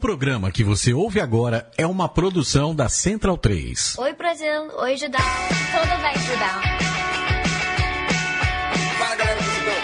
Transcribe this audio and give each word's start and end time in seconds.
programa 0.00 0.50
que 0.50 0.64
você 0.64 0.94
ouve 0.94 1.20
agora 1.20 1.70
é 1.76 1.86
uma 1.86 2.08
produção 2.08 2.74
da 2.74 2.88
Central 2.88 3.36
3. 3.36 3.98
Oi, 3.98 4.12
Brasil. 4.14 4.62
Oi, 4.78 4.96
Judão. 4.96 5.20
Tudo 5.20 6.02
bem, 6.02 6.14
Judão? 6.24 6.60
Fala 8.98 9.14
galera 9.14 9.36
do 9.36 9.44
Judão. 9.44 9.74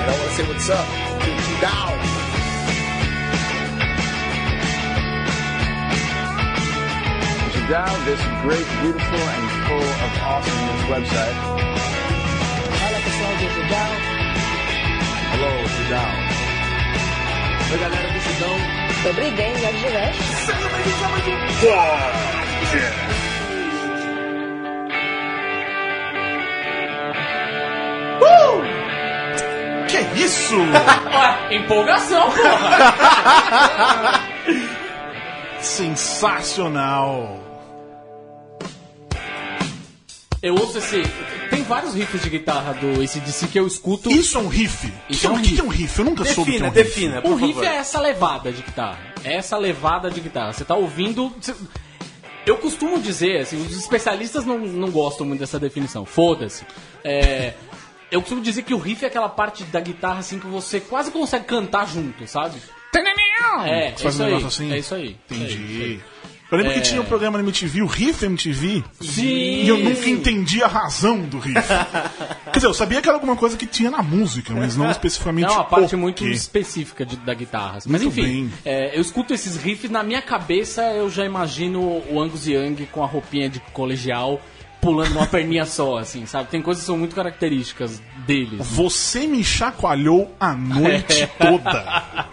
I 0.00 0.12
wanna 0.12 0.30
say 0.32 0.44
what's 0.44 0.70
up 0.70 0.86
Judão. 1.44 1.90
Judão, 7.52 8.04
this 8.06 8.20
great, 8.42 8.66
beautiful, 8.80 9.18
and 9.18 9.46
full 9.68 9.84
of 9.84 10.12
awesomeness 10.22 10.82
website. 10.88 11.36
Fala 12.80 12.98
pessoal 13.04 13.34
do 13.36 13.46
Judão. 13.54 13.90
Hello, 15.32 15.68
Judão. 15.68 16.39
Galera, 17.78 18.08
bichidão. 18.12 18.56
Sobre 19.04 19.30
games, 19.30 19.60
jogos 19.60 19.80
né, 19.82 19.88
de 19.88 19.88
veste. 19.90 20.22
A. 21.70 22.10
Uh! 28.24 29.86
Que 29.86 30.00
isso? 30.20 30.56
Empolgação, 31.50 32.30
porra! 32.32 34.20
Sensacional! 35.60 37.49
Eu 40.42 40.54
ouço 40.54 40.78
esse... 40.78 41.02
Tem 41.50 41.62
vários 41.62 41.94
riffs 41.94 42.22
de 42.22 42.30
guitarra 42.30 42.72
do 42.74 43.02
ACDC 43.02 43.48
que 43.48 43.58
eu 43.58 43.66
escuto. 43.66 44.10
Isso 44.10 44.38
é 44.38 44.40
um 44.40 44.48
riff. 44.48 44.86
O 44.86 44.90
que, 44.90 45.12
Isso 45.12 45.26
é 45.26 45.30
é 45.30 45.32
um, 45.32 45.36
um 45.36 45.42
que 45.42 45.54
que 45.54 45.60
é 45.60 45.64
um 45.64 45.68
riff? 45.68 45.98
Eu 45.98 46.04
nunca 46.06 46.24
soube 46.24 46.52
o 46.52 46.54
que 46.58 46.62
é 46.64 46.66
um 46.66 46.70
Defina, 46.72 46.84
riff. 46.84 47.00
defina, 47.00 47.18
O 47.18 47.22
por 47.22 47.34
riff 47.46 47.54
favor. 47.54 47.64
é 47.68 47.76
essa 47.76 48.00
levada 48.00 48.50
de 48.52 48.62
guitarra. 48.62 48.98
É 49.22 49.36
essa 49.36 49.58
levada 49.58 50.10
de 50.10 50.20
guitarra. 50.20 50.52
Você 50.54 50.64
tá 50.64 50.74
ouvindo. 50.74 51.28
você- 51.38 51.54
Eu 52.46 52.56
costumo 52.56 52.98
dizer, 52.98 53.40
assim, 53.42 53.60
os 53.60 53.76
especialistas 53.76 54.46
não, 54.46 54.58
não 54.58 54.90
gostam 54.90 55.26
muito 55.26 55.40
dessa 55.40 55.58
definição. 55.58 56.06
Foda-se. 56.06 56.64
É, 57.04 57.52
eu 58.10 58.20
costumo 58.22 58.40
dizer 58.40 58.62
que 58.62 58.72
o 58.72 58.78
riff 58.78 59.04
é 59.04 59.08
aquela 59.08 59.28
parte 59.28 59.62
da 59.64 59.78
guitarra 59.80 60.20
assim 60.20 60.38
que 60.38 60.46
você 60.46 60.80
quase 60.80 61.10
consegue 61.10 61.44
cantar 61.44 61.86
junto, 61.86 62.26
sabe? 62.26 62.58
É, 63.66 63.88
é 63.88 63.92
Você 63.96 64.02
faz 64.02 64.14
isso 64.14 64.22
um 64.22 64.26
aí. 64.26 64.32
negócio 64.34 64.46
assim? 64.48 64.72
É 64.72 64.78
isso 64.78 64.94
aí. 64.94 65.16
Entendi. 65.30 65.44
É 65.44 65.46
isso 65.46 65.82
aí. 65.82 66.00
Eu 66.50 66.58
lembro 66.58 66.72
que 66.74 66.80
tinha 66.80 67.00
um 67.00 67.04
programa 67.04 67.38
na 67.38 67.44
MTV, 67.44 67.82
o 67.82 67.86
Riff 67.86 68.24
MTV, 68.24 68.82
Sim. 69.00 69.22
e 69.24 69.68
eu 69.68 69.78
nunca 69.78 70.08
entendi 70.08 70.62
a 70.62 70.66
razão 70.66 71.20
do 71.20 71.38
riff. 71.38 71.54
Quer 72.52 72.58
dizer, 72.58 72.66
eu 72.66 72.74
sabia 72.74 73.00
que 73.00 73.08
era 73.08 73.16
alguma 73.16 73.36
coisa 73.36 73.56
que 73.56 73.66
tinha 73.66 73.90
na 73.90 74.02
música, 74.02 74.52
mas 74.52 74.76
não 74.76 74.90
especificamente 74.90 75.46
É 75.48 75.52
uma 75.52 75.64
parte 75.64 75.94
muito 75.94 76.26
específica 76.26 77.06
de- 77.06 77.16
da 77.16 77.34
guitarra. 77.34 77.76
assim. 77.78 77.88
Mas 77.90 78.02
Muito 78.02 78.18
enfim, 78.18 78.50
é, 78.64 78.96
eu 78.96 79.00
escuto 79.00 79.32
esses 79.32 79.56
riffs, 79.56 79.90
na 79.90 80.02
minha 80.02 80.20
cabeça 80.22 80.82
eu 80.92 81.08
já 81.08 81.24
imagino 81.24 82.02
o 82.10 82.20
Angus 82.20 82.46
Young 82.48 82.86
com 82.90 83.02
a 83.04 83.06
roupinha 83.06 83.48
de 83.48 83.60
colegial 83.72 84.40
pulando 84.80 85.10
numa 85.10 85.26
perninha 85.26 85.66
só, 85.66 85.98
assim, 85.98 86.24
sabe? 86.24 86.48
Tem 86.48 86.62
coisas 86.62 86.82
que 86.82 86.86
são 86.86 86.96
muito 86.96 87.14
características 87.14 88.00
deles. 88.26 88.66
Você 88.66 89.26
me 89.26 89.44
chacoalhou 89.44 90.34
a 90.40 90.54
noite 90.54 91.28
toda. 91.38 92.26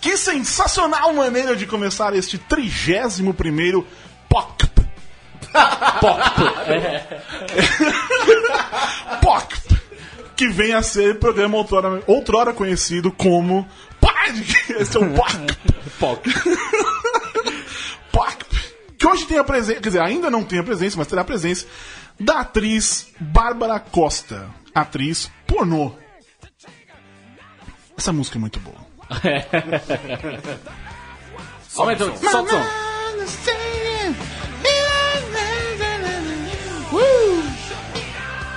Que 0.00 0.16
sensacional 0.16 1.12
maneira 1.12 1.54
de 1.54 1.66
começar 1.66 2.14
este 2.14 2.38
31 2.38 3.32
primeiro 3.32 3.86
POC. 4.28 4.70
POC. 9.20 9.60
Que 10.36 10.48
vem 10.48 10.72
a 10.72 10.82
ser 10.82 11.18
programa 11.18 11.58
outrora, 11.58 12.02
outrora 12.06 12.54
conhecido 12.54 13.12
como. 13.12 13.68
Esse 14.78 14.96
é 14.96 15.00
o 15.00 15.12
POC. 15.12 15.34
Poc. 15.98 16.24
POC. 18.10 18.46
Que 18.96 19.06
hoje 19.06 19.26
tem 19.26 19.38
a 19.38 19.44
presença, 19.44 19.80
quer 19.80 19.88
dizer, 19.88 20.00
ainda 20.00 20.30
não 20.30 20.42
tem 20.42 20.58
a 20.58 20.62
presença, 20.62 20.96
mas 20.96 21.06
terá 21.06 21.20
a 21.22 21.24
presença 21.24 21.66
da 22.18 22.40
atriz 22.40 23.08
Bárbara 23.18 23.78
Costa. 23.80 24.48
Atriz 24.74 25.30
pornô. 25.46 25.92
Essa 27.96 28.12
música 28.12 28.38
é 28.38 28.40
muito 28.40 28.60
boa. 28.60 28.89
Aumenta, 31.76 32.04
solta 32.16 32.42
o 32.42 32.48
som. 32.48 32.64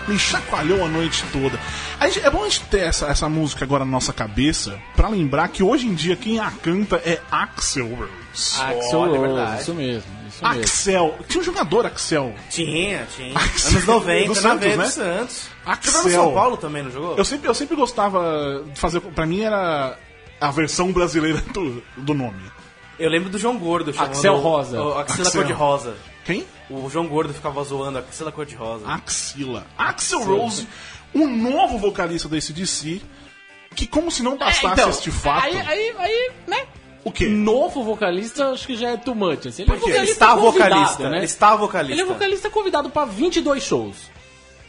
Me 0.08 0.20
chacoalhou 0.20 0.84
a 0.84 0.88
noite 0.90 1.24
toda. 1.32 1.58
A 1.98 2.10
gente- 2.10 2.26
é 2.26 2.30
bom 2.30 2.42
a 2.44 2.50
gente 2.50 2.62
ter 2.66 2.82
essa, 2.82 3.06
essa 3.08 3.30
música 3.30 3.64
agora 3.64 3.86
na 3.86 3.92
nossa 3.92 4.12
cabeça 4.12 4.78
pra 4.98 5.08
lembrar 5.08 5.48
que 5.48 5.64
hoje 5.64 5.88
em 5.88 5.94
dia 5.94 6.16
quem 6.18 6.40
a 6.40 6.52
canta 6.52 6.98
é 7.06 7.22
Axel 7.32 7.88
Rose. 7.88 8.62
Axel 8.62 9.06
é 9.06 9.08
Rose, 9.08 9.20
verdade. 9.20 9.62
isso 9.62 9.74
mesmo, 9.74 10.04
isso 10.28 10.44
mesmo. 10.46 10.62
Axel. 10.62 11.16
Tinha 11.30 11.42
um 11.42 11.46
jogador 11.46 11.86
Axel. 11.86 12.36
Tinha, 12.50 13.08
tinha. 13.16 13.38
Axel. 13.38 13.72
Anos 13.72 13.86
90, 13.86 14.28
Do 14.28 14.36
Santos, 14.36 14.60
veia 14.60 14.78
né? 14.78 14.84
do 14.84 14.90
Santos. 14.92 15.48
Axel. 15.66 15.94
Jogou 15.94 16.10
no 16.12 16.18
São 16.18 16.34
Paulo 16.34 16.58
também, 16.58 16.84
não 16.84 16.92
jogou? 16.92 17.16
Eu 17.18 17.24
sempre, 17.24 17.48
eu 17.48 17.54
sempre 17.54 17.76
gostava 17.78 18.62
de 18.74 18.78
fazer. 18.80 19.00
Pra 19.00 19.26
mim 19.26 19.42
era 19.42 19.98
a 20.44 20.52
versão 20.52 20.92
brasileira 20.92 21.40
do, 21.54 21.82
do 21.96 22.14
nome. 22.14 22.42
Eu 23.00 23.10
lembro 23.10 23.30
do 23.30 23.40
João 23.40 23.58
Gordo 23.58 23.94
chamando... 23.94 24.12
Axel 24.12 24.38
Rosa. 24.38 24.82
O 24.82 24.98
Axila 24.98 25.28
Axel. 25.28 25.42
Cor-de-Rosa. 25.42 25.96
Quem? 26.26 26.46
O 26.70 26.90
João 26.90 27.08
Gordo 27.08 27.34
ficava 27.34 27.64
zoando 27.64 27.98
a 27.98 28.02
Axila 28.02 28.30
Cor-de-Rosa. 28.30 28.86
Axila. 28.86 29.66
Axel 29.78 30.22
Rose, 30.22 30.68
o 31.14 31.26
novo 31.26 31.78
vocalista 31.78 32.28
da 32.28 32.36
ACDC, 32.36 33.02
que 33.74 33.88
como 33.88 34.12
se 34.12 34.22
não 34.22 34.38
bastasse 34.38 34.74
então, 34.74 34.90
este 34.90 35.12
fato. 35.12 35.46
Aí, 35.46 35.58
aí, 35.58 35.96
aí, 35.98 36.32
né? 36.46 36.68
O 37.06 37.12
quê? 37.12 37.28
Novo 37.28 37.82
vocalista, 37.82 38.52
acho 38.52 38.68
que 38.68 38.76
já 38.76 38.92
é 38.92 38.98
too 38.98 39.16
much. 39.16 39.48
Assim. 39.48 39.64
Ele 39.64 39.72
é 39.72 39.76
Porque 39.76 39.90
ele 39.90 39.94
vocalista 39.94 40.12
está 40.12 40.36
vocalista. 40.36 41.10
né? 41.10 41.18
Ele 41.18 41.26
está 41.26 41.56
vocalista. 41.56 41.94
Ele 41.94 42.02
é 42.02 42.06
vocalista 42.06 42.50
convidado 42.50 42.90
pra 42.90 43.06
22 43.06 43.64
shows. 43.64 43.96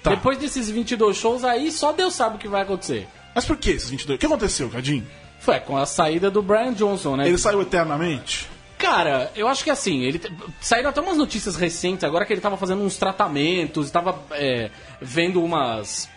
Tá. 0.05 0.11
Depois 0.11 0.39
desses 0.39 0.71
22 0.71 1.17
shows 1.17 1.43
aí, 1.43 1.73
só 1.73 1.93
Deus 1.93 2.15
sabe 2.15 2.37
o 2.37 2.39
que 2.39 2.47
vai 2.47 2.63
acontecer. 2.63 3.09
Mas 3.35 3.45
por 3.45 3.57
que 3.57 3.71
esses 3.71 3.91
22? 3.91 4.17
O 4.17 4.21
que 4.21 4.27
aconteceu, 4.27 4.69
Cadinho? 4.71 5.05
Foi 5.45 5.61
com 5.61 5.77
a 5.77 5.85
saída 5.87 6.31
do 6.31 6.41
Brian 6.43 6.73
Johnson, 6.73 7.17
né? 7.17 7.29
Ele 7.29 7.37
saiu 7.39 7.61
eternamente? 7.63 8.49
Cara, 8.79 9.31
eu 9.37 9.47
acho 9.47 9.63
que 9.63 9.71
assim, 9.71 10.03
ele 10.03 10.21
saíram 10.61 10.91
até 10.91 11.01
umas 11.01 11.17
notícias 11.17 11.57
recentes 11.57 12.05
agora 12.05 12.25
que 12.27 12.33
ele 12.33 12.41
tava 12.41 12.57
fazendo 12.57 12.83
uns 12.83 12.97
tratamentos, 12.97 13.91
tava 13.91 14.19
é, 14.33 14.71
vendo 15.01 15.43
umas 15.43 16.09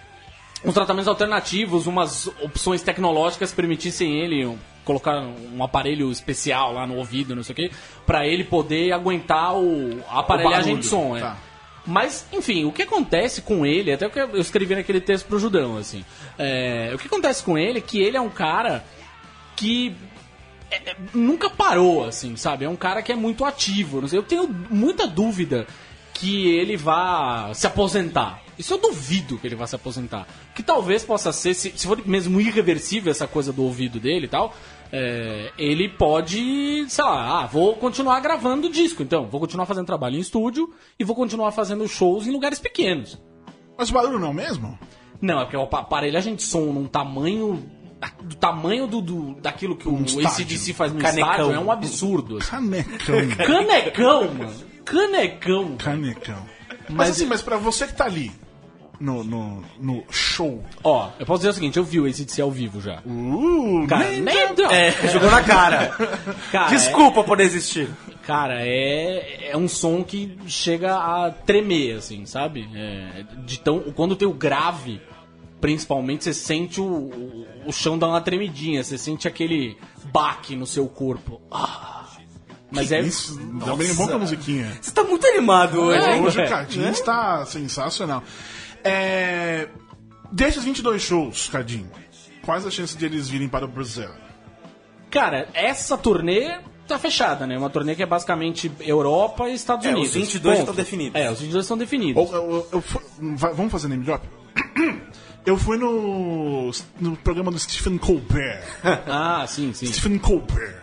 uns 0.65 0.73
tratamentos 0.73 1.07
alternativos, 1.07 1.85
umas 1.87 2.27
opções 2.41 2.81
tecnológicas 2.81 3.51
que 3.51 3.55
permitissem 3.55 4.19
ele 4.21 4.45
um- 4.45 4.57
colocar 4.83 5.19
um 5.53 5.63
aparelho 5.63 6.09
especial 6.11 6.73
lá 6.73 6.87
no 6.87 6.95
ouvido, 6.95 7.35
não 7.35 7.43
sei 7.43 7.53
o 7.53 7.55
quê, 7.55 7.71
pra 8.05 8.25
ele 8.25 8.43
poder 8.43 8.91
aguentar 8.91 9.55
o 9.55 10.01
a 10.09 10.19
aparelhagem 10.21 10.73
barulho, 10.73 10.79
de 10.79 10.87
som, 10.87 11.15
é. 11.15 11.19
tá. 11.21 11.37
Mas, 11.85 12.25
enfim, 12.33 12.65
o 12.65 12.71
que 12.71 12.81
acontece 12.81 13.41
com 13.41 13.65
ele, 13.65 13.93
até 13.93 14.07
o 14.07 14.09
que 14.09 14.19
eu 14.19 14.37
escrevi 14.39 14.75
naquele 14.75 14.99
texto 14.99 15.25
pro 15.27 15.39
Judão, 15.39 15.77
assim, 15.77 16.03
é, 16.37 16.91
o 16.93 16.97
que 16.97 17.07
acontece 17.07 17.43
com 17.43 17.57
ele 17.57 17.77
é 17.77 17.81
que 17.81 18.01
ele 18.01 18.17
é 18.17 18.21
um 18.21 18.29
cara 18.29 18.83
que 19.57 19.93
é, 20.71 20.91
é, 20.91 20.95
nunca 21.13 21.49
parou, 21.49 22.05
assim, 22.05 22.37
sabe? 22.37 22.63
É 22.63 22.69
um 22.69 22.75
cara 22.75 23.01
que 23.01 23.11
é 23.11 23.15
muito 23.15 23.43
ativo. 23.43 24.01
Eu 24.11 24.23
tenho 24.23 24.47
muita 24.69 25.05
dúvida 25.05 25.67
que 26.13 26.47
ele 26.47 26.77
vá 26.77 27.51
se 27.53 27.67
aposentar. 27.67 28.41
Isso 28.57 28.73
eu 28.73 28.77
duvido 28.79 29.37
que 29.37 29.45
ele 29.45 29.55
vá 29.55 29.67
se 29.67 29.75
aposentar. 29.75 30.27
Que 30.55 30.63
talvez 30.63 31.03
possa 31.03 31.31
ser, 31.31 31.53
se, 31.53 31.73
se 31.75 31.85
for 31.85 32.01
mesmo 32.07 32.41
irreversível 32.41 33.11
essa 33.11 33.27
coisa 33.27 33.53
do 33.53 33.63
ouvido 33.63 33.99
dele 33.99 34.25
e 34.25 34.29
tal, 34.29 34.53
é, 34.91 35.51
ele 35.57 35.89
pode, 35.89 36.85
sei 36.89 37.03
lá, 37.03 37.41
ah, 37.41 37.45
vou 37.45 37.75
continuar 37.75 38.19
gravando 38.19 38.69
disco, 38.69 39.03
então. 39.03 39.27
Vou 39.27 39.39
continuar 39.39 39.65
fazendo 39.65 39.85
trabalho 39.85 40.17
em 40.17 40.21
estúdio 40.21 40.73
e 40.97 41.03
vou 41.03 41.15
continuar 41.15 41.51
fazendo 41.51 41.87
shows 41.87 42.25
em 42.25 42.31
lugares 42.31 42.59
pequenos. 42.59 43.19
Mas 43.77 43.89
o 43.89 43.93
barulho 43.93 44.19
não 44.19 44.29
é 44.29 44.31
o 44.31 44.33
mesmo? 44.33 44.79
Não, 45.21 45.39
é 45.39 45.43
porque 45.43 45.57
o 45.57 45.63
aparelhagem 45.63 46.35
de 46.35 46.43
som 46.43 46.65
num 46.65 46.87
tamanho. 46.87 47.63
Do 48.21 48.35
tamanho 48.35 48.85
do, 48.87 49.01
do- 49.01 49.33
daquilo 49.41 49.75
que 49.75 49.87
o 49.87 49.93
Um 49.93 50.03
estádio. 50.03 50.27
ACDC 50.29 50.73
faz 50.73 50.93
no 50.93 50.99
Canecão. 50.99 51.31
estádio 51.31 51.51
é 51.53 51.59
um 51.59 51.71
absurdo. 51.71 52.37
assim. 52.37 52.49
Canecão. 52.51 53.29
Canecão, 53.45 54.33
mano. 54.33 54.53
Canecão. 54.85 55.75
Canecão. 55.77 56.45
Mas, 56.89 56.95
Mas- 56.97 57.09
assim, 57.11 57.25
mas 57.25 57.41
pra 57.41 57.57
você 57.57 57.87
que 57.87 57.93
tá 57.93 58.05
ali 58.05 58.31
no, 58.99 59.23
no, 59.23 59.63
no 59.79 60.03
show. 60.11 60.63
Ó, 60.83 61.09
eu 61.19 61.25
posso 61.25 61.39
dizer 61.39 61.49
o 61.49 61.53
seguinte, 61.53 61.77
eu 61.77 61.83
vi 61.83 61.99
o 61.99 62.05
ACDC 62.05 62.41
ao 62.41 62.51
vivo 62.51 62.79
já. 62.81 63.01
Uh, 63.05 63.85
Cara, 63.87 64.09
nem-. 64.11 64.33
É, 64.71 64.91
jogou 65.11 65.29
na 65.29 65.43
cara. 65.43 65.87
Cara, 66.51 66.69
Desculpa 66.69 67.23
por 67.23 67.39
existir. 67.39 67.89
é- 68.11 68.27
cara, 68.27 68.55
é, 68.61 69.49
é 69.51 69.57
um 69.57 69.67
som 69.67 70.03
que 70.03 70.37
chega 70.47 70.95
a 70.95 71.31
tremer, 71.31 71.97
assim, 71.97 72.25
sabe? 72.25 72.67
É, 72.75 73.23
de 73.45 73.59
tão, 73.59 73.79
quando 73.95 74.15
tem 74.15 74.27
o 74.27 74.33
grave, 74.33 75.01
principalmente, 75.61 76.23
você 76.23 76.33
sente 76.33 76.79
o, 76.81 76.85
o, 76.85 77.45
o 77.67 77.71
chão 77.73 77.97
dar 77.97 78.07
uma 78.07 78.21
tremidinha, 78.21 78.83
você 78.83 78.97
sente 78.97 79.27
aquele 79.27 79.77
baque 80.11 80.55
no 80.55 80.65
seu 80.65 80.87
corpo. 80.87 81.41
Ah. 81.51 82.05
Mas 82.69 82.91
é. 82.91 82.99
Isso, 82.99 83.37
dá 83.65 83.75
bem 83.75 83.93
bom 83.95 84.07
com 84.07 84.15
a 84.15 84.19
musiquinha. 84.19 84.77
Você 84.81 84.91
tá 84.91 85.03
muito 85.03 85.25
animado 85.25 85.79
hoje, 85.79 85.99
É, 86.05 86.15
hein? 86.17 86.21
Hoje 86.21 86.41
é. 86.41 86.45
o 86.45 86.49
Cadinho 86.49 86.89
está 86.89 87.45
sensacional. 87.45 88.21
É, 88.83 89.69
desses 90.31 90.63
22 90.63 91.01
shows, 91.01 91.47
Cadinho, 91.49 91.89
quais 92.43 92.65
as 92.65 92.73
chances 92.73 92.95
de 92.97 93.05
eles 93.05 93.29
virem 93.29 93.47
para 93.47 93.63
o 93.65 93.67
Brasil? 93.67 94.09
Cara, 95.09 95.47
essa 95.53 95.97
turnê 95.97 96.57
tá 96.87 96.99
fechada, 96.99 97.47
né? 97.47 97.57
Uma 97.57 97.69
turnê 97.69 97.95
que 97.95 98.03
é 98.03 98.05
basicamente 98.05 98.69
Europa 98.81 99.49
e 99.49 99.53
Estados 99.53 99.85
É, 99.85 99.89
os 99.89 99.95
Unidos. 99.95 100.13
22 100.13 100.41
Ponto. 100.57 100.59
estão 100.69 100.75
definidos. 100.75 101.21
É, 101.21 101.31
os 101.31 101.39
22 101.39 101.63
estão 101.65 101.77
definidos. 101.77 102.31
Ou, 102.31 102.81
fui- 102.81 103.01
vai- 103.35 103.53
vamos 103.53 103.71
fazer 103.71 103.87
name 103.87 104.03
drop? 104.03 104.27
Eu 105.47 105.55
fui 105.57 105.77
no, 105.77 106.69
no 106.99 107.15
programa 107.17 107.49
do 107.51 107.57
Stephen 107.57 107.97
Colbert. 107.97 108.61
Ah, 109.07 109.45
sim, 109.47 109.71
sim. 109.73 109.85
Stephen 109.87 110.17
Colbert. 110.19 110.75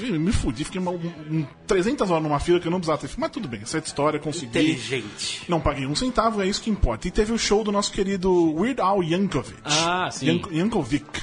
Me 0.00 0.32
fudi, 0.32 0.64
fiquei 0.64 0.80
uma, 0.80 0.92
um, 0.92 1.46
300 1.66 2.10
horas 2.10 2.22
numa 2.22 2.40
fila 2.40 2.58
que 2.58 2.66
eu 2.66 2.70
não 2.70 2.78
precisava 2.80 3.06
ter. 3.06 3.12
Mas 3.18 3.30
tudo 3.30 3.46
bem, 3.46 3.60
essa 3.62 3.76
é 3.76 3.80
história, 3.80 4.18
consegui. 4.18 4.46
Inteligente. 4.46 5.42
Não 5.46 5.60
paguei 5.60 5.86
um 5.86 5.94
centavo, 5.94 6.40
é 6.40 6.46
isso 6.46 6.62
que 6.62 6.70
importa. 6.70 7.06
E 7.06 7.10
teve 7.10 7.30
o 7.32 7.38
show 7.38 7.62
do 7.62 7.70
nosso 7.70 7.92
querido 7.92 8.54
Weird 8.54 8.80
Al 8.80 9.02
Yankovic. 9.02 9.60
Ah, 9.62 10.08
sim. 10.10 10.26
Yank- 10.26 10.50
Yankovic. 10.56 11.22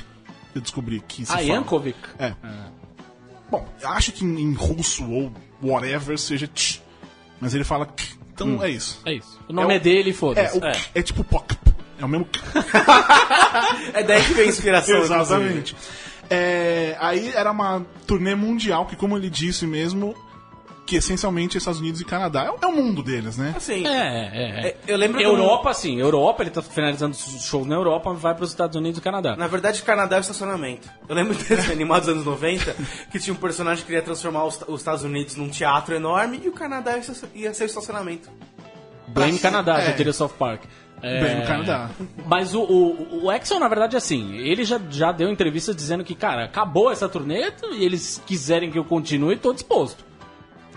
Eu 0.54 0.62
descobri 0.62 1.00
que 1.07 1.25
se 1.25 1.31
Ah, 1.31 1.38
fala. 1.38 1.48
Yankovic. 1.48 1.98
É. 2.19 2.36
Bom, 3.50 3.68
eu 3.81 3.89
acho 3.89 4.12
que 4.12 4.24
em, 4.24 4.39
em 4.39 4.54
russo 4.54 5.04
ou 5.10 5.33
whatever 5.63 6.19
seja 6.19 6.48
tch. 6.48 6.80
Mas 7.42 7.56
ele 7.56 7.63
fala 7.63 7.88
k. 7.88 8.04
Então 8.31 8.63
é 8.63 8.69
isso. 8.69 9.01
É 9.04 9.13
isso. 9.16 9.39
O 9.50 9.54
nome 9.54 9.74
é, 9.74 9.77
É 9.77 9.80
o- 9.80 9.83
dele, 9.83 10.10
É, 10.12 10.13
foda-se. 10.13 10.57
o 10.57 10.62
k 10.62 10.71
é 10.94 11.01
tipo 11.01 11.24
poc. 11.24 11.54
É 12.00 12.06
o 12.06 12.07
mesmo. 12.07 12.28
É 13.94 14.04
daí 14.04 14.24
que 14.24 14.34
vem 14.34 14.46
a 14.46 14.48
inspiração. 14.50 14.98
Exatamente. 15.01 15.75
É, 16.30 16.96
aí 17.00 17.31
era 17.34 17.51
uma 17.51 17.86
turnê 18.06 18.36
mundial 18.36 18.86
que, 18.86 18.96
como 18.96 19.18
ele 19.18 19.30
disse 19.30 19.66
mesmo, 19.66 20.16
que 20.86 20.96
essencialmente 20.98 21.57
Estados 21.57 21.80
Unidos 21.80 22.01
e 22.01 22.06
Canadá 22.06 22.44
é, 22.46 22.51
o- 22.51 22.57
é 22.62 22.68
o 22.68 22.72
mundo 22.72 23.01
deles, 23.04 23.38
né? 23.38 23.54
Assim, 23.57 23.86
É, 23.86 23.90
é, 23.92 24.30
é. 24.34 24.68
É, 24.69 24.78
eu 24.88 24.98
lembro 24.98 25.18
que 25.18 25.24
Europa, 25.24 25.74
sim. 25.74 26.00
Europa, 26.00 26.44
ele 26.44 26.50
tá 26.51 26.62
finalizando 26.62 27.16
os 27.16 27.44
shows 27.46 27.68
na 27.68 27.75
Europa, 27.75 28.13
vai 28.13 28.34
para 28.36 28.44
os 28.44 28.50
Estados 28.52 28.75
Unidos 28.75 29.00
e 29.00 29.02
Canadá. 29.02 29.36
Na 29.36 29.48
verdade, 29.48 29.81
Canadá 29.81 30.16
é 30.18 30.19
o 30.19 30.22
estacionamento. 30.22 30.88
Eu 31.07 31.16
lembro 31.16 31.34
desse 31.44 31.72
animado 31.72 32.02
dos 32.02 32.10
anos 32.10 32.25
90 32.25 32.75
que 33.12 33.19
tinha 33.19 33.34
um 33.34 33.38
personagem 33.38 33.81
que 33.81 33.88
queria 33.88 34.02
transformar 34.04 34.45
os, 34.45 34.60
os 34.68 34.81
Estados 34.81 35.04
Unidos 35.04 35.36
num 35.36 35.50
teatro 35.50 35.95
enorme 35.95 36.42
e 36.44 36.48
o 36.48 36.52
Canadá 36.52 36.95
ia 37.36 37.54
ser- 37.54 37.63
o 37.63 37.68
estacionamento. 37.68 38.30
Blame 39.07 39.40
Canadá, 39.40 39.80
É. 39.81 39.88
já 39.88 39.92
diria 39.94 40.13
South 40.13 40.30
Park. 40.38 40.63
É, 41.01 41.22
Bem 41.22 41.36
no 41.38 41.46
Canadá. 41.46 41.90
Mas 42.25 42.54
o, 42.54 42.62
o, 42.62 43.24
o 43.24 43.30
Axel, 43.30 43.60
na 43.60 43.68
verdade, 43.68 43.96
assim, 43.96 44.36
ele 44.38 44.63
já, 44.63 44.80
já 44.90 45.12
deu 45.12 45.30
entrevista 45.30 45.74
dizendo 45.74 46.04
que, 46.04 46.16
cara, 46.16 46.46
acabou 46.46 46.92
essa 46.92 47.07
turnê 47.07 47.51
e 47.72 47.84
eles 47.84 48.22
quiserem 48.25 48.72
que 48.72 48.78
eu 48.78 48.86
continue, 48.86 49.36
tô 49.36 49.54
disposto. 49.54 50.08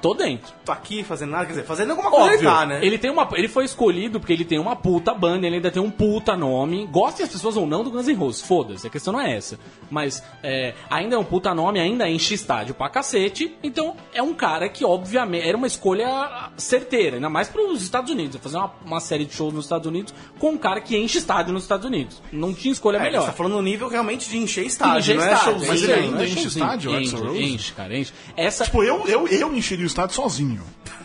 Tô 0.03 0.15
dentro. 0.15 0.53
Tô 0.65 0.73
aqui 0.73 1.05
fazendo 1.05 1.31
nada, 1.31 1.45
quer 1.47 1.53
dizer, 1.53 1.65
fazendo 1.65 1.91
alguma 1.91 2.11
coisa 2.11 2.25
Óbvio, 2.27 2.39
ele 2.41 2.47
tá, 2.47 2.67
né? 2.67 2.81
ele, 2.83 2.99
tem 2.99 3.11
uma, 3.11 3.29
ele 3.35 3.47
foi 3.49 3.65
escolhido 3.65 4.19
porque 4.19 4.33
ele 4.33 4.45
tem 4.45 4.59
uma 4.59 4.75
puta 4.77 5.15
banda, 5.15 5.47
ele 5.47 5.57
ainda 5.57 5.71
tem 5.71 5.81
um 5.81 5.91
puta 5.91 6.37
nome. 6.37 6.87
Gostem 6.91 7.25
as 7.25 7.31
pessoas 7.33 7.57
ou 7.57 7.65
não 7.67 7.85
do 7.85 7.91
Guns 7.91 8.09
N' 8.09 8.15
Roses, 8.15 8.43
foda-se, 8.43 8.87
a 8.87 8.91
questão 8.91 9.13
não 9.13 9.21
é 9.21 9.37
essa. 9.37 9.59
Mas 9.89 10.23
é, 10.43 10.75
ainda 10.91 11.15
é 11.15 11.19
um 11.19 11.25
puta 11.25 11.55
nome, 11.55 11.79
ainda 11.81 12.09
enche 12.11 12.35
estádio 12.35 12.75
pra 12.75 12.89
cacete. 12.91 13.57
Então 13.63 13.97
é 14.13 14.21
um 14.23 14.35
cara 14.35 14.69
que, 14.69 14.85
obviamente, 14.85 15.47
era 15.47 15.57
uma 15.57 15.69
escolha 15.69 16.51
certeira, 16.57 17.17
ainda 17.17 17.31
mais 17.31 17.49
pros 17.49 17.81
Estados 17.83 18.11
Unidos. 18.11 18.41
Fazer 18.43 18.57
uma, 18.57 18.73
uma 18.85 19.01
série 19.01 19.25
de 19.25 19.35
shows 19.35 19.55
nos 19.55 19.67
Estados 19.67 19.87
Unidos 19.87 20.13
com 20.39 20.51
um 20.51 20.59
cara 20.59 20.81
que 20.81 20.97
enche 20.97 21.19
estádio 21.19 21.53
nos 21.53 21.63
Estados 21.63 21.87
Unidos. 21.87 22.21
Não 22.33 22.53
tinha 22.53 22.73
escolha 22.73 22.97
É, 22.97 23.03
melhor. 23.03 23.21
Você 23.21 23.27
tá 23.29 23.33
falando 23.35 23.53
no 23.53 23.63
nível 23.63 23.87
realmente 23.89 24.29
de 24.29 24.37
encher 24.37 24.67
estádio, 24.67 24.99
Enche 24.99 25.15
não 25.15 25.23
é 25.23 25.33
estádio, 25.33 25.45
showzinho. 25.53 25.69
Mas 25.71 25.81
enche, 25.83 25.93
ele 25.93 26.01
ainda 26.01 26.25
enche 26.25 26.35
showzinho. 26.41 26.49
estádio, 26.65 26.91
o 26.91 27.01
enche, 27.01 27.17
Rose? 27.17 27.43
enche, 27.43 27.73
cara, 27.73 27.97
enche. 27.97 28.13
Essa, 28.37 28.65
Tipo, 28.65 28.83
eu, 28.83 29.07
eu, 29.07 29.29
eu 29.29 29.55
encheria 29.55 29.85
o 29.85 29.87
estádio 29.93 30.17
sozinho. 30.17 30.63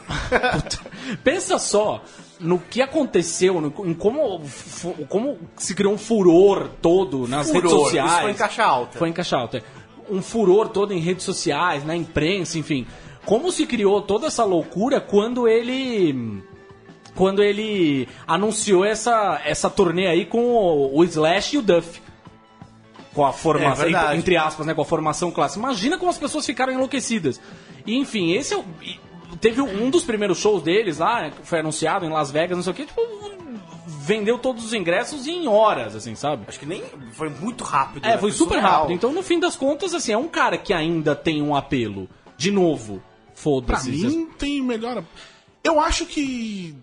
Pensa 1.24 1.58
só 1.60 2.02
no 2.40 2.60
que 2.60 2.82
aconteceu, 2.82 3.60
no- 3.60 3.74
em 3.86 3.94
como, 3.94 4.42
como 5.10 5.38
se 5.58 5.74
criou 5.74 5.94
um 5.94 5.98
furor 5.98 6.70
todo 6.82 7.28
nas 7.28 7.48
Furor, 7.48 7.62
redes 7.64 7.72
sociais. 7.78 8.12
isso 8.12 8.22
foi 8.22 8.32
em 8.32 8.36
caixa 8.36 8.64
alta. 8.64 8.98
Foi 9.00 9.10
em 9.10 9.14
caixa 9.14 9.38
alta. 9.38 9.58
é. 9.58 9.64
Um 10.10 10.22
furor 10.22 10.70
todo 10.70 10.94
em 10.94 11.00
redes 11.00 11.26
sociais, 11.26 11.84
na 11.84 11.96
imprensa, 11.96 12.58
enfim. 12.58 12.88
Como 13.26 13.52
se 13.52 13.66
criou 13.66 14.02
toda 14.02 14.28
essa 14.28 14.46
loucura 14.46 15.02
quando 15.02 15.48
ele. 15.48 16.42
Quando 17.14 17.44
ele 17.44 18.08
anunciou 18.28 18.86
essa, 18.86 19.42
essa 19.44 19.70
turnê 19.70 20.06
aí 20.08 20.26
com 20.26 20.40
o, 20.54 20.98
o 21.00 21.04
Slash 21.04 21.56
e 21.56 21.60
o 21.60 21.62
Duff. 21.62 22.00
Com 23.18 23.26
a 23.26 23.34
formação, 23.34 23.88
É 23.88 24.16
entre 24.16 24.38
aspas, 24.38 24.68
né? 24.68 24.76
Com 24.76 24.82
a 24.84 24.86
formação 24.86 25.32
clássica. 25.32 25.60
Imagina 25.60 25.98
como 25.98 26.12
as 26.12 26.20
pessoas 26.20 26.46
ficaram 26.46 26.72
enlouquecidas. 26.72 27.42
E, 27.84 27.98
enfim, 27.98 28.34
esse 28.34 28.54
é 28.54 28.58
o. 28.58 28.64
Teve 29.42 29.60
um 29.60 29.90
dos 29.90 30.04
primeiros 30.04 30.38
shows 30.38 30.62
deles 30.62 31.00
lá, 31.00 31.22
né, 31.24 31.34
foi 31.44 31.60
anunciado 31.62 32.06
em 32.06 32.10
Las 32.10 32.30
Vegas, 32.30 32.56
não 32.56 32.64
sei 32.64 32.74
o 32.74 32.76
que, 32.76 32.86
tipo, 32.86 33.02
vendeu 33.88 34.38
todos 34.38 34.64
os 34.64 34.72
ingressos 34.72 35.26
em 35.26 35.48
horas, 35.48 35.96
assim, 35.96 36.14
sabe? 36.14 36.46
Acho 36.48 36.60
que 36.60 36.66
nem 36.68 36.84
foi 37.14 37.30
muito 37.30 37.64
rápido. 37.64 38.06
É, 38.06 38.10
né? 38.12 38.18
foi 38.20 38.32
super 38.32 38.54
surreal. 38.56 38.82
rápido. 38.82 38.94
Então, 38.94 39.12
no 39.12 39.24
fim 39.24 39.40
das 39.40 39.56
contas, 39.56 39.96
assim, 39.96 40.12
é 40.12 40.18
um 40.18 40.28
cara 40.28 40.56
que 40.56 40.72
ainda 40.72 41.16
tem 41.16 41.42
um 41.42 41.56
apelo. 41.56 42.08
De 42.38 42.52
novo, 42.52 43.02
Pra 43.34 43.36
foda-se. 43.36 43.90
mim, 43.90 44.28
tem 44.38 44.62
melhor. 44.62 45.04
Eu 45.64 45.80
acho 45.80 46.06
que. 46.06 46.76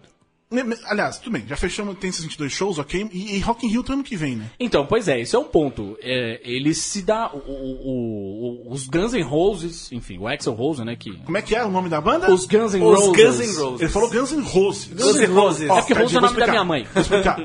Aliás, 0.86 1.18
tudo 1.18 1.32
bem, 1.32 1.44
já 1.46 1.56
fechamos, 1.56 1.96
tem 1.98 2.10
esses 2.10 2.22
22 2.22 2.52
shows, 2.52 2.78
ok? 2.78 3.08
E, 3.12 3.36
e 3.36 3.40
Rock 3.40 3.66
in 3.66 3.70
Rio 3.70 3.82
tá 3.82 3.92
ano 3.94 4.02
que 4.04 4.16
vem, 4.16 4.36
né? 4.36 4.50
Então, 4.58 4.86
pois 4.86 5.08
é, 5.08 5.20
isso 5.20 5.36
é 5.36 5.38
um 5.38 5.44
ponto. 5.44 5.96
É, 6.00 6.40
ele 6.44 6.74
se 6.74 7.02
dá. 7.02 7.30
o- 7.32 7.38
o- 7.38 8.66
o- 8.68 8.72
os 8.72 8.86
Guns 8.86 9.12
N' 9.12 9.22
Roses, 9.22 9.90
enfim, 9.92 10.18
o 10.18 10.26
Axel 10.28 10.52
Rose, 10.54 10.84
né? 10.84 10.94
Que, 10.96 11.16
Como 11.24 11.36
é 11.36 11.42
que 11.42 11.54
é 11.54 11.64
o 11.64 11.70
nome 11.70 11.88
da 11.88 12.00
banda? 12.00 12.32
os 12.32 12.44
Guns 12.46 12.74
N' 12.74 12.82
Os 12.82 13.00
Roses. 13.06 13.24
Guns 13.24 13.38
N' 13.40 13.62
Roses. 13.62 13.80
Ele 13.80 13.90
falou 13.90 14.10
Guns 14.10 14.32
N' 14.32 14.42
Roses. 14.42 14.92
Guns 14.92 15.16
N' 15.16 15.26
Roses. 15.34 15.70
É 15.70 15.74
porque 15.74 15.92
Ó, 15.94 15.98
Rose 15.98 16.14
é 16.14 16.18
o 16.18 16.20
nome 16.22 16.38
da 16.40 16.46
minha 16.46 16.64
mãe. 16.64 16.86
Vou 16.92 17.02
explicar. 17.02 17.36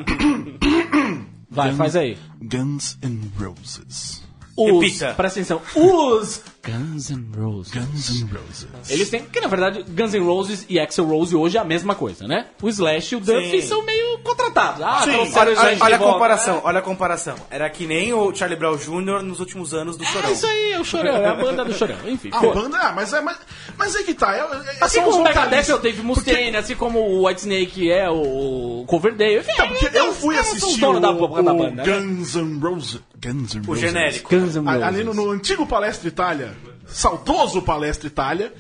Vai, 1.49 1.73
faz 1.73 1.95
aí. 1.95 2.17
Guns 2.41 2.97
N' 3.01 3.31
Roses. 3.37 4.23
Os, 4.55 4.83
Repita. 4.83 5.13
presta 5.13 5.39
atenção. 5.39 5.61
Os 5.75 6.41
Guns 6.65 7.09
N' 7.09 7.25
Roses. 7.37 7.71
Guns 7.73 8.09
N' 8.21 8.27
Roses. 8.33 8.67
Eles 8.89 9.09
têm. 9.09 9.23
Que 9.23 9.39
na 9.39 9.47
verdade, 9.47 9.83
Guns 9.87 10.13
N' 10.13 10.19
Roses 10.25 10.65
e 10.69 10.79
Axel 10.79 11.05
Rose 11.05 11.35
hoje 11.35 11.57
é 11.57 11.61
a 11.61 11.63
mesma 11.63 11.95
coisa, 11.95 12.27
né? 12.27 12.47
O 12.61 12.67
Slash 12.69 13.13
e 13.13 13.17
o 13.17 13.19
Duff 13.21 13.49
Sim. 13.49 13.61
são 13.61 13.83
meio 13.85 14.19
contratados. 14.19 14.81
Ah, 14.83 15.01
Sim. 15.03 15.11
trouxeram 15.13 15.51
Olha, 15.51 15.59
olha, 15.61 15.75
de 15.75 15.81
olha 15.81 15.95
a 15.95 15.97
volta. 15.97 16.13
comparação, 16.13 16.61
olha 16.63 16.79
a 16.79 16.81
comparação. 16.81 17.35
Era 17.49 17.69
que 17.69 17.87
nem 17.87 18.13
o 18.13 18.35
Charlie 18.35 18.59
Brown 18.59 18.75
Jr. 18.75 19.23
nos 19.23 19.39
últimos 19.39 19.73
anos 19.73 19.95
do 19.97 20.03
Chorão. 20.03 20.29
É 20.29 20.33
isso 20.33 20.45
aí, 20.47 20.71
é 20.73 20.79
o 20.79 20.83
Chorão, 20.83 21.15
é 21.15 21.27
a 21.29 21.35
banda 21.35 21.63
do 21.63 21.73
Chorão. 21.73 21.97
Enfim, 22.05 22.29
A 22.33 22.39
pô. 22.39 22.53
banda, 22.53 22.77
ah, 22.77 22.91
mas 22.91 23.13
é, 23.13 23.21
mas, 23.21 23.37
mas 23.77 23.95
é 23.95 24.03
que 24.03 24.13
tá. 24.13 24.35
É, 24.35 24.39
é, 24.39 24.83
Assim 24.83 24.95
são 24.99 25.05
como 25.05 25.21
o 25.21 25.23
Megadeth 25.23 25.69
é 25.69 25.75
o 25.75 25.79
Dave 25.79 26.01
Mustaine, 26.01 26.57
assim 26.57 26.75
como 26.75 26.99
o 26.99 27.25
White 27.27 27.39
Snake 27.41 27.89
é 27.91 28.09
o 28.09 28.83
Coverdale. 28.85 29.39
Enfim, 29.39 29.53
Tá, 29.55 29.65
porque 29.67 29.97
eu 29.97 30.13
fui 30.13 30.35
é, 30.35 30.43
são 30.43 30.57
os 30.57 30.63
assistir 30.63 30.81
donos 30.81 30.97
o, 30.97 31.01
da, 31.01 31.11
o 31.11 31.41
da 31.41 31.53
banda. 31.53 31.71
né? 31.71 31.83
Guns 31.85 32.35
N' 32.35 32.59
Roses. 32.59 32.99
Guns 33.21 33.53
N' 33.55 33.61
O 33.61 33.67
Roses. 33.67 33.81
genérico. 33.81 34.29
Guns 34.29 34.55
N' 34.55 34.65
Roses. 34.65 34.83
Ali 34.83 35.03
no, 35.03 35.13
no 35.13 35.31
antigo 35.31 35.65
Palestra 35.65 36.07
Itália, 36.07 36.55
saudoso 36.91 37.61
Palestra 37.61 38.07
Itália, 38.07 38.53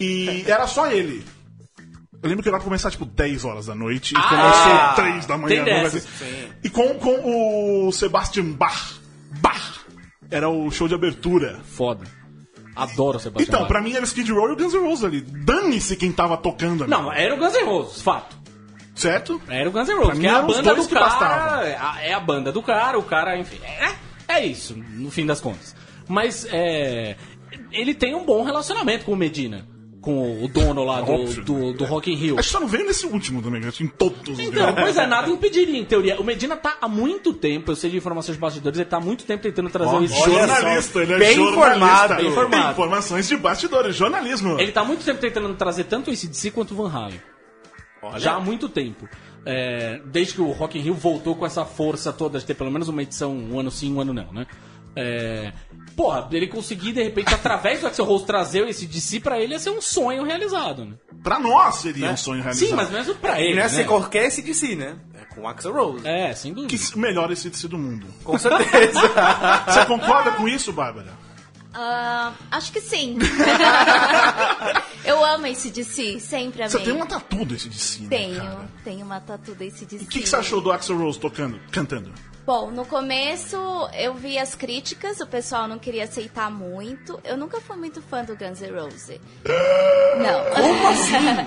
e 0.00 0.44
era 0.46 0.66
só 0.66 0.90
ele. 0.90 1.24
Eu 2.22 2.28
lembro 2.28 2.42
que 2.42 2.48
era 2.48 2.58
pra 2.58 2.64
começar 2.64 2.90
tipo 2.90 3.04
10 3.04 3.44
horas 3.44 3.66
da 3.66 3.74
noite 3.74 4.12
e 4.12 4.16
Ah, 4.18 4.22
começou 4.28 4.94
3 5.04 5.26
da 5.26 5.38
manhã. 5.38 5.64
dessas, 5.64 6.02
ser- 6.02 6.58
E 6.64 6.68
com, 6.68 6.94
com 6.94 7.86
o 7.86 7.92
Sebastian 7.92 8.44
Bach. 8.52 8.94
Bach! 9.40 9.78
Era 10.30 10.48
o 10.48 10.70
show 10.70 10.88
de 10.88 10.94
abertura. 10.94 11.60
Foda. 11.64 12.04
Adoro 12.74 13.18
o 13.18 13.20
Sebastião. 13.20 13.46
Então, 13.46 13.60
Bach. 13.60 13.68
pra 13.68 13.80
mim 13.80 13.92
era 13.94 14.04
Skid 14.04 14.30
Row 14.32 14.48
e 14.48 14.52
o 14.52 14.56
Guns 14.56 14.74
N' 14.74 14.80
Roses 14.80 15.04
ali. 15.04 15.20
Dane-se 15.20 15.94
quem 15.96 16.10
tava 16.12 16.36
tocando 16.36 16.82
ali. 16.84 16.90
Não, 16.90 17.12
era 17.12 17.34
o 17.34 17.38
Guns 17.38 17.54
N' 17.54 17.64
Roses, 17.64 18.02
fato. 18.02 18.36
Certo? 18.96 19.40
Era 19.48 19.68
o 19.68 19.72
Guns 19.72 19.88
N' 19.88 19.94
Roses, 19.94 20.18
que 20.18 20.26
é 20.26 20.30
a 20.30 20.42
banda 20.42 20.74
do 20.74 20.88
cara. 20.88 21.68
É 21.68 21.76
a, 21.76 21.96
é 22.02 22.12
a 22.14 22.20
banda 22.20 22.50
do 22.50 22.62
cara, 22.62 22.98
o 22.98 23.02
cara, 23.04 23.38
enfim. 23.38 23.60
É, 23.64 23.94
é 24.40 24.44
isso, 24.44 24.74
no 24.76 25.08
fim 25.08 25.24
das 25.24 25.40
contas. 25.40 25.74
Mas 26.08 26.46
é, 26.50 27.16
ele 27.72 27.94
tem 27.94 28.14
um 28.14 28.24
bom 28.24 28.42
relacionamento 28.42 29.04
com 29.04 29.12
o 29.12 29.16
Medina. 29.16 29.66
Com 30.00 30.44
o 30.44 30.48
dono 30.48 30.84
lá 30.84 31.00
do, 31.00 31.10
Óbvio. 31.10 31.44
do, 31.44 31.72
do 31.72 31.84
Rock 31.84 32.10
in 32.10 32.14
Rio. 32.14 32.38
Acho 32.38 32.48
que 32.48 32.52
só 32.52 32.60
não 32.60 32.68
veio 32.68 32.86
nesse 32.86 33.04
último 33.04 33.42
também, 33.42 33.60
que 33.60 33.82
em 33.82 33.88
todos 33.88 34.28
os 34.28 34.38
Então, 34.38 34.72
pois 34.74 34.96
é, 34.96 35.06
nada 35.06 35.28
impediria, 35.28 35.76
em 35.76 35.84
teoria. 35.84 36.20
O 36.20 36.24
Medina 36.24 36.56
tá 36.56 36.78
há 36.80 36.86
muito 36.88 37.34
tempo, 37.34 37.72
eu 37.72 37.76
sei 37.76 37.90
de 37.90 37.96
informações 37.96 38.36
de 38.36 38.40
bastidores, 38.40 38.78
ele 38.78 38.88
tá 38.88 38.98
há 38.98 39.00
muito 39.00 39.24
tempo 39.24 39.42
tentando 39.42 39.68
trazer 39.68 39.96
o 39.96 40.04
Slash. 40.04 40.30
Jornalista, 40.30 41.02
ele 41.02 41.12
é 41.14 41.18
Bem 41.18 41.34
jornalista. 41.34 41.74
informado. 41.74 42.14
Bem 42.14 42.26
informado. 42.28 42.72
Informações 42.72 43.28
de 43.28 43.36
bastidores, 43.36 43.96
jornalismo. 43.96 44.58
Ele 44.60 44.70
tá 44.70 44.82
há 44.82 44.84
muito 44.84 45.04
tempo 45.04 45.20
tentando 45.20 45.52
trazer 45.56 45.84
tanto 45.84 46.10
o 46.10 46.14
ACDC 46.14 46.52
quanto 46.52 46.74
o 46.74 46.76
Van 46.76 46.90
Halen. 46.96 47.20
Já 48.18 48.34
há 48.34 48.40
muito 48.40 48.68
tempo. 48.68 49.08
É, 49.44 50.00
desde 50.06 50.34
que 50.34 50.40
o 50.40 50.52
Rock 50.52 50.78
in 50.78 50.82
Rio 50.82 50.94
voltou 50.94 51.34
com 51.34 51.44
essa 51.44 51.64
força 51.64 52.12
toda 52.12 52.38
de 52.38 52.44
ter 52.44 52.54
pelo 52.54 52.70
menos 52.70 52.88
uma 52.88 53.02
edição, 53.02 53.32
um 53.36 53.58
ano 53.58 53.70
sim, 53.70 53.92
um 53.92 54.00
ano 54.00 54.12
não, 54.14 54.32
né? 54.32 54.46
É, 55.00 55.52
porra, 55.94 56.28
ele 56.32 56.48
conseguir, 56.48 56.92
de 56.92 57.02
repente, 57.02 57.32
através 57.32 57.80
do 57.80 57.86
Axel 57.86 58.04
Rose 58.04 58.26
trazer 58.26 58.66
esse 58.66 58.84
DC 58.84 59.20
pra 59.20 59.40
ele, 59.40 59.52
ia 59.52 59.60
ser 59.60 59.70
um 59.70 59.80
sonho 59.80 60.24
realizado, 60.24 60.84
né? 60.84 60.94
Pra 61.22 61.38
nós 61.38 61.76
seria 61.76 62.10
um 62.10 62.16
sonho 62.16 62.42
realizado. 62.42 62.68
Sim, 62.68 62.74
mas 62.74 62.90
mesmo 62.90 63.14
pra 63.14 63.40
E 63.40 63.44
ele, 63.44 63.54
não 63.54 63.60
é 63.60 63.64
né? 63.64 63.68
ser 63.68 63.86
qualquer 63.86 64.24
SDC, 64.26 64.74
né? 64.74 64.96
É 65.14 65.24
com 65.32 65.42
o 65.42 65.46
Axel 65.46 65.72
Rose. 65.72 66.04
É, 66.06 66.34
sem 66.34 66.52
dúvida. 66.52 66.76
Que 66.76 66.96
o 66.96 66.98
melhor 66.98 67.30
esse 67.30 67.68
do 67.68 67.78
mundo. 67.78 68.06
Com 68.24 68.36
certeza. 68.36 69.00
Você 69.68 69.86
concorda 69.86 70.32
com 70.32 70.48
isso, 70.48 70.72
Bárbara? 70.72 71.12
Ah, 71.72 72.32
acho 72.50 72.72
que 72.72 72.80
sim. 72.80 73.18
eu 75.04 75.24
amo 75.24 75.46
esse 75.46 75.70
DC, 75.70 76.18
sempre 76.18 76.62
amei. 76.62 76.70
Você 76.72 76.80
tem 76.80 76.92
uma 76.92 77.06
tatu 77.06 77.44
desse 77.44 77.68
de 77.68 77.78
si, 77.78 78.02
né, 78.02 78.08
Tenho, 78.08 78.36
cara? 78.36 78.70
tenho 78.82 79.06
uma 79.06 79.20
tatu 79.20 79.54
desse 79.54 79.84
DC. 79.84 80.04
O 80.04 80.08
que, 80.08 80.20
que 80.22 80.28
você 80.28 80.36
achou 80.36 80.60
do 80.60 80.72
Axel 80.72 80.98
Rose 80.98 81.20
tocando, 81.20 81.60
cantando? 81.70 82.12
Bom, 82.48 82.70
no 82.70 82.86
começo 82.86 83.58
eu 83.92 84.14
vi 84.14 84.38
as 84.38 84.54
críticas, 84.54 85.20
o 85.20 85.26
pessoal 85.26 85.68
não 85.68 85.78
queria 85.78 86.04
aceitar 86.04 86.50
muito. 86.50 87.20
Eu 87.22 87.36
nunca 87.36 87.60
fui 87.60 87.76
muito 87.76 88.00
fã 88.00 88.24
do 88.24 88.34
Guns 88.34 88.62
N' 88.62 88.70
Roses. 88.70 89.20
Não. 90.16 90.44
Como 90.54 90.88
assim? 90.88 91.46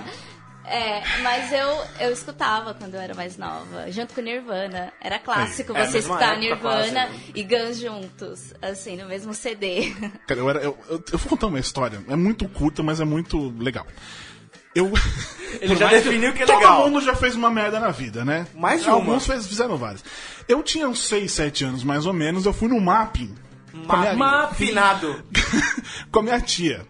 É, 0.63 1.01
mas 1.23 1.51
eu, 1.51 2.05
eu 2.05 2.13
escutava 2.13 2.75
quando 2.75 2.93
eu 2.93 3.01
era 3.01 3.15
mais 3.15 3.35
nova, 3.35 3.91
junto 3.91 4.13
com 4.13 4.21
Nirvana. 4.21 4.93
Era 5.01 5.17
clássico 5.17 5.75
É, 5.75 5.87
você 5.87 5.97
escutar 5.97 6.37
Nirvana 6.37 7.07
quase, 7.07 7.31
e 7.33 7.43
Guns 7.45 7.79
juntos, 7.79 8.53
assim, 8.61 8.95
no 8.95 9.07
mesmo 9.07 9.33
CD. 9.33 9.91
Cara, 10.27 10.39
eu, 10.39 10.49
era, 10.51 10.59
eu, 10.59 10.77
eu, 10.87 11.03
eu 11.13 11.17
vou 11.17 11.29
contar 11.29 11.47
uma 11.47 11.59
história. 11.59 11.99
É 12.07 12.15
muito 12.15 12.47
curta, 12.47 12.83
mas 12.83 13.01
é 13.01 13.05
muito 13.05 13.49
legal. 13.57 13.87
Eu. 14.73 14.91
Ele 15.59 15.75
já 15.75 15.87
definiu 15.89 16.33
que 16.33 16.43
é 16.43 16.45
Todo 16.45 16.57
legal. 16.59 16.89
mundo 16.89 17.03
já 17.03 17.13
fez 17.15 17.35
uma 17.35 17.49
merda 17.49 17.79
na 17.79 17.89
vida, 17.89 18.23
né? 18.23 18.47
Mais 18.55 18.81
de 18.81 18.87
uma. 18.87 18.95
Alguns 18.95 19.25
fez- 19.27 19.45
fizeram 19.47 19.75
várias. 19.77 20.03
Eu 20.47 20.63
tinha 20.63 20.87
uns 20.87 21.05
6, 21.07 21.31
7 21.31 21.65
anos 21.65 21.83
mais 21.83 22.05
ou 22.05 22.13
menos, 22.13 22.45
eu 22.45 22.53
fui 22.53 22.69
no 22.69 22.79
mapping. 22.79 23.35
Com 23.85 23.91
a 23.93 23.97
minha, 23.97 24.13
Ma 24.15 24.47
Finado. 24.53 25.23
com 26.11 26.19
a 26.19 26.23
minha 26.23 26.39
tia. 26.41 26.85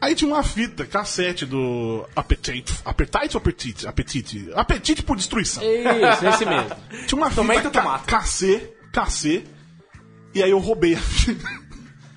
Aí 0.00 0.14
tinha 0.14 0.32
uma 0.32 0.42
fita, 0.42 0.86
cassete 0.86 1.44
do 1.44 2.06
Appetite. 2.14 2.72
Appetite 2.84 3.36
ou 3.36 3.40
Apetite? 3.40 3.86
Apetite. 3.88 4.50
Apetite 4.54 5.02
por 5.02 5.16
destruição. 5.16 5.62
Isso, 5.62 6.26
esse 6.26 6.44
mesmo. 6.46 6.70
Tinha 7.06 7.20
uma 7.20 7.30
Tomato, 7.30 7.60
fita 7.62 7.70
ca 7.82 7.98
cacê. 8.92 9.44
E 10.34 10.42
aí 10.42 10.50
eu 10.50 10.58
roubei 10.58 10.94
a 10.94 10.98
fita. 10.98 11.44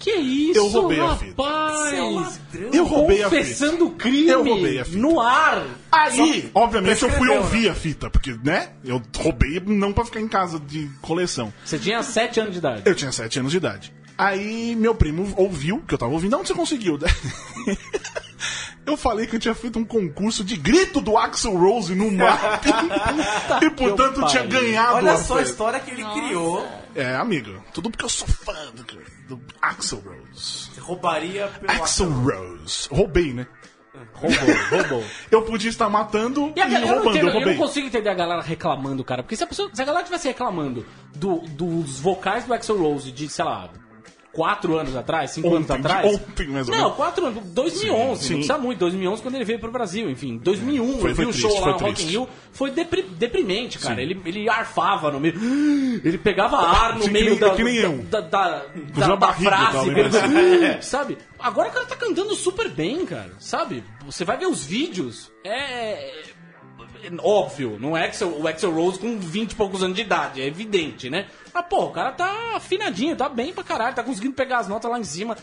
Que 0.02 0.12
isso, 0.12 0.58
Eu 0.60 0.68
roubei 0.68 1.00
a 1.00 1.16
fita. 1.16 1.44
rapaz? 1.44 2.40
Eu 2.74 2.86
roubei 2.86 3.22
a 3.24 3.30
fita. 3.30 3.42
Confessando 3.42 3.86
o 3.86 3.92
crime 3.92 4.28
Eu 4.30 4.44
roubei 4.44 4.80
a 4.80 4.86
fita. 4.86 4.98
no 4.98 5.20
ar. 5.22 5.64
Aí, 5.92 6.50
obviamente, 6.56 7.04
eu 7.04 7.10
fui 7.12 7.30
ouvir 7.30 7.70
a 7.70 7.76
fita, 7.76 8.10
porque, 8.10 8.36
né? 8.44 8.72
Eu 8.84 9.00
roubei 9.16 9.62
não 9.64 9.94
pra 9.94 10.04
ficar 10.04 10.20
em 10.20 10.28
casa 10.28 10.60
de 10.60 10.90
coleção. 11.02 11.54
Você 11.64 11.78
tinha 11.78 12.02
7 12.02 12.40
anos 12.40 12.54
de 12.54 12.58
idade. 12.58 12.82
Eu 12.84 12.96
tinha 12.96 13.12
7 13.12 13.40
anos 13.40 13.52
de 13.52 13.58
idade. 13.58 13.94
Aí 14.18 14.76
meu 14.76 14.94
primo 14.96 15.32
ouviu 15.38 15.82
que 15.88 15.94
eu 15.94 15.98
tava 15.98 16.12
ouvindo. 16.12 16.36
Onde 16.36 16.48
você 16.48 16.54
conseguiu? 16.54 16.98
Eu 18.84 18.98
falei 18.98 19.28
que 19.28 19.36
eu 19.36 19.40
tinha 19.40 19.54
feito 19.54 19.78
um 19.78 19.86
concurso 19.86 20.44
de 20.44 20.58
grito 20.58 21.00
do 21.00 21.16
Axel 21.18 21.56
Rose 21.56 21.94
no 21.94 22.12
mapping. 22.12 22.70
e, 23.66 23.70
portanto, 23.70 24.22
eu 24.22 24.28
tinha 24.28 24.44
ganhado 24.44 24.96
Olha 24.96 25.18
só 25.18 25.38
a 25.38 25.44
história 25.44 25.80
que 25.80 25.92
ele 25.92 26.04
criou. 26.04 26.68
É, 26.96 27.16
amigo. 27.16 27.64
Tudo 27.74 27.90
porque 27.92 28.04
eu 28.04 28.10
sou 28.10 28.28
fã 28.28 28.54
do, 28.74 28.84
do 29.38 29.42
Axel 29.62 30.00
Rose. 30.00 30.70
Você 30.74 30.80
roubaria 30.82 31.48
pelo 31.48 31.72
Axel 31.82 32.10
Rose. 32.10 32.88
Roubei, 32.92 33.34
né? 33.34 33.48
Roubou, 34.14 34.40
roubou. 34.70 35.04
Eu 35.30 35.42
podia 35.44 35.70
estar 35.70 35.90
matando 35.90 36.52
E 36.56 36.60
e, 36.60 36.62
a 36.62 36.66
galera, 36.68 36.86
eu, 36.86 36.88
não 36.88 36.96
roubando. 37.04 37.18
entendo, 37.18 37.30
Eu 37.36 37.42
eu 37.42 37.48
não 37.48 37.58
consigo 37.58 37.88
entender 37.88 38.10
a 38.10 38.14
galera 38.14 38.42
reclamando, 38.42 39.04
cara. 39.04 39.22
Porque 39.22 39.36
se 39.36 39.44
a, 39.44 39.48
pessoa, 39.48 39.70
se 39.74 39.82
a 39.82 39.86
galera 39.86 40.04
tivesse 40.06 40.28
reclamando 40.28 40.86
do- 41.16 41.40
dos 41.42 42.00
vocais 42.00 42.46
do 42.46 42.54
Axel 42.54 42.78
Rose 42.78 43.12
de, 43.12 43.28
sei 43.30 43.44
lá, 43.46 43.70
4 44.34 44.78
anos 44.78 44.96
atrás, 44.96 45.32
5 45.32 45.48
anos 45.56 45.70
Ontem, 45.70 45.80
atrás. 45.80 46.16
ontem, 46.16 46.48
mais 46.48 46.68
ou 46.70 46.74
Não, 46.74 46.82
menos. 46.84 46.96
4 46.98 47.26
anos, 47.26 47.44
2011, 47.48 48.22
Sim, 48.24 48.30
não 48.30 48.36
precisa 48.40 48.58
muito. 48.58 48.80
2011 48.80 49.22
quando 49.22 49.36
ele 49.36 49.44
veio 49.46 49.60
pro 49.60 49.72
Brasil, 49.72 50.10
enfim. 50.10 50.38
2001, 50.38 51.00
Foi- 51.00 51.12
eu 51.12 51.16
foi 51.16 51.26
vi 51.26 51.30
o 51.30 51.34
triste, 51.34 51.42
show 51.42 51.60
lá 51.60 51.72
no 51.74 51.78
Rock 51.80 52.04
in. 52.04 52.06
Rio. 52.08 52.30
Foi 52.54 52.72
depri- 52.72 53.04
deprimente, 53.04 53.78
cara. 53.80 54.02
Ele, 54.02 54.22
ele 54.26 54.50
arfava 54.50 55.12
no 55.12 55.20
meio. 55.20 55.34
Ele 56.04 56.18
pegava 56.18 56.58
ar 56.58 56.96
no 56.96 57.04
Sim, 57.04 57.12
meio 57.12 57.38
da, 57.40 57.54
frase. 59.34 59.90
né? 59.90 59.94
pegando- 60.10 60.82
sabe? 60.84 61.18
Agora 61.40 61.70
o 61.70 61.72
cara 61.72 61.86
tá 61.86 61.96
cantando 61.96 62.34
super 62.36 62.70
bem, 62.70 63.06
cara. 63.06 63.32
Sabe? 63.40 63.84
Você 64.06 64.24
vai 64.24 64.38
ver 64.38 64.48
os 64.48 64.66
vídeos. 64.66 65.32
É. 65.44 66.24
Óbvio, 67.20 67.78
não 67.80 67.96
é 67.96 68.06
Axel, 68.06 68.40
o 68.40 68.48
Axel 68.48 68.74
Rose 68.74 69.00
com 69.00 69.20
20 69.20 69.52
e 69.52 69.56
poucos 69.56 69.84
anos 69.84 69.96
de 69.96 70.02
idade, 70.02 70.42
é 70.42 70.46
evidente, 70.46 71.10
né? 71.10 71.28
Mas, 71.54 71.66
pô, 71.68 71.86
o 71.86 71.92
cara 71.92 72.12
tá 72.12 72.56
afinadinho, 72.56 73.16
tá 73.16 73.30
bem 73.30 73.54
pra 73.54 73.64
caralho, 73.64 73.96
tá 73.96 74.04
conseguindo 74.04 74.34
pegar 74.34 74.60
as 74.60 74.68
notas 74.68 74.90
lá 74.90 75.00
em 75.00 75.04
cima. 75.04 75.38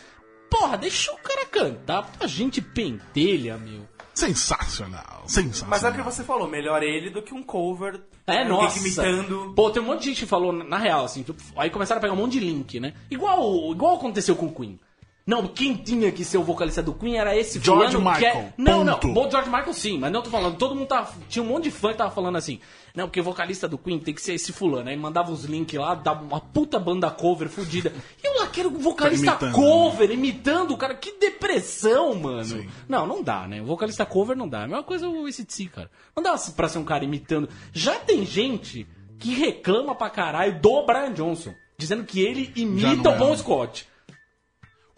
Porra, 0.50 0.78
deixa 0.78 1.12
o 1.12 1.18
cara 1.18 1.46
cantar, 1.46 2.10
a 2.18 2.26
gente 2.26 2.60
pentelha, 2.60 3.58
meu. 3.58 3.86
Sensacional, 4.14 5.22
sensacional. 5.26 5.70
Mas 5.70 5.84
é 5.84 5.90
o 5.90 5.94
que 5.94 6.02
você 6.02 6.24
falou, 6.24 6.48
melhor 6.48 6.82
ele 6.82 7.10
do 7.10 7.22
que 7.22 7.32
um 7.32 7.42
cover. 7.42 8.00
É, 8.26 8.42
alguém 8.42 8.48
nossa. 8.48 8.78
imitando. 8.80 9.52
Pô, 9.54 9.70
tem 9.70 9.80
um 9.80 9.86
monte 9.86 10.00
de 10.00 10.04
gente 10.06 10.20
que 10.20 10.26
falou, 10.26 10.52
na 10.52 10.76
real, 10.76 11.04
assim, 11.04 11.22
tipo, 11.22 11.40
aí 11.56 11.70
começaram 11.70 11.98
a 11.98 12.02
pegar 12.02 12.14
um 12.14 12.16
monte 12.16 12.32
de 12.32 12.40
link, 12.40 12.80
né? 12.80 12.94
Igual, 13.10 13.70
igual 13.70 13.94
aconteceu 13.96 14.34
com 14.34 14.46
o 14.46 14.54
Queen. 14.54 14.78
Não, 15.28 15.46
quem 15.46 15.74
tinha 15.74 16.10
que 16.10 16.24
ser 16.24 16.38
o 16.38 16.42
vocalista 16.42 16.82
do 16.82 16.94
Queen 16.94 17.18
era 17.18 17.36
esse 17.36 17.60
George 17.60 17.92
fulano 17.92 18.18
que 18.18 18.24
é... 18.24 18.28
Michael, 18.30 18.52
Não, 18.56 18.86
ponto. 18.86 19.06
não, 19.06 19.14
bom 19.14 19.30
George 19.30 19.50
Michael 19.50 19.74
sim, 19.74 19.98
mas 19.98 20.10
não 20.10 20.22
tô 20.22 20.30
falando, 20.30 20.56
todo 20.56 20.74
mundo 20.74 20.88
tá... 20.88 21.06
Tinha 21.28 21.42
um 21.42 21.48
monte 21.48 21.64
de 21.64 21.70
fã 21.70 21.90
que 21.90 21.98
tava 21.98 22.10
falando 22.10 22.36
assim, 22.36 22.58
não, 22.94 23.06
porque 23.08 23.20
o 23.20 23.24
vocalista 23.24 23.68
do 23.68 23.76
Queen 23.76 23.98
tem 23.98 24.14
que 24.14 24.22
ser 24.22 24.32
esse 24.32 24.52
fulano. 24.52 24.88
Aí 24.88 24.96
mandava 24.96 25.30
os 25.30 25.44
links 25.44 25.78
lá, 25.78 25.94
dava 25.94 26.24
uma 26.24 26.40
puta 26.40 26.78
banda 26.80 27.10
cover 27.10 27.48
fudida. 27.48 27.92
E 28.22 28.26
eu 28.26 28.40
lá 28.40 28.46
quero 28.46 28.70
um 28.70 28.78
vocalista 28.78 29.32
Imitando, 29.32 29.52
cover, 29.54 30.10
imitando 30.10 30.70
o 30.72 30.76
cara. 30.76 30.94
Que 30.94 31.12
depressão, 31.18 32.14
mano. 32.14 32.66
Não, 32.88 33.06
não 33.06 33.22
dá, 33.22 33.46
né? 33.46 33.60
O 33.60 33.66
vocalista 33.66 34.06
cover 34.06 34.36
não 34.36 34.48
dá. 34.48 34.60
É 34.60 34.64
a 34.64 34.66
mesma 34.66 34.82
coisa 34.82 35.08
o 35.08 35.26
ACDC, 35.26 35.66
cara. 35.66 35.90
Não 36.16 36.22
dá 36.22 36.34
pra 36.56 36.68
ser 36.68 36.78
um 36.78 36.84
cara 36.84 37.04
imitando. 37.04 37.48
Já 37.72 37.96
tem 37.96 38.24
gente 38.24 38.84
que 39.18 39.34
reclama 39.34 39.94
pra 39.94 40.10
caralho 40.10 40.60
do 40.60 40.86
Brian 40.86 41.12
Johnson, 41.12 41.52
dizendo 41.78 42.04
que 42.04 42.20
ele 42.20 42.50
imita 42.56 43.10
o 43.10 43.14
é. 43.14 43.18
Bon 43.18 43.36
Scott. 43.36 43.87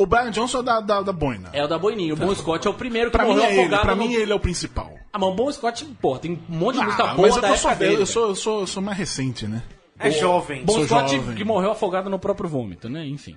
O 0.03 0.07
Brian 0.07 0.31
Johnson 0.31 0.61
é 0.61 0.63
da, 0.63 0.81
da, 0.81 1.03
da 1.03 1.13
boina. 1.13 1.51
É 1.53 1.63
o 1.63 1.69
da 1.69 1.79
Boininha. 1.79 2.15
O 2.15 2.17
Bon 2.17 2.35
Scott 2.35 2.67
é 2.67 2.71
o 2.71 2.75
primeiro 2.75 3.11
que 3.11 3.17
Pra 3.19 3.27
mim 3.27 3.33
morreu 3.35 3.45
é 3.45 3.53
ele, 3.53 3.61
afogado 3.61 3.83
pra 3.83 3.95
no... 3.95 4.03
mim 4.03 4.15
ele 4.15 4.33
é 4.33 4.35
o 4.35 4.41
principal. 4.41 4.95
Ah, 5.13 5.19
mas 5.19 5.29
o 5.29 5.35
Bon 5.35 5.53
Scott, 5.53 5.85
pô, 6.01 6.19
tem 6.19 6.33
um 6.33 6.55
monte 6.57 6.79
de 6.79 6.85
música 6.85 7.03
Ah, 7.05 7.15
boa 7.15 7.29
mas 7.29 7.37
é 7.37 7.41
da 7.41 7.49
que 7.49 7.53
eu 7.53 7.59
sou, 7.59 7.71
época 7.71 7.87
dele. 7.89 8.03
eu 8.03 8.07
sou, 8.07 8.29
eu 8.29 8.35
sou, 8.35 8.61
eu 8.61 8.67
sou 8.67 8.83
mais 8.83 8.97
recente, 8.97 9.47
né? 9.47 9.63
É 9.99 10.11
jovem. 10.11 10.65
Bon 10.65 10.73
sou 10.73 10.87
Scott 10.87 11.15
jovem. 11.17 11.35
que 11.37 11.45
morreu 11.45 11.71
afogado 11.73 12.09
no 12.09 12.19
próprio 12.19 12.49
vômito, 12.49 12.89
né? 12.89 13.05
Enfim. 13.07 13.37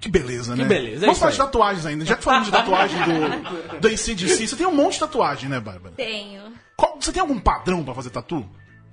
Que 0.00 0.08
beleza, 0.08 0.56
né? 0.56 0.64
beleza, 0.64 1.04
é 1.04 1.06
Vamos 1.06 1.18
falar 1.18 1.30
aí. 1.30 1.36
de 1.36 1.42
tatuagens 1.44 1.86
ainda. 1.86 2.04
Já 2.06 2.16
que 2.16 2.24
falamos 2.24 2.46
de 2.46 2.52
tatuagem 2.52 2.98
do, 3.02 3.76
do 3.80 3.88
ACDC, 3.88 4.46
você 4.46 4.56
tem 4.56 4.66
um 4.66 4.74
monte 4.74 4.94
de 4.94 5.00
tatuagem, 5.00 5.48
né, 5.50 5.60
Bárbara? 5.60 5.94
Tenho. 5.94 6.42
Qual- 6.76 6.96
você 7.00 7.12
tem 7.12 7.20
algum 7.20 7.38
padrão 7.38 7.82
pra 7.84 7.94
fazer 7.94 8.08
tatu? 8.10 8.46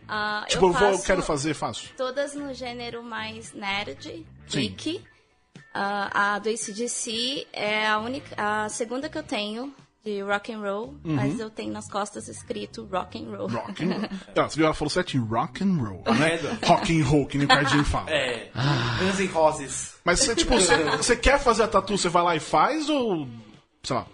Ah, 0.08 0.46
Tipo, 0.50 0.66
eu, 0.68 0.72
vou, 0.74 0.82
eu 0.90 0.94
faço 0.96 1.06
quero 1.06 1.22
fazer, 1.22 1.54
faço. 1.54 1.90
Todas 1.98 2.34
no 2.36 2.54
gênero 2.54 3.02
mais 3.04 3.54
nerd, 3.54 4.26
Sim. 4.48 4.62
geek. 4.76 5.02
Ah, 5.74 6.36
a 6.36 6.40
do 6.40 6.50
ACDC 6.50 7.48
é 7.52 7.88
a 7.88 8.00
única, 8.00 8.36
a 8.38 8.70
segunda 8.70 9.10
que 9.10 9.18
eu 9.18 9.24
tenho 9.24 9.74
de 10.04 10.22
rock 10.22 10.52
and 10.52 10.60
roll, 10.60 10.96
mas 11.02 11.40
eu 11.40 11.50
tenho 11.50 11.72
nas 11.72 11.90
costas 11.90 12.28
escrito 12.28 12.86
rock 12.92 13.18
and 13.18 13.30
roll. 13.30 13.48
Uhum. 13.48 13.56
Rock 13.56 13.86
and 13.86 13.88
roll. 13.88 14.10
Ah, 14.36 14.44
você 14.50 14.58
viu, 14.58 14.66
ela 14.66 14.74
falou 14.74 14.90
certo 14.90 15.16
em 15.16 15.20
rock 15.22 15.64
and 15.64 15.78
roll, 15.78 16.04
né? 16.16 16.36
É. 16.36 16.66
Rock 16.68 17.02
and 17.02 17.06
roll, 17.06 17.26
que 17.26 17.38
nem 17.38 17.46
o 17.46 17.48
Cardinho 17.48 17.86
fala. 17.86 18.10
É. 18.12 18.52
Guns 19.00 19.20
N' 19.20 19.28
Roses. 19.28 19.96
Mas 20.04 20.20
você, 20.20 20.36
tipo, 20.36 20.54
você, 20.54 20.84
você 20.98 21.16
quer 21.16 21.40
fazer 21.40 21.64
a 21.64 21.68
tatu, 21.70 21.98
você 21.98 22.10
vai 22.10 22.22
lá 22.22 22.36
e 22.36 22.40
faz 22.42 22.90
ou... 22.90 23.28
Sei 23.82 23.96
lá. 23.96 24.06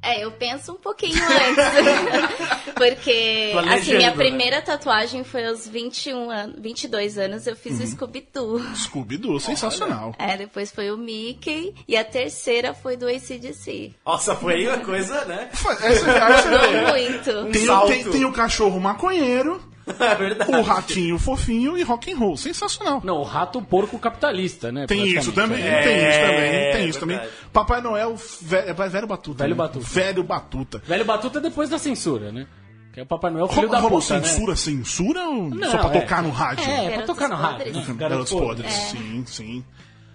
É, 0.00 0.24
eu 0.24 0.30
penso 0.30 0.72
um 0.72 0.76
pouquinho 0.76 1.16
antes. 1.22 2.72
Porque, 2.74 3.50
Planejando, 3.52 3.80
assim, 3.80 3.96
minha 3.96 4.10
né? 4.10 4.16
primeira 4.16 4.62
tatuagem 4.62 5.24
foi 5.24 5.44
aos 5.46 5.66
21 5.66 6.30
anos, 6.30 6.56
22 6.60 7.18
anos, 7.18 7.46
eu 7.46 7.56
fiz 7.56 7.80
o 7.80 7.86
Scooby-Doo. 7.86 8.60
Scooby-Doo, 8.76 9.40
sensacional. 9.40 10.14
É, 10.18 10.36
depois 10.36 10.70
foi 10.70 10.90
o 10.92 10.96
Mickey 10.96 11.74
e 11.88 11.96
a 11.96 12.04
terceira 12.04 12.72
foi 12.72 12.96
do 12.96 13.08
ACDC. 13.08 13.92
Nossa, 14.06 14.36
foi 14.36 14.54
aí 14.54 14.68
uma 14.68 14.78
coisa, 14.78 15.24
né? 15.24 15.48
Essa- 15.52 15.74
você 15.74 16.04
vê. 16.50 16.90
Muito. 16.92 17.52
Tem, 17.52 18.02
tem- 18.02 18.10
tem 18.12 18.24
o 18.24 18.32
cachorro 18.32 18.78
maconheiro, 18.80 19.60
É 20.00 20.14
verdade. 20.14 20.50
o 20.50 20.62
ratinho 20.62 21.18
fofinho 21.18 21.76
e 21.78 21.82
rock 21.82 22.12
and 22.12 22.16
roll. 22.18 22.36
Sensacional. 22.36 23.00
Não, 23.04 23.16
o 23.18 23.22
rato 23.22 23.60
porco 23.62 23.98
capitalista, 23.98 24.70
né? 24.72 24.86
Tem 24.86 25.06
isso 25.06 25.32
também, 25.32 25.58
praticamente. 25.62 25.88
tem 25.88 26.08
isso 26.08 26.18
É, 26.18 26.26
também, 26.26 26.72
tem 26.72 26.88
isso 26.88 27.00
também. 27.00 27.20
Papai 27.52 27.80
Noel, 27.80 28.14
velho, 28.42 28.70
é 28.70 28.72
velho 28.88 29.06
Batuta. 29.06 29.44
Velho 29.44 29.54
né? 29.54 29.58
Batuta. 29.58 29.84
Velho 29.86 30.22
Batuta. 30.24 30.82
Velho 30.86 31.04
Batuta 31.04 31.40
depois 31.40 31.68
da 31.70 31.78
censura, 31.78 32.30
né? 32.32 32.46
Que 32.92 33.00
é 33.00 33.02
o 33.02 33.06
Papai 33.06 33.30
Noel 33.30 33.48
filho 33.48 33.66
Ro- 33.68 33.72
da 33.72 33.80
puta, 33.82 34.18
né? 34.18 34.22
censura, 34.24 34.56
censura 34.56 35.20
ou 35.28 35.50
Não, 35.50 35.70
só 35.70 35.78
pra 35.78 35.96
é. 35.96 36.00
tocar 36.00 36.22
no 36.22 36.30
rádio? 36.30 36.64
É, 36.64 36.74
pra 36.74 36.82
Garotos 36.90 37.06
tocar 37.06 37.28
no 37.28 37.36
rádio. 37.36 37.58
né? 37.58 37.72
Garotos 37.72 37.96
Garoto- 37.96 38.38
podres, 38.38 38.72
sim, 38.72 39.24
sim. 39.26 39.64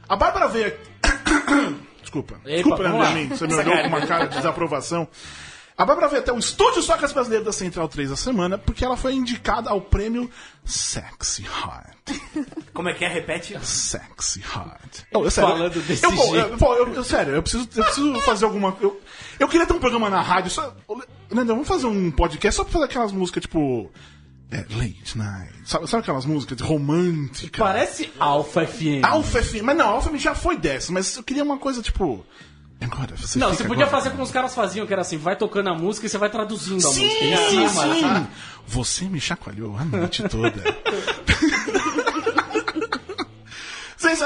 A 0.10 0.15
Bárbara 0.15 0.48
veio 0.48 0.68
aqui. 0.68 0.80
Desculpa. 2.01 2.36
Epa, 2.46 2.56
Desculpa, 2.56 2.84
você 3.30 3.48
me 3.48 3.53
olhou 3.56 3.77
com 3.82 3.88
uma 3.88 4.01
cara 4.01 4.25
de 4.25 4.36
desaprovação. 4.36 5.08
A 5.77 5.86
Bárbara 5.86 6.08
veio 6.08 6.22
até 6.22 6.32
o 6.32 6.38
Estúdio 6.38 6.82
Socas 6.84 7.12
Brasileiro 7.12 7.44
da 7.46 7.51
Central 7.51 7.88
3 7.88 8.12
da 8.12 8.15
semana 8.15 8.58
porque 8.60 8.86
ela 8.86 8.96
foi 8.96 9.13
indicada 9.13 9.70
ao 9.72 9.82
prêmio 9.82 10.30
Sexy 10.63 11.44
Heart. 11.46 12.20
Como 12.74 12.89
é 12.89 12.94
que 12.94 13.03
é? 13.03 13.08
Repete. 13.08 13.58
Sexy 13.65 14.42
Heart. 14.42 15.01
Eu, 15.12 15.30
sério, 15.32 15.50
Falando 15.51 15.82
desse 15.82 16.06
eu, 16.06 16.12
jeito. 16.12 16.36
eu, 16.63 16.74
eu- 16.88 16.94
eu- 16.94 17.03
sério, 17.03 17.34
eu 17.36 17.42
preciso, 17.42 17.68
eu 17.75 17.84
preciso 17.84 18.22
fazer 18.22 18.46
alguma 18.46 18.75
eu, 18.82 19.01
eu 19.39 19.48
queria 19.48 19.65
ter 19.65 19.74
um 19.74 19.80
programa 19.80 20.10
na 20.10 20.22
rádio. 20.22 20.51
Só, 20.51 20.75
Leandro, 21.32 21.56
vamos 21.56 21.68
fazer 21.68 21.88
um 21.88 22.12
podcast 22.12 22.56
só 22.58 22.63
pra 22.63 22.74
fazer 22.74 22.86
aquelas 22.86 23.12
músicas 23.12 23.42
tipo. 23.42 23.92
É, 24.51 24.58
late 24.75 25.18
night. 25.18 25.53
Sabe, 25.65 25.88
sabe 25.89 26.03
aquelas 26.03 26.25
músicas 26.25 26.62
românticas? 26.62 27.58
Parece 27.60 28.12
Alpha 28.20 28.68
FM. 28.68 29.03
Alfa 29.03 29.42
FM. 29.42 29.63
Mas 29.63 29.75
não, 29.77 29.88
Alfa 29.88 30.10
FM 30.12 30.18
já 30.20 30.36
foi 30.36 30.56
dessa, 30.58 30.92
mas 30.92 31.15
eu 31.18 31.24
queria 31.24 31.44
uma 31.44 31.58
coisa 31.58 31.82
tipo. 31.82 32.24
Agora, 32.84 33.16
você 33.16 33.40
Não, 33.40 33.50
você 33.50 33.63
podia 33.63 33.86
agora. 33.86 33.98
fazer 33.98 34.10
como 34.12 34.24
os 34.24 34.32
caras 34.32 34.54
faziam, 34.54 34.86
que 34.86 34.94
era 34.94 35.02
assim, 35.02 35.18
vai 35.18 35.36
tocando 35.36 35.70
a 35.70 35.74
música 35.74 36.06
e 36.06 36.10
você 36.10 36.18
vai 36.18 36.30
traduzindo 36.30 36.86
a 36.88 36.92
Sim, 36.92 37.04
música 37.06 37.25
em 37.25 37.50
cima. 37.50 37.70
sim. 37.94 38.02
sabe? 38.02 38.28
Você 38.68 39.06
me 39.06 39.20
chacoalhou 39.22 39.78
a 39.78 39.86
noite 39.86 40.24
toda. 40.30 40.54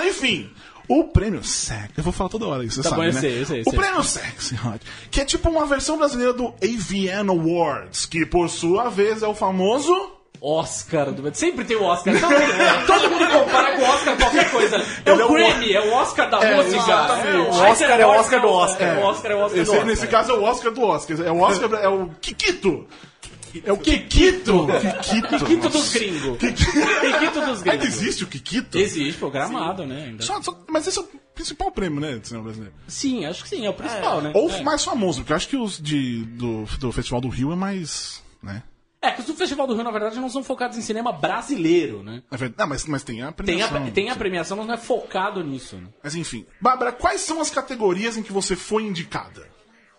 Enfim, 0.07 0.49
o 0.87 1.05
prêmio 1.05 1.43
Sex, 1.43 1.89
eu 1.97 2.03
vou 2.03 2.13
falar 2.13 2.29
toda 2.29 2.47
hora 2.47 2.63
isso, 2.63 2.81
Tá 2.81 2.89
sabe, 2.89 3.01
bom, 3.01 3.07
eu 3.07 3.13
né? 3.13 3.19
sei, 3.19 3.41
eu 3.41 3.45
sei, 3.45 3.57
eu 3.59 3.63
o 3.67 3.69
sei. 3.69 3.79
prêmio 3.79 4.03
Sexy 4.03 4.55
Hot, 4.55 4.79
que 5.11 5.21
é 5.21 5.25
tipo 5.25 5.49
uma 5.49 5.65
versão 5.65 5.97
brasileira 5.97 6.33
do 6.33 6.47
AVN 6.63 7.29
Awards, 7.29 8.05
que 8.05 8.25
por 8.25 8.49
sua 8.49 8.89
vez 8.89 9.21
é 9.21 9.27
o 9.27 9.35
famoso 9.35 9.93
Oscar. 10.41 11.11
do- 11.11 11.33
Sempre 11.35 11.65
tem 11.65 11.77
o 11.77 11.83
Oscar. 11.83 12.13
Todo 12.19 12.29
mundo, 12.29 12.85
todo 12.87 13.09
mundo 13.09 13.27
compara 13.45 13.75
com 13.75 13.81
o 13.81 13.85
Oscar 13.85 14.17
qualquer 14.17 14.51
coisa. 14.51 14.77
É 15.05 15.11
Ele 15.11 15.21
é 15.21 15.25
o 15.25 15.27
o- 15.29 15.33
Grammy, 15.33 15.73
é 15.73 15.81
o 15.81 15.93
Oscar 15.93 16.29
da 16.29 16.39
É, 16.39 16.55
música. 16.55 16.77
exatamente. 16.77 17.27
É, 17.27 17.37
O 17.39 17.49
Oscar 17.71 17.99
é 17.99 18.05
o 18.05 18.09
Oscar 18.09 18.41
do 18.41 18.47
Oscar. 18.49 18.87
É, 18.87 18.93
o 18.99 19.03
Oscar 19.05 19.31
é 19.31 19.35
o 19.35 19.39
Oscar 19.39 19.59
Esse, 19.59 19.65
do 19.65 19.71
Oscar. 19.73 19.85
nesse 19.87 20.07
caso 20.07 20.31
é 20.31 20.35
o 20.35 20.43
Oscar 20.43 20.71
do 20.71 20.81
Oscar. 20.81 21.21
É 21.21 21.31
o 21.31 21.39
Oscar, 21.39 21.73
é 21.81 21.87
o 21.87 22.09
Kikito. 22.21 22.87
É 23.65 23.71
o 23.71 23.77
Kikito. 23.77 24.67
Kikito. 25.01 25.45
Kikito 25.45 25.69
dos 25.69 25.93
gringos. 25.93 26.37
Kikito 26.37 27.41
dos 27.41 27.57
Ainda 27.59 27.71
gringos. 27.77 27.85
existe 27.85 28.23
o 28.23 28.27
Kikito? 28.27 28.77
Existe, 28.77 29.17
programado, 29.17 29.85
né? 29.85 30.05
ainda. 30.09 30.23
Só- 30.23 30.41
só- 30.41 30.57
mas 30.69 30.85
esse 30.85 30.99
é 30.99 31.01
o 31.01 31.07
principal 31.33 31.71
prêmio, 31.71 31.99
né, 31.99 32.15
do 32.17 32.27
cinema 32.27 32.43
brasileiro. 32.43 32.75
Sim, 32.87 33.25
acho 33.25 33.43
que 33.43 33.49
sim, 33.49 33.65
é 33.65 33.69
o 33.69 33.73
principal, 33.73 34.21
né? 34.21 34.31
Ou 34.35 34.49
é. 34.49 34.61
mais 34.61 34.83
famoso, 34.83 35.19
porque 35.21 35.31
eu 35.31 35.37
acho 35.37 35.47
que 35.47 35.55
os 35.57 35.79
de, 35.81 36.23
do, 36.25 36.65
do 36.79 36.91
Festival 36.91 37.21
do 37.21 37.29
Rio 37.29 37.51
é 37.51 37.55
mais. 37.55 38.21
né? 38.43 38.61
É, 39.07 39.11
que 39.13 39.21
os 39.21 39.25
do 39.27 39.33
Festival 39.35 39.67
do 39.67 39.73
Rio, 39.75 39.83
na 39.83 39.91
verdade, 39.91 40.19
não 40.19 40.29
são 40.29 40.43
focados 40.43 40.77
em 40.77 40.81
cinema 40.81 41.11
brasileiro, 41.11 42.03
né? 42.03 42.21
É 42.31 42.37
verdade. 42.37 42.59
Não, 42.59 42.67
mas, 42.67 42.85
mas 42.85 43.03
tem 43.03 43.21
a 43.21 43.31
Tem 43.31 43.61
a, 43.61 43.67
premiação. 43.67 43.91
tem 43.91 44.09
a 44.09 44.15
premiação, 44.15 44.57
mas 44.57 44.67
não 44.67 44.73
é 44.73 44.77
focado 44.77 45.43
nisso. 45.43 45.77
Né? 45.77 45.87
Mas 46.03 46.15
enfim. 46.15 46.45
Bárbara, 46.59 46.91
quais 46.91 47.21
são 47.21 47.39
as 47.39 47.49
categorias 47.49 48.17
em 48.17 48.23
que 48.23 48.31
você 48.33 48.55
foi 48.55 48.83
indicada? 48.83 49.47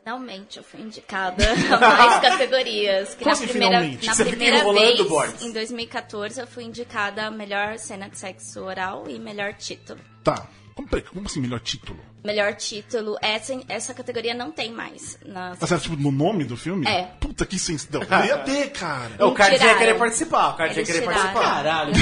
Finalmente 0.05 0.57
eu 0.57 0.65
fui 0.65 0.81
indicada 0.81 1.45
a 1.53 1.79
mais 1.99 2.21
categorias. 2.21 3.11
Que 3.11 3.25
Como 3.25 3.27
na 3.27 3.33
assim, 3.33 3.47
primeira, 3.47 3.77
finalmente? 3.77 4.07
na 4.07 4.15
Você 4.15 4.25
fica 4.25 4.37
primeira 4.37 4.59
enrolando, 4.59 5.09
vez, 5.09 5.43
em 5.43 5.53
2014, 5.53 6.41
eu 6.41 6.47
fui 6.47 6.65
indicada 6.65 7.27
a 7.27 7.31
melhor 7.31 7.79
cena 7.79 8.09
de 8.09 8.19
sexo 8.19 8.61
oral 8.63 9.05
e 9.07 9.19
melhor 9.19 9.53
título. 9.55 10.01
Tá. 10.25 10.47
Como, 10.79 10.89
como 10.89 11.27
assim, 11.27 11.41
melhor 11.41 11.59
título? 11.59 11.99
Melhor 12.25 12.55
título, 12.55 13.17
essa, 13.21 13.53
essa 13.69 13.93
categoria 13.93 14.33
não 14.33 14.53
tem 14.53 14.71
mais. 14.71 15.19
Na... 15.27 15.57
Tá 15.57 15.67
certo, 15.67 15.83
tipo, 15.83 15.97
no 15.97 16.13
nome 16.13 16.45
do 16.45 16.57
filme? 16.57 16.87
É. 16.87 17.03
Puta 17.19 17.45
que 17.45 17.59
sensação. 17.59 17.99
Deveria 17.99 18.39
ter, 18.39 18.71
cara. 18.71 19.11
É, 19.19 19.25
o 19.25 19.35
cara 19.35 19.57
ia 19.57 19.77
querer 19.77 19.99
participar, 19.99 20.51
o 20.51 20.57
cara 20.57 20.73
ia 20.73 20.85
querer 20.85 21.01
tiraram. 21.01 21.21
participar. 21.33 21.43
Caralho, 21.55 21.93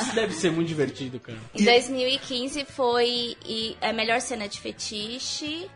isso 0.00 0.14
deve 0.14 0.34
ser 0.34 0.52
muito 0.52 0.68
divertido, 0.68 1.18
cara. 1.18 1.36
Em 1.52 1.64
2015 1.64 2.64
foi 2.66 3.36
e, 3.44 3.76
a 3.80 3.92
melhor 3.92 4.20
cena 4.20 4.48
de 4.48 4.60
fetiche. 4.60 5.68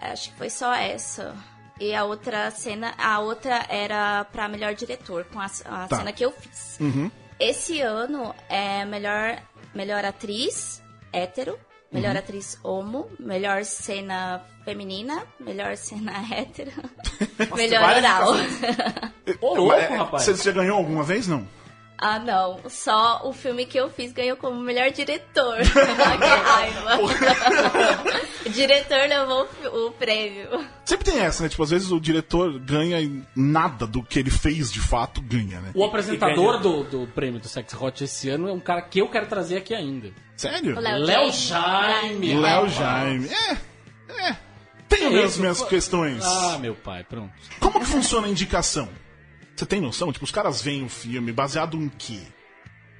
Acho 0.00 0.30
que 0.30 0.38
foi 0.38 0.50
só 0.50 0.72
essa. 0.74 1.34
E 1.80 1.92
a 1.92 2.04
outra 2.04 2.52
cena, 2.52 2.94
a 2.96 3.18
outra 3.18 3.66
era 3.68 4.24
pra 4.26 4.46
melhor 4.48 4.74
diretor, 4.74 5.24
com 5.24 5.40
a, 5.40 5.46
a 5.46 5.88
Tá. 5.88 5.96
cena 5.96 6.12
que 6.12 6.24
eu 6.24 6.30
fiz. 6.30 6.78
Esse 7.40 7.80
ano 7.80 8.32
é 8.48 8.84
melhor, 8.84 9.42
melhor 9.74 10.04
atriz 10.04 10.83
hétero, 11.14 11.58
melhor 11.92 12.16
atriz 12.16 12.58
homo, 12.62 13.08
melhor 13.18 13.64
cena 13.64 14.42
feminina, 14.64 15.24
melhor 15.38 15.76
cena 15.76 16.12
hétero, 16.30 16.72
melhor 17.54 17.80
várias 17.82 18.04
oral. 18.04 18.34
Ô, 19.40 19.54
louco, 19.54 19.72
É, 19.74 19.96
rapaz. 19.96 20.24
Você 20.24 20.34
já 20.34 20.52
ganhou 20.52 20.76
alguma 20.76 21.02
vez, 21.02 21.26
não? 21.28 21.46
Ah, 21.96 22.18
não. 22.18 22.60
Só 22.68 23.22
o 23.24 23.32
filme 23.32 23.64
que 23.64 23.78
eu 23.78 23.88
fiz 23.88 24.12
ganhou 24.12 24.36
como 24.36 24.60
melhor 24.60 24.90
diretor. 24.90 25.58
que 25.62 25.78
raiva. 25.78 26.98
o 28.44 28.48
diretor 28.50 29.08
levou 29.08 29.48
o 29.86 29.90
prêmio. 29.92 30.48
Sempre 30.84 31.12
tem 31.12 31.20
essa, 31.20 31.42
né? 31.42 31.48
Tipo, 31.48 31.62
às 31.62 31.70
vezes 31.70 31.90
o 31.90 32.00
diretor 32.00 32.58
ganha 32.58 33.00
e 33.00 33.22
nada 33.34 33.86
do 33.86 34.02
que 34.02 34.18
ele 34.18 34.30
fez 34.30 34.72
de 34.72 34.80
fato 34.80 35.22
ganha, 35.22 35.60
né? 35.60 35.70
O 35.74 35.84
apresentador 35.84 36.60
do, 36.60 36.84
do 36.84 37.06
prêmio 37.08 37.40
do 37.40 37.48
Sex 37.48 37.74
Hot 37.80 38.02
esse 38.02 38.28
ano 38.28 38.48
é 38.48 38.52
um 38.52 38.60
cara 38.60 38.82
que 38.82 39.00
eu 39.00 39.08
quero 39.08 39.26
trazer 39.26 39.58
aqui 39.58 39.74
ainda. 39.74 40.10
Sério? 40.36 40.78
Léo 40.78 41.30
Jaime. 41.30 42.34
Léo. 42.34 42.68
Jaime. 42.68 43.28
É, 43.28 43.52
é. 44.28 44.36
Tem 44.88 45.22
as 45.22 45.38
minhas 45.38 45.62
questões. 45.62 46.24
Ah, 46.24 46.58
meu 46.58 46.74
pai, 46.74 47.04
pronto. 47.04 47.32
Como 47.60 47.80
que 47.80 47.86
funciona 47.86 48.26
a 48.26 48.30
indicação? 48.30 48.88
Você 49.56 49.66
tem 49.66 49.80
noção? 49.80 50.12
Tipo, 50.12 50.24
os 50.24 50.30
caras 50.32 50.60
veem 50.62 50.84
o 50.84 50.88
filme 50.88 51.32
baseado 51.32 51.76
em 51.76 51.88
quê? 51.88 52.20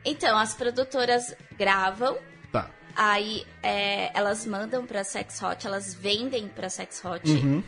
Então, 0.05 0.37
as 0.39 0.55
produtoras 0.55 1.35
gravam, 1.59 2.17
Tá. 2.53 2.71
aí 2.95 3.45
é, 3.63 4.17
elas 4.17 4.45
mandam 4.47 4.87
pra 4.87 5.03
Sex 5.03 5.43
Hot, 5.43 5.67
elas 5.67 5.95
vendem 5.95 6.47
pra 6.49 6.69
Sex 6.69 7.03
Hot. 7.05 7.23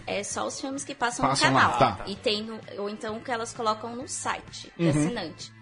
É 0.06 0.22
só 0.22 0.46
os 0.46 0.60
filmes 0.60 0.84
que 0.84 0.94
passam, 0.94 1.24
Uhum. 1.24 1.30
Passam 1.32 1.48
no 1.50 1.56
lá, 1.56 1.62
canal. 1.72 1.78
tá. 1.78 2.04
E 2.06 2.14
tem 2.14 2.42
no- 2.44 2.60
ou 2.78 2.88
então 2.90 3.18
que 3.20 3.30
elas 3.30 3.52
colocam 3.52 3.96
no 3.96 4.06
site 4.06 4.72
Uhum. 4.78 4.88
assinante. 4.90 5.52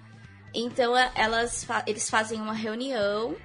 Então 0.53 0.95
a- 0.95 1.11
elas 1.15 1.67
eles 1.87 2.11
fazem 2.11 2.41
uma 2.41 2.53
reunião 2.55 3.37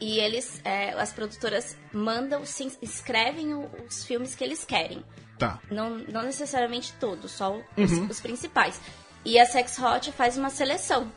e 0.00 0.18
eles 0.18 0.60
é, 0.64 0.90
as 1.00 1.12
produtoras 1.12 1.76
mandam, 1.92 2.44
se 2.44 2.70
escrevem 2.82 3.54
os 3.86 4.04
filmes 4.04 4.34
que 4.34 4.42
eles 4.44 4.64
querem. 4.64 5.04
Tá. 5.38 5.60
Não, 5.70 5.90
não 5.98 6.22
necessariamente 6.22 6.92
todos, 6.94 7.30
só 7.30 7.56
os, 7.76 7.92
Uhum. 7.92 8.06
os 8.10 8.18
principais. 8.20 8.80
E 9.28 9.38
a 9.38 9.44
Sex 9.44 9.78
Hot 9.78 10.10
faz 10.12 10.38
uma 10.38 10.48
seleção. 10.48 11.12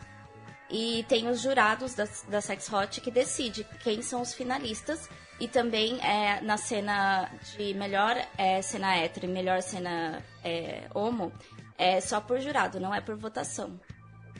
E 0.69 1.06
tem 1.08 1.30
os 1.30 1.39
jurados 1.41 1.93
da, 1.93 2.06
da 2.28 2.41
Sex 2.41 2.71
Hot 2.71 3.00
que 3.00 3.10
decide 3.10 3.65
quem 3.82 4.02
são 4.02 4.21
os 4.21 4.34
finalistas. 4.34 5.10
E 5.39 5.47
também 5.47 5.97
é, 6.02 6.41
na 6.41 6.58
cena 6.58 7.30
de 7.56 7.74
melhor 7.74 8.15
é, 8.38 8.62
cena 8.62 8.95
hétero 8.97 9.28
e 9.28 9.30
melhor 9.30 9.62
cena 9.62 10.21
é, 10.43 10.84
homo, 10.93 11.32
é 11.78 12.02
só 12.02 12.19
por 12.19 12.39
jurado, 12.41 12.82
não 12.82 12.93
é 12.93 13.00
por 13.00 13.15
votação. 13.15 13.80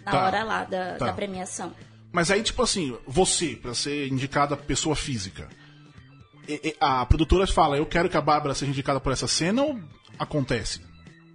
Na 0.06 0.12
Tá. 0.12 0.26
hora 0.26 0.44
lá 0.44 0.64
da, 0.66 0.96
Tá. 0.98 1.06
da 1.06 1.14
premiação. 1.14 1.74
Mas 2.12 2.30
aí, 2.30 2.44
tipo 2.44 2.62
assim, 2.62 2.98
você, 3.08 3.56
pra 3.56 3.74
ser 3.74 4.10
indicada 4.10 4.58
pessoa 4.58 4.98
física, 4.98 5.48
a 6.80 7.06
produtora 7.06 7.48
fala, 7.48 7.78
eu 7.78 7.86
quero 7.86 8.10
que 8.10 8.18
a 8.18 8.22
Bárbara 8.22 8.54
seja 8.54 8.70
indicada 8.72 9.00
por 9.00 9.14
essa 9.14 9.28
cena 9.28 9.64
ou 9.64 9.80
acontece? 10.20 10.82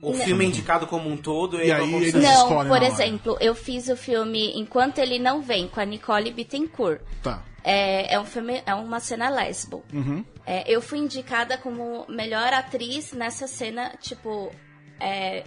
O 0.02 0.12
filme 0.12 0.44
é 0.44 0.48
indicado 0.48 0.86
como 0.86 1.08
um 1.08 1.16
todo 1.16 1.60
e, 1.60 1.68
E 1.68 1.72
aí 1.72 1.94
eles-. 1.94 2.14
Não, 2.14 2.22
escolhem 2.22 2.68
por 2.68 2.82
exemplo, 2.82 3.36
eu 3.40 3.54
fiz 3.54 3.88
o 3.88 3.96
filme 3.96 4.58
Enquanto 4.58 4.98
Ele 4.98 5.18
Não 5.18 5.42
Vem, 5.42 5.68
com 5.68 5.80
a 5.80 5.84
Nicole 5.84 6.30
Bittencourt. 6.30 7.00
Tá. 7.22 7.42
É, 7.64 8.14
é 8.14 8.20
um 8.20 8.24
filme, 8.24 8.62
é 8.64 8.74
uma 8.74 9.00
cena 9.00 9.28
lesbo. 9.28 9.82
Uhum. 9.92 10.24
É, 10.46 10.70
eu 10.70 10.80
fui 10.80 10.98
indicada 10.98 11.58
como 11.58 12.06
melhor 12.08 12.52
atriz 12.52 13.12
nessa 13.12 13.48
cena, 13.48 13.94
tipo, 14.00 14.52
é, 15.00 15.44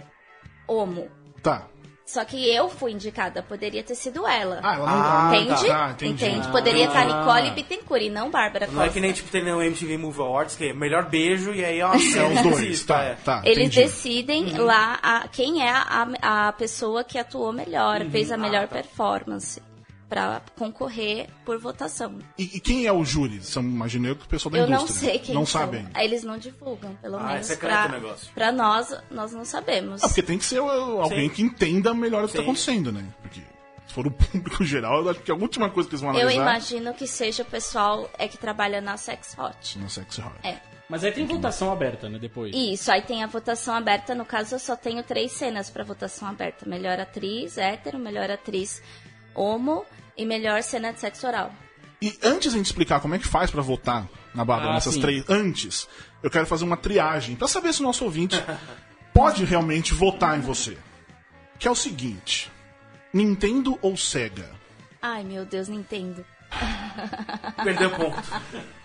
homo. 0.68 1.08
Tá. 1.42 1.66
Só 2.12 2.24
que 2.24 2.50
eu 2.52 2.68
fui 2.68 2.90
indicada, 2.90 3.40
poderia 3.40 3.84
ter 3.84 3.94
sido 3.94 4.26
ela. 4.26 4.58
Ah, 4.64 4.74
ela 4.74 4.86
não... 4.90 4.96
Ah, 5.00 5.30
ela- 5.32 5.42
Entende? 5.54 5.66
Tá, 5.68 5.90
entendi. 5.92 6.24
Entende? 6.26 6.48
Poderia 6.48 6.86
estar 6.86 7.02
Ah. 7.08 7.20
Nicole 7.20 7.50
Bittencourt 7.52 8.02
e 8.02 8.10
não 8.10 8.28
Bárbara 8.32 8.66
Não 8.66 8.80
é 8.80 8.86
Costa. 8.86 8.92
que 8.94 9.00
nem 9.00 9.12
tipo 9.12 9.30
tem 9.30 9.44
no 9.44 9.62
MTV 9.62 9.96
Movie 9.96 10.20
Awards, 10.20 10.56
que 10.56 10.70
é 10.70 10.72
melhor 10.72 11.08
beijo 11.08 11.52
e 11.54 11.64
aí 11.64 11.78
é 11.78 11.86
uma 11.86 11.94
É 11.94 11.98
cena 12.00 12.28
os 12.28 12.42
dois, 12.58 12.82
tá, 12.84 13.00
é. 13.02 13.14
tá, 13.14 13.42
Eles 13.44 13.58
entendi. 13.68 13.82
decidem 13.84 14.56
lá 14.58 14.98
a- 15.00 15.28
quem 15.28 15.62
é 15.62 15.70
a, 15.70 16.08
a 16.48 16.52
pessoa 16.52 17.04
que 17.04 17.16
atuou 17.16 17.52
melhor, 17.52 18.00
Uhum. 18.00 18.10
fez 18.10 18.32
a 18.32 18.34
Ah, 18.34 18.38
melhor 18.38 18.66
tá. 18.66 18.74
performance. 18.74 19.62
Pra 20.10 20.42
concorrer 20.58 21.28
por 21.44 21.56
votação. 21.58 22.18
E, 22.36 22.42
e 22.56 22.60
quem 22.60 22.84
é 22.84 22.92
o 22.92 23.04
júri? 23.04 23.40
São, 23.42 23.62
imagino 23.62 24.08
eu 24.08 24.16
que 24.16 24.24
o 24.26 24.28
pessoal 24.28 24.50
da 24.52 24.58
Eu 24.58 24.66
não 24.66 24.78
indústria. 24.82 25.10
sei 25.12 25.18
quem 25.20 25.34
Não 25.34 25.46
são. 25.46 25.60
sabem. 25.62 25.86
Eles 25.96 26.24
não 26.24 26.36
divulgam, 26.36 26.94
pelo 26.96 27.16
Ah, 27.16 27.30
é 27.30 27.32
menos. 27.34 27.46
secreto 27.46 27.72
pra, 27.72 27.86
o 27.88 27.92
negócio. 27.92 28.32
pra 28.34 28.50
nós, 28.52 28.92
nós 29.10 29.32
não 29.32 29.44
sabemos. 29.44 30.02
Ah, 30.02 30.08
porque 30.08 30.22
tem 30.22 30.36
que 30.36 30.44
ser 30.44 30.58
alguém 30.58 31.28
Sim. 31.28 31.34
que 31.36 31.42
entenda 31.42 31.94
melhor 31.94 32.24
o 32.24 32.26
que 32.26 32.32
está 32.32 32.40
Sim. 32.40 32.44
acontecendo, 32.44 32.90
né? 32.92 33.04
Porque 33.22 33.40
se 33.86 33.94
for 33.94 34.04
o 34.06 34.10
público 34.10 34.64
geral, 34.64 35.00
eu 35.02 35.10
acho 35.10 35.20
que 35.20 35.30
a 35.30 35.34
última 35.36 35.70
coisa 35.70 35.88
que 35.88 35.94
eles 35.94 36.02
vão 36.02 36.10
Eu 36.12 36.22
analisar 36.22 36.42
imagino 36.42 36.92
que 36.92 37.06
seja 37.06 37.44
o 37.44 37.46
pessoal 37.46 38.10
é 38.18 38.26
que 38.26 38.36
trabalha 38.36 38.80
na 38.80 38.96
Sex 38.96 39.36
Hot. 39.38 39.78
no 39.78 39.88
Sexy 39.88 40.20
Hot. 40.20 40.32
É. 40.42 40.58
Mas 40.88 41.04
aí 41.04 41.12
tem 41.12 41.24
votação 41.24 41.70
aberta, 41.70 42.08
né, 42.08 42.18
depois. 42.18 42.52
Isso, 42.52 42.90
aí 42.90 43.00
tem 43.02 43.22
a 43.22 43.28
votação 43.28 43.76
aberta. 43.76 44.12
No 44.12 44.24
caso, 44.24 44.56
eu 44.56 44.58
só 44.58 44.74
tenho 44.74 45.04
três 45.04 45.30
cenas 45.30 45.70
pra 45.70 45.84
votação 45.84 46.26
aberta: 46.26 46.68
melhor 46.68 46.98
atriz 46.98 47.56
hétero, 47.56 47.96
melhor 47.96 48.28
atriz 48.28 48.82
homo 49.34 49.84
e 50.16 50.24
melhor 50.24 50.62
cena 50.62 50.92
de 50.92 51.00
sexo 51.00 51.26
oral. 51.26 51.52
E 52.02 52.18
antes 52.22 52.50
de 52.52 52.56
a 52.56 52.58
gente 52.58 52.66
explicar 52.66 53.00
como 53.00 53.14
é 53.14 53.18
que 53.18 53.26
faz 53.28 53.50
pra 53.50 53.60
votar 53.62 54.08
na 54.34 54.44
Bárbara 54.44 54.70
Ah, 54.70 54.74
nessas 54.74 54.94
sim. 54.94 55.00
três, 55.00 55.24
antes, 55.28 55.86
eu 56.22 56.30
quero 56.30 56.46
fazer 56.46 56.64
uma 56.64 56.76
triagem 56.76 57.36
pra 57.36 57.46
saber 57.48 57.72
se 57.74 57.80
o 57.80 57.84
nosso 57.84 58.04
ouvinte 58.04 58.42
pode 59.12 59.44
realmente 59.44 59.92
votar 59.92 60.38
em 60.38 60.40
você. 60.40 60.78
Que 61.58 61.68
é 61.68 61.70
o 61.70 61.74
seguinte: 61.74 62.50
Nintendo 63.12 63.78
ou 63.82 63.96
Sega? 63.96 64.50
Ai, 65.02 65.24
meu 65.24 65.44
Deus, 65.44 65.68
Nintendo. 65.68 66.24
Perdeu 67.62 67.90
ponto. 67.90 68.16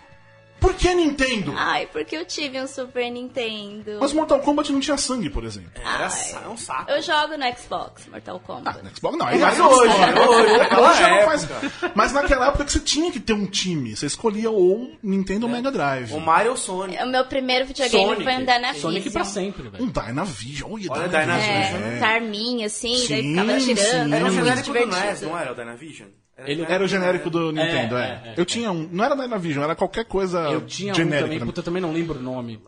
Por 0.60 0.74
que 0.74 0.92
Nintendo? 0.94 1.54
Ai, 1.56 1.86
porque 1.92 2.16
eu 2.16 2.24
tive 2.24 2.60
um 2.60 2.66
Super 2.66 3.10
Nintendo. 3.10 3.98
Mas 4.00 4.12
Mortal 4.12 4.40
Kombat 4.40 4.72
não 4.72 4.80
tinha 4.80 4.96
sangue, 4.96 5.30
por 5.30 5.44
exemplo. 5.44 5.70
Era 5.76 6.08
sa- 6.10 6.42
é 6.44 6.48
um 6.48 6.56
saco. 6.56 6.90
Eu 6.90 7.00
jogo 7.02 7.36
no 7.36 7.56
Xbox, 7.58 8.06
Mortal 8.08 8.36
Ah, 8.42 8.46
Kombat. 8.46 8.82
no 8.84 8.90
Xbox 8.96 9.18
não. 9.18 9.26
Aí 9.26 9.38
Mas 9.38 9.58
é 9.58 9.62
hoje, 9.62 9.94
hoje, 10.28 10.56
naquela 10.58 10.90
Hoje 10.90 11.00
já 11.00 11.08
não 11.08 11.16
época. 11.16 11.38
faz- 11.38 11.92
Mas 11.94 12.12
naquela 12.12 12.46
época 12.48 12.64
que 12.64 12.72
você 12.72 12.80
tinha 12.80 13.12
que 13.12 13.20
ter 13.20 13.32
um 13.32 13.46
time. 13.46 13.94
Você 13.94 14.06
escolhia 14.06 14.50
ou 14.50 14.90
Nintendo 15.02 15.46
ou 15.46 15.52
Mega 15.52 15.70
Drive. 15.70 16.12
O 16.12 16.20
Mario 16.20 16.52
ou 16.52 16.56
Sonic. 16.56 17.02
O 17.02 17.06
meu 17.06 17.24
primeiro 17.26 17.66
videogame 17.66 18.04
Sonic. 18.04 18.24
foi 18.24 18.32
um 18.34 18.44
Dynavision. 18.44 18.80
Sonic 18.80 19.10
pra 19.10 19.24
sempre, 19.24 19.68
velho. 19.68 19.84
Um 19.84 19.88
Dynavision. 19.88 20.72
Olha, 20.72 20.86
Olha, 20.90 21.08
Dynavision. 21.08 21.54
Dynavision. 21.54 21.82
É, 21.92 21.96
um 21.96 22.00
tarminha, 22.00 22.66
assim, 22.66 22.92
daí 23.08 23.22
Sim, 23.22 23.30
ficava 23.30 23.58
tirando. 23.60 23.78
sim. 24.08 24.14
Era 24.14 24.24
um 24.24 24.30
genérico 24.30 24.66
do 24.72 24.72
NES, 24.74 24.88
divertido. 24.96 25.26
não 25.30 25.38
era 25.38 25.52
o 25.52 25.54
Dynavision? 25.54 26.08
Ele 26.44 26.62
Era 26.68 26.84
o 26.84 26.88
genérico 26.88 27.30
do 27.30 27.50
Nintendo, 27.52 27.96
é. 27.96 28.22
é, 28.24 28.28
é. 28.30 28.34
Eu 28.36 28.44
tinha 28.44 28.70
um. 28.70 28.88
Não 28.92 29.04
era 29.04 29.14
Dynavision, 29.16 29.64
era 29.64 29.74
qualquer 29.74 30.04
coisa 30.04 30.40
Eu 30.50 30.60
tinha 30.66 30.92
um 30.92 30.96
também, 30.96 31.40
puta, 31.40 31.60
eu 31.60 31.64
também 31.64 31.80
não 31.82 31.92
lembro 31.92 32.18
o 32.18 32.22
nome. 32.22 32.60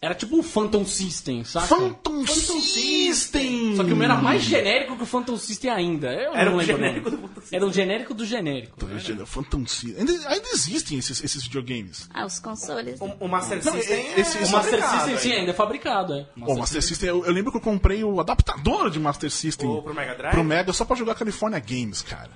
Era 0.00 0.14
tipo 0.14 0.36
um 0.38 0.44
Phantom 0.44 0.84
System, 0.86 1.42
saca? 1.42 1.66
Phantom 1.66 2.24
System! 2.24 3.74
Só 3.76 3.82
que 3.82 3.92
o 3.92 3.96
meu 3.96 4.04
era 4.04 4.14
mais 4.14 4.42
genérico 4.42 4.96
que 4.96 5.02
o 5.02 5.06
Phantom 5.06 5.36
System 5.36 5.70
ainda. 5.72 6.06
Eu 6.12 6.34
Era 6.36 6.50
não 6.50 6.54
o 6.54 6.60
lembro 6.60 6.74
o 6.74 6.78
genérico 6.78 7.10
do 7.10 7.18
Phantom 7.18 7.40
System. 7.40 7.56
Era 7.56 7.66
o 7.66 7.72
genérico 7.72 8.14
do 8.14 8.24
genérico. 8.24 9.26
Phantom 9.26 9.66
System. 9.66 9.96
Ainda, 9.98 10.12
ainda 10.28 10.48
existem 10.52 10.98
esses, 10.98 11.24
esses 11.24 11.42
videogames. 11.42 12.08
Ah, 12.14 12.24
os 12.24 12.38
consoles. 12.38 13.00
O, 13.00 13.06
o 13.24 13.28
Master 13.28 13.60
Não, 13.64 13.72
System 13.72 13.98
esse- 13.98 14.14
é 14.14 14.20
esse 14.20 14.38
O 14.44 14.50
Master 14.52 14.88
System 14.88 15.18
sim, 15.18 15.32
ainda. 15.32 15.50
é 15.50 15.54
fabricado, 15.54 16.14
é. 16.14 16.26
O 16.36 16.56
Master 16.56 16.80
System, 16.80 17.08
eu, 17.08 17.24
eu 17.26 17.32
lembro 17.32 17.50
que 17.50 17.56
eu 17.58 17.62
comprei 17.62 18.04
o 18.04 18.20
adaptador 18.20 18.90
de 18.90 19.00
Master 19.00 19.30
System 19.32 19.68
O 19.68 19.82
pro 19.82 19.94
Mega 19.94 20.14
Drive? 20.14 20.30
pro 20.32 20.44
Mega 20.44 20.72
só 20.72 20.84
pra 20.84 20.94
jogar 20.94 21.16
California 21.16 21.58
Games, 21.58 22.02
cara. 22.02 22.30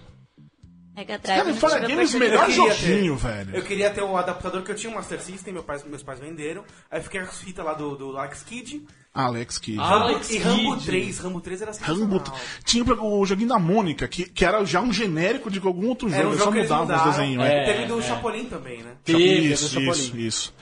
Mega 0.94 1.18
Drive. 1.18 1.38
California 1.42 1.80
tive 1.80 1.94
Games, 1.94 2.14
melhor 2.14 2.50
Eu 2.50 2.54
queria 2.54 2.74
joguinho, 2.74 3.16
ter. 3.16 3.22
velho. 3.26 3.56
Eu 3.56 3.62
queria 3.62 3.90
ter 3.90 4.02
o 4.02 4.16
adaptador 4.16 4.62
que 4.62 4.70
eu 4.70 4.74
tinha 4.74 4.92
um 4.92 4.96
Master 4.96 5.20
System, 5.22 5.54
meu 5.54 5.62
pai- 5.62 5.80
meus 5.86 6.02
pais 6.02 6.20
venderam. 6.20 6.64
Aí 6.90 7.00
eu 7.00 7.02
fiquei 7.04 7.20
com 7.20 7.26
as 7.28 7.38
fitas 7.38 7.64
lá 7.64 7.72
do, 7.72 7.96
do 7.96 8.16
Alex 8.18 8.42
Kidd. 8.42 8.84
Alex 9.14 9.58
Kidd. 9.58 9.78
Ah, 9.80 9.84
Rambo- 9.88 10.04
Alex 10.04 10.30
e 10.30 10.38
Rambo 10.38 10.72
Kidd. 10.74 10.86
3. 10.86 11.18
Rambo 11.18 11.40
3 11.40 11.62
era 11.62 11.72
Rambo. 11.80 12.22
Tinha 12.64 12.84
o 12.84 13.24
joguinho 13.24 13.48
da 13.48 13.58
Mônica, 13.58 14.06
que, 14.06 14.24
que 14.28 14.44
era 14.44 14.62
já 14.66 14.80
um 14.82 14.92
genérico 14.92 15.50
de 15.50 15.58
algum 15.66 15.88
outro 15.88 16.08
jogo, 16.10 16.20
Era 16.20 16.28
um 16.28 16.36
jogo 16.36 16.66
só 16.66 16.84
mudava 16.84 17.08
os 17.10 17.16
desenhos. 17.16 17.42
É. 17.44 17.64
Teve 17.64 17.86
do 17.86 18.02
Chapolin 18.02 18.44
também, 18.44 18.82
né? 18.82 18.92
Teve, 19.04 19.22
isso, 19.52 19.64
isso, 19.78 19.80
Chapolin. 19.80 20.26
isso. 20.26 20.54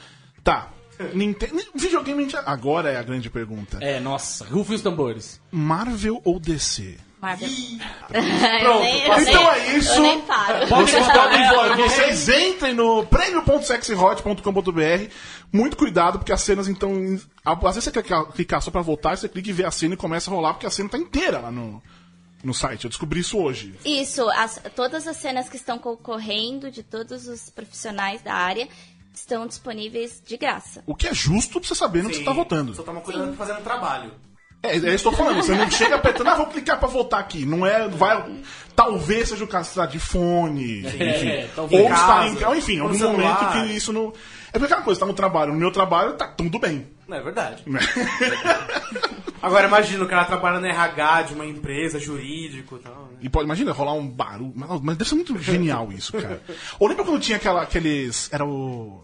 Tá. 0.45 0.71
Nintendo, 1.15 1.61
videogame 1.75 2.29
agora 2.45 2.91
é 2.91 2.97
a 2.99 3.03
grande 3.03 3.31
pergunta. 3.31 3.79
É, 3.81 3.99
nossa, 3.99 4.45
rufem 4.45 4.77
os 4.77 4.83
tambores. 4.83 5.41
Marvel 5.51 6.21
ou 6.25 6.39
DC? 6.39 6.99
Marvel. 7.21 7.49
Pronto, 8.09 8.81
nem, 8.83 9.03
então 9.03 9.53
nem, 9.53 9.61
é 9.61 9.77
isso. 9.77 9.93
Eu 9.93 10.01
nem 10.01 10.21
paro. 10.23 10.67
Vocês 10.67 11.07
podem 11.07 11.49
votar. 11.49 11.71
ok. 11.73 11.89
Vocês 11.89 12.29
entrem 12.29 12.75
no 12.75 13.05
prêmio.sexyhot.com.br. 13.07 15.13
Muito 15.53 15.77
cuidado, 15.77 16.19
porque 16.19 16.33
as 16.33 16.41
cenas, 16.43 16.69
então. 16.69 17.19
Às 17.45 17.75
vezes 17.75 17.85
você 17.85 17.91
clicar, 17.93 18.25
clicar 18.27 18.63
só 18.63 18.71
pra 18.71 18.81
votar, 18.83 19.17
você 19.17 19.29
clica 19.29 19.51
e 19.51 19.53
vê 19.53 19.65
a 19.65 19.71
cena 19.71 19.95
e 19.95 19.97
começa 19.97 20.31
a 20.31 20.35
rolar, 20.35 20.55
porque 20.55 20.67
a 20.67 20.71
cena 20.71 20.89
tá 20.89 20.99
inteira 20.99 21.41
lá 21.41 21.51
no, 21.51 21.83
no 22.43 22.55
site. 22.55 22.85
Eu 22.85 22.91
descobri 22.91 23.21
isso 23.21 23.39
hoje. 23.39 23.75
Isso, 23.85 24.29
as- 24.31 24.61
todas 24.75 25.07
as 25.07 25.17
cenas 25.17 25.49
que 25.49 25.57
estão 25.57 25.79
concorrendo 25.79 26.71
de 26.71 26.83
todos 26.83 27.27
os 27.29 27.51
profissionais 27.51 28.23
da 28.23 28.35
área 28.35 28.69
estão 29.13 29.47
disponíveis 29.47 30.23
de 30.25 30.37
graça. 30.37 30.83
O 30.87 30.95
que 30.95 31.09
é 31.09 31.15
justo 31.15 31.59
pra 31.61 31.69
você 31.69 31.75
saber 31.75 32.03
no 32.05 32.11
que 32.11 32.17
você 32.17 32.25
tá 32.25 32.33
votando. 32.33 32.75
Só 32.75 32.83
toma 32.83 33.01
cuidado 33.01 33.35
fazendo 33.37 33.63
trabalho. 33.63 34.13
É, 34.63 34.73
é 34.77 34.95
isso 34.95 35.03
que 35.05 35.09
eu 35.09 35.13
tô 35.13 35.13
falando. 35.13 35.37
Você 35.43 35.55
não 35.55 35.71
chega 35.71 35.97
apertando, 35.97 36.29
ah, 36.29 36.35
vou 36.35 36.47
clicar 36.47 36.79
pra 36.79 36.89
votar 36.89 37.21
aqui. 37.21 37.47
Não 37.47 37.65
é. 37.65 37.89
Vai, 37.89 38.25
talvez 38.77 39.29
seja 39.31 39.45
o 39.45 39.49
caso 39.49 39.75
tá 39.75 39.87
de 39.87 39.99
fone, 39.99 40.81
enfim. 40.81 41.29
É, 41.29 41.49
ou 41.57 41.69
Em 41.71 41.85
está 41.91 42.27
em. 42.29 42.35
casa, 42.37 42.57
enfim, 42.57 42.77
no 42.77 42.85
algum 42.85 42.99
momento 42.99 43.53
que 43.53 43.73
isso 43.75 43.93
não. 43.93 44.13
É 44.53 44.59
porque 44.59 44.67
aquela 44.67 44.83
coisa, 44.83 45.01
tá 45.01 45.07
no 45.07 45.15
trabalho. 45.15 45.53
No 45.53 45.59
meu 45.59 45.71
trabalho, 45.71 46.13
tá 46.15 46.27
tudo 46.27 46.59
bem. 46.59 46.87
Não 47.09 47.17
é 47.17 47.23
verdade. 47.23 47.63
né? 47.67 47.81
Agora 49.43 49.67
imagina 49.67 50.05
o 50.05 50.09
cara 50.09 50.25
trabalha 50.27 50.61
na 50.61 50.69
RH 50.69 51.23
de 51.23 51.35
uma 51.35 51.47
empresa, 51.47 51.99
jurídico 51.99 52.77
e 52.77 52.79
tal. 52.81 53.09
Né? 53.13 53.19
E 53.23 53.29
pode, 53.31 53.47
imagina, 53.47 53.73
rolar 53.73 53.95
um 53.95 54.07
barulho. 54.07 54.53
Mas, 54.55 54.81
mas 54.83 54.97
deve 54.99 55.09
ser 55.09 55.15
muito 55.15 55.39
genial 55.39 55.91
isso, 55.93 56.13
cara. 56.13 56.43
Ou 56.79 56.87
lembra 56.89 57.05
quando 57.05 57.21
tinha 57.21 57.37
aquela, 57.39 57.63
aqueles. 57.63 58.29
Era 58.33 58.45
o. 58.45 59.03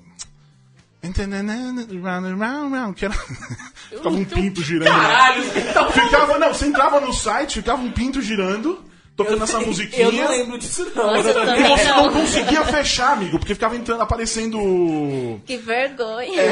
que 2.95 3.05
era. 3.05 3.15
ficava 3.15 4.09
um 4.11 4.25
pinto 4.25 4.63
girando. 4.63 4.89
Caralho, 4.89 5.45
então... 5.57 5.91
Ficava, 5.93 6.39
não, 6.39 6.53
você 6.55 6.67
entrava 6.67 7.01
no 7.01 7.13
site, 7.13 7.55
ficava 7.61 7.81
um 7.83 7.91
pinto 7.93 8.21
girando, 8.23 8.85
tocando 9.17 9.45
essa 9.45 9.61
musiquinha. 9.61 10.05
Eu 10.07 10.13
não 10.13 10.29
lembro 10.29 10.59
disso, 10.59 10.87
não. 10.95 11.07
Nossa, 11.15 11.31
eu 11.31 11.43
E 11.43 11.47
também 11.47 11.69
você 11.77 11.85
não 11.85 12.05
não. 12.07 12.13
conseguia 12.13 12.65
fechar, 12.65 13.13
amigo, 13.13 13.39
porque 13.39 13.55
ficava 13.55 13.77
entrando, 13.77 14.01
aparecendo. 14.03 15.41
Que 15.47 15.57
vergonha. 15.57 16.43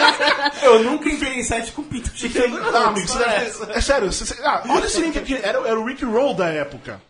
Eu 0.62 0.82
nunca 0.82 1.08
entrei 1.08 1.38
em 1.40 1.42
site 1.42 1.72
com 1.72 1.82
pinto 1.82 2.10
gigante. 2.14 2.56
Ah, 2.74 2.88
amigo, 2.88 3.06
você 3.08 3.18
deve 3.18 3.72
É 3.72 3.80
sério, 3.80 4.12
você- 4.12 4.24
você- 4.26 4.42
ah, 4.44 4.62
olha 4.68 4.86
esse 4.86 5.00
link 5.00 5.18
aqui, 5.18 5.34
era, 5.34 5.58
era 5.66 5.78
o 5.78 5.84
Rick 5.84 6.04
Roll 6.04 6.34
da 6.34 6.46
época. 6.48 7.00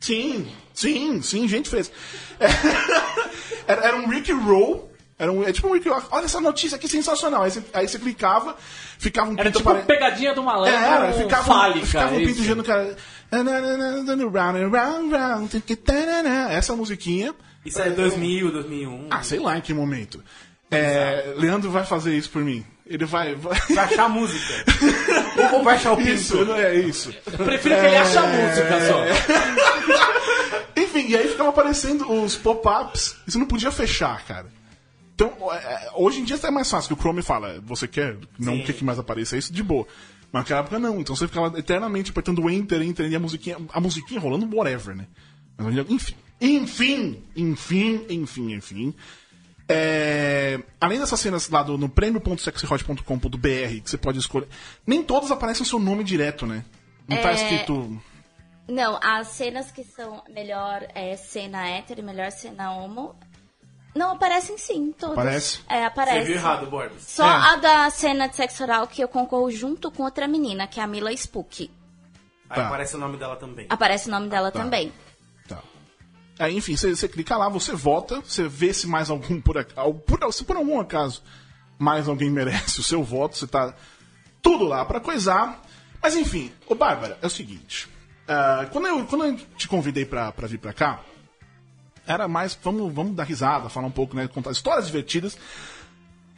Sim, 0.00 0.46
sim, 0.74 1.22
sim, 1.22 1.48
gente 1.48 1.68
fez. 1.70 1.90
É, 2.38 2.46
Era, 3.66 3.86
era 3.86 3.96
um 3.96 4.06
Rick 4.08 4.30
Roll. 4.32 4.90
Era 5.18 5.30
um, 5.30 5.44
é 5.44 5.52
tipo 5.52 5.68
um. 5.68 5.80
Olha 6.10 6.24
essa 6.24 6.40
notícia 6.40 6.74
aqui 6.76 6.88
sensacional. 6.88 7.42
Aí 7.44 7.50
você, 7.50 7.62
aí 7.72 7.86
você 7.86 7.98
clicava, 7.98 8.56
ficava 8.98 9.30
um 9.30 9.34
Era 9.34 9.44
pinto 9.44 9.58
tipo 9.58 9.70
apare- 9.70 9.84
pegadinha 9.86 10.34
do 10.34 10.40
É, 10.40 10.44
malandro 10.44 10.74
era, 10.74 11.12
ficava, 11.12 11.42
um- 11.42 11.54
fálica. 11.54 11.86
ficava 11.86 12.12
um 12.14 12.16
é 12.16 12.18
pinto 12.20 12.30
isso. 12.32 12.42
girando, 12.42 12.64
cara. 12.64 12.96
Round, 14.72 15.14
round, 15.14 15.62
Essa 16.50 16.74
musiquinha. 16.76 17.34
Isso 17.64 17.80
é 17.80 17.90
2000, 17.90 18.50
2001. 18.52 19.06
Ah, 19.10 19.22
sei 19.22 19.38
lá 19.38 19.56
em 19.56 19.60
que 19.60 19.72
momento. 19.72 20.22
É, 20.70 21.32
Leandro 21.36 21.70
vai 21.70 21.84
fazer 21.84 22.16
isso 22.16 22.30
por 22.30 22.42
mim. 22.42 22.64
Ele 22.86 23.04
vai. 23.06 23.34
vai... 23.34 23.58
Vai 23.70 23.84
achar 23.84 24.04
a 24.04 24.08
música. 24.08 24.54
Ou 25.52 25.62
vai 25.62 25.76
achar 25.76 25.92
o 25.92 25.96
pinto. 25.96 26.10
Isso, 26.10 26.44
não 26.44 26.56
é 26.56 26.74
isso. 26.74 27.14
Eu 27.26 27.44
prefiro 27.44 27.74
que 27.76 27.86
ele 27.86 27.96
ache 27.96 28.18
a 28.18 28.22
música 28.26 28.80
só. 28.88 29.04
Enfim, 30.76 31.06
e 31.08 31.16
aí 31.16 31.28
ficava 31.28 31.48
aparecendo 31.50 32.10
os 32.12 32.36
pop-ups 32.36 33.16
e 33.26 33.30
você 33.32 33.38
não 33.38 33.46
podia 33.46 33.70
fechar, 33.70 34.22
cara. 34.26 34.46
Então, 35.14 35.32
é, 35.52 35.90
hoje 35.94 36.20
em 36.20 36.24
dia 36.24 36.38
é 36.42 36.50
mais 36.50 36.68
fácil, 36.68 36.88
que 36.88 36.94
o 36.94 37.02
Chrome 37.02 37.22
fala, 37.22 37.60
você 37.60 37.86
quer, 37.86 38.16
não 38.38 38.60
quer 38.62 38.72
que 38.72 38.84
mais 38.84 38.98
apareça 38.98 39.36
isso, 39.36 39.52
de 39.52 39.62
boa. 39.62 39.86
Mas 40.32 40.42
naquela 40.42 40.60
época 40.60 40.78
não, 40.80 41.00
então 41.00 41.14
você 41.14 41.28
ficava 41.28 41.56
eternamente 41.58 42.10
apertando 42.10 42.50
Enter, 42.50 42.82
Enter, 42.82 43.10
e 43.10 43.14
a 43.14 43.20
musiquinha, 43.20 43.56
a 43.72 43.80
musiquinha 43.80 44.20
rolando, 44.20 44.56
whatever, 44.56 44.96
né? 44.96 45.06
Enfim, 45.88 46.14
enfim, 46.40 47.22
enfim, 47.36 48.06
enfim, 48.10 48.54
enfim. 48.54 48.94
É, 49.68 50.60
além 50.80 50.98
dessas 50.98 51.20
cenas 51.20 51.48
lá 51.48 51.62
do, 51.62 51.78
no 51.78 51.88
prêmio.sexyhot.com.br, 51.88 53.38
que 53.82 53.90
você 53.90 53.96
pode 53.96 54.18
escolher, 54.18 54.48
nem 54.86 55.02
todas 55.02 55.30
aparecem 55.30 55.62
o 55.62 55.66
seu 55.66 55.78
nome 55.78 56.02
direto, 56.02 56.44
né? 56.46 56.64
Não 57.08 57.16
tá 57.18 57.30
É, 57.30 57.34
escrito... 57.34 58.02
Não, 58.66 58.98
as 59.02 59.28
cenas 59.28 59.70
que 59.70 59.84
são 59.84 60.22
melhor 60.28 60.86
é, 60.94 61.16
cena 61.16 61.68
hétero 61.68 62.00
e 62.00 62.02
melhor 62.02 62.32
cena 62.32 62.72
homo. 62.72 63.14
Não 63.94 64.12
aparecem 64.12 64.58
sim, 64.58 64.92
todas. 64.98 65.16
Aparece? 65.18 65.60
É, 65.68 65.80
Você 65.80 65.84
aparece. 65.86 66.26
viu 66.26 66.34
errado, 66.36 66.66
Borbs. 66.66 67.02
Só 67.02 67.24
É. 67.24 67.52
a 67.52 67.56
da 67.56 67.90
cena 67.90 68.26
de 68.28 68.34
sexo 68.36 68.62
oral 68.64 68.86
que 68.88 69.02
eu 69.02 69.08
concorro 69.08 69.50
junto 69.50 69.90
com 69.90 70.02
outra 70.02 70.26
menina, 70.26 70.66
que 70.66 70.80
é 70.80 70.82
a 70.82 70.86
Mila 70.86 71.12
Spook. 71.12 71.70
Aí 72.50 72.56
Tá. 72.56 72.66
aparece 72.66 72.96
o 72.96 72.98
nome 72.98 73.16
dela 73.16 73.36
também. 73.36 73.66
Aparece 73.70 74.08
o 74.08 74.10
nome 74.10 74.28
dela 74.28 74.50
também. 74.50 74.92
Tá. 75.48 75.58
Aí, 76.38 76.56
enfim, 76.56 76.76
você, 76.76 76.94
você 76.94 77.06
clica 77.08 77.36
lá, 77.36 77.48
você 77.48 77.72
vota, 77.72 78.20
você 78.20 78.48
vê 78.48 78.74
se 78.74 78.86
mais 78.88 79.10
algum, 79.10 79.40
por, 79.40 79.64
por, 80.06 80.32
se 80.32 80.44
por 80.44 80.56
algum 80.56 80.80
acaso, 80.80 81.22
mais 81.78 82.08
alguém 82.08 82.28
merece 82.30 82.80
o 82.80 82.82
seu 82.82 83.02
voto, 83.04 83.36
você 83.38 83.46
tá 83.46 83.72
tudo 84.42 84.64
lá 84.64 84.84
pra 84.84 84.98
coisar. 84.98 85.62
Mas 86.02 86.16
enfim, 86.16 86.52
ô 86.66 86.74
Bárbara, 86.74 87.16
é 87.22 87.26
o 87.26 87.30
seguinte. 87.30 87.88
ah, 88.28 88.66
quando, 88.72 88.88
eu, 88.88 89.06
quando 89.06 89.24
eu 89.24 89.36
te 89.56 89.68
convidei 89.68 90.04
pra, 90.04 90.32
pra 90.32 90.48
vir 90.48 90.58
pra 90.58 90.72
cá, 90.72 91.00
era 92.06 92.28
mais, 92.28 92.58
vamos, 92.62 92.92
vamos 92.92 93.14
dar 93.14 93.24
risada, 93.24 93.68
falar 93.68 93.86
um 93.86 93.92
pouco, 93.92 94.14
né, 94.16 94.28
contar 94.28 94.50
histórias 94.50 94.86
divertidas. 94.86 95.36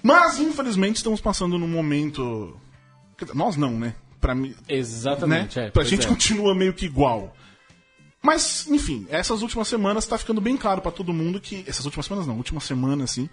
Mas, 0.03 0.39
infelizmente, 0.39 0.97
estamos 0.97 1.21
passando 1.21 1.59
num 1.59 1.69
momento... 1.69 2.57
Nós 3.35 3.57
não, 3.57 3.73
né? 3.73 3.95
Pra 4.21 4.35
mim, 4.35 4.51
né? 4.51 4.57
Exatamente, 4.69 5.59
é. 5.59 5.71
pra 5.71 5.85
gente 5.85 6.07
é. 6.07 6.09
continua 6.09 6.55
meio 6.55 6.73
que 6.73 6.87
igual. 6.87 7.35
Mas, 8.23 8.67
enfim, 8.69 9.07
essas 9.09 9.43
últimas 9.43 9.69
semanas 9.69 10.07
tá 10.07 10.19
ficando 10.19 10.41
bem 10.41 10.57
claro 10.57 10.81
pra 10.81 10.91
todo 10.91 11.13
mundo 11.13 11.41
que. 11.41 11.65
Essas 11.67 11.85
últimas 11.85 12.07
semanas 12.07 12.27
não, 12.27 12.37
última 12.37 12.61
semana, 12.61 13.05
assim. 13.05 13.29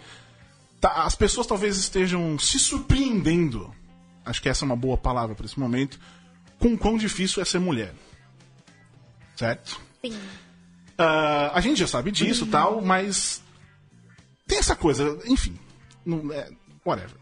tá- 0.79 1.03
as 1.03 1.15
pessoas 1.15 1.47
talvez 1.47 1.77
estejam 1.77 2.37
se 2.37 2.59
surpreendendo. 2.59 3.73
Acho 4.25 4.41
que 4.41 4.49
essa 4.49 4.63
é 4.63 4.67
uma 4.67 4.75
boa 4.75 4.95
palavra 4.95 5.35
pra 5.35 5.45
esse 5.45 5.59
momento. 5.59 5.99
Com 6.59 6.73
o 6.73 6.77
quão 6.77 6.97
difícil 6.97 7.41
é 7.41 7.45
ser 7.45 7.59
mulher. 7.59 7.93
Certo? 9.35 9.81
Sim. 10.05 10.17
Ah, 10.97 11.51
a 11.53 11.61
gente 11.61 11.79
já 11.79 11.87
sabe 11.87 12.11
disso 12.11 12.45
tal, 12.47 12.81
mas. 12.81 13.41
Tem 14.47 14.57
essa 14.57 14.75
coisa, 14.75 15.17
enfim. 15.25 15.57
Não, 16.05 16.31
é, 16.31 16.49
whatever. 16.85 17.15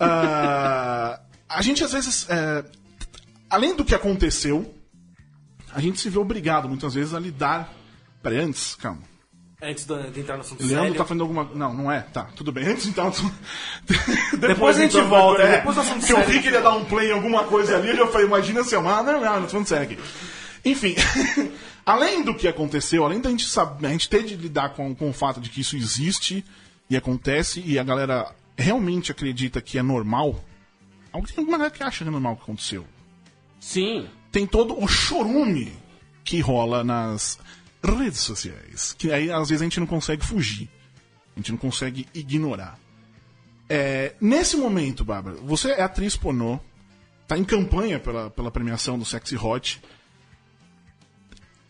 Ah, 0.00 1.20
a 1.48 1.62
gente 1.62 1.82
às 1.84 1.92
vezes. 1.92 2.26
é, 2.28 2.64
além 3.50 3.74
do 3.76 3.84
que 3.84 3.94
aconteceu, 3.94 4.74
a 5.72 5.80
gente 5.80 6.00
se 6.00 6.08
vê 6.10 6.18
obrigado 6.18 6.68
muitas 6.68 6.94
vezes 6.94 7.14
a 7.14 7.20
lidar. 7.20 7.72
Peraí, 8.22 8.38
antes, 8.40 8.74
calma. 8.74 9.02
Antes 9.60 9.84
de 9.86 10.20
entrar 10.20 10.36
no 10.36 10.42
assunto 10.42 10.60
Leandro 10.60 10.82
sério. 10.82 10.94
tá 10.98 11.04
fazendo 11.04 11.22
alguma. 11.22 11.44
Não, 11.52 11.74
não 11.74 11.90
é? 11.92 12.00
Tá, 12.00 12.28
tudo 12.36 12.52
bem. 12.52 12.64
Antes 12.66 12.86
então. 12.86 13.10
tu- 13.10 13.32
Depois 14.38 14.76
a 14.78 14.82
gente 14.82 14.96
então, 14.96 15.08
volta, 15.08 15.42
é, 15.42 15.56
depois 15.56 15.74
do 15.74 15.80
assunto 15.82 16.06
Que 16.06 16.12
eu 16.12 16.16
sério. 16.16 16.32
vi 16.32 16.40
que 16.40 16.46
ele 16.48 16.56
ia 16.56 16.62
dar 16.62 16.74
um 16.76 16.84
play 16.84 17.08
em 17.10 17.12
alguma 17.12 17.42
coisa 17.44 17.76
ali, 17.76 17.96
eu 17.96 18.10
falei, 18.12 18.26
imagina 18.28 18.62
se 18.62 18.74
eu. 18.74 18.88
Ah, 18.88 19.02
não, 19.02 19.20
não, 19.20 19.34
não 19.34 19.42
tô 19.42 19.48
falando 19.48 19.66
sério 19.66 19.84
aqui. 19.84 19.98
Enfim, 20.64 20.94
além 21.88 22.22
do 22.22 22.34
que 22.34 22.46
aconteceu, 22.46 23.04
além 23.04 23.20
da 23.20 23.30
gente 23.30 23.46
saber, 23.46 23.86
a 23.86 23.90
gente 23.90 24.08
ter 24.08 24.22
de 24.22 24.36
lidar 24.36 24.70
com, 24.70 24.94
com 24.94 25.08
o 25.10 25.12
fato 25.12 25.40
de 25.40 25.48
que 25.48 25.60
isso 25.60 25.76
existe 25.76 26.44
e 26.90 26.96
acontece 26.96 27.62
e 27.64 27.78
a 27.78 27.84
galera 27.84 28.34
realmente 28.56 29.10
acredita 29.10 29.60
que 29.60 29.78
é 29.78 29.82
normal. 29.82 30.44
Alguém 31.12 31.34
tem 31.34 31.44
uma 31.44 31.52
galera 31.52 31.70
que 31.70 31.82
acha 31.82 32.04
que 32.04 32.08
é 32.08 32.10
normal 32.10 32.34
o 32.34 32.36
que 32.36 32.42
aconteceu 32.42 32.86
Sim. 33.60 34.08
tem 34.30 34.46
todo 34.46 34.78
o 34.78 34.86
chorume 34.86 35.72
que 36.24 36.40
rola 36.40 36.84
nas 36.84 37.38
redes 37.82 38.20
sociais. 38.20 38.94
Que 38.96 39.12
aí 39.12 39.30
às 39.30 39.48
vezes 39.48 39.62
a 39.62 39.64
gente 39.64 39.80
não 39.80 39.86
consegue 39.86 40.24
fugir. 40.24 40.68
A 41.34 41.38
gente 41.38 41.52
não 41.52 41.58
consegue 41.58 42.06
ignorar. 42.14 42.78
É, 43.68 44.14
nesse 44.20 44.56
momento, 44.56 45.04
Bárbara, 45.04 45.36
você 45.36 45.72
é 45.72 45.82
atriz 45.82 46.16
pornô, 46.16 46.58
tá 47.26 47.36
em 47.36 47.44
campanha 47.44 47.98
pela, 47.98 48.30
pela 48.30 48.50
premiação 48.50 48.98
do 48.98 49.04
Sexy 49.04 49.36
Hot. 49.36 49.80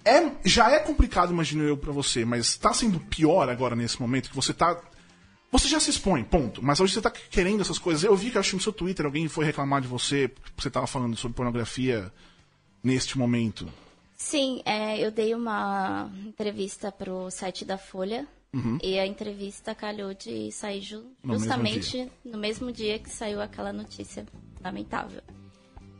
É, 0.04 0.30
já 0.44 0.70
é 0.70 0.78
complicado, 0.78 1.32
imagino 1.32 1.64
eu, 1.64 1.76
pra 1.76 1.92
você, 1.92 2.24
mas 2.24 2.56
tá 2.56 2.72
sendo 2.72 2.98
pior 3.00 3.48
agora 3.48 3.76
nesse 3.76 4.00
momento 4.00 4.30
que 4.30 4.36
você 4.36 4.54
tá. 4.54 4.80
Você 5.50 5.66
já 5.68 5.80
se 5.80 5.90
expõe, 5.90 6.22
ponto. 6.24 6.62
Mas 6.62 6.78
hoje 6.80 6.92
você 6.94 7.00
tá 7.00 7.10
querendo 7.10 7.60
essas 7.62 7.78
coisas. 7.78 8.04
Eu 8.04 8.14
vi 8.16 8.30
que 8.30 8.38
acho 8.38 8.50
que 8.50 8.56
no 8.56 8.62
seu 8.62 8.72
Twitter 8.72 9.06
alguém 9.06 9.28
foi 9.28 9.44
reclamar 9.44 9.80
de 9.80 9.88
você, 9.88 10.28
porque 10.28 10.50
você 10.62 10.70
tava 10.70 10.86
falando 10.86 11.16
sobre 11.16 11.34
pornografia 11.36 12.12
neste 12.82 13.16
momento. 13.18 13.66
Sim, 14.16 14.60
é, 14.64 14.98
eu 14.98 15.10
dei 15.10 15.34
uma 15.34 16.10
entrevista 16.26 16.90
pro 16.92 17.30
site 17.30 17.64
da 17.64 17.78
Folha. 17.78 18.26
E 18.82 18.98
a 18.98 19.06
entrevista 19.06 19.74
calhou 19.74 20.12
de 20.14 20.50
sair 20.50 20.80
ju- 20.80 21.04
No 21.22 21.34
mesmo 21.34 21.38
justamente 21.44 22.10
no 22.24 22.38
mesmo 22.38 22.72
dia 22.72 22.98
que 22.98 23.08
saiu 23.10 23.40
aquela 23.42 23.72
notícia 23.74 24.26
lamentável. 24.64 25.20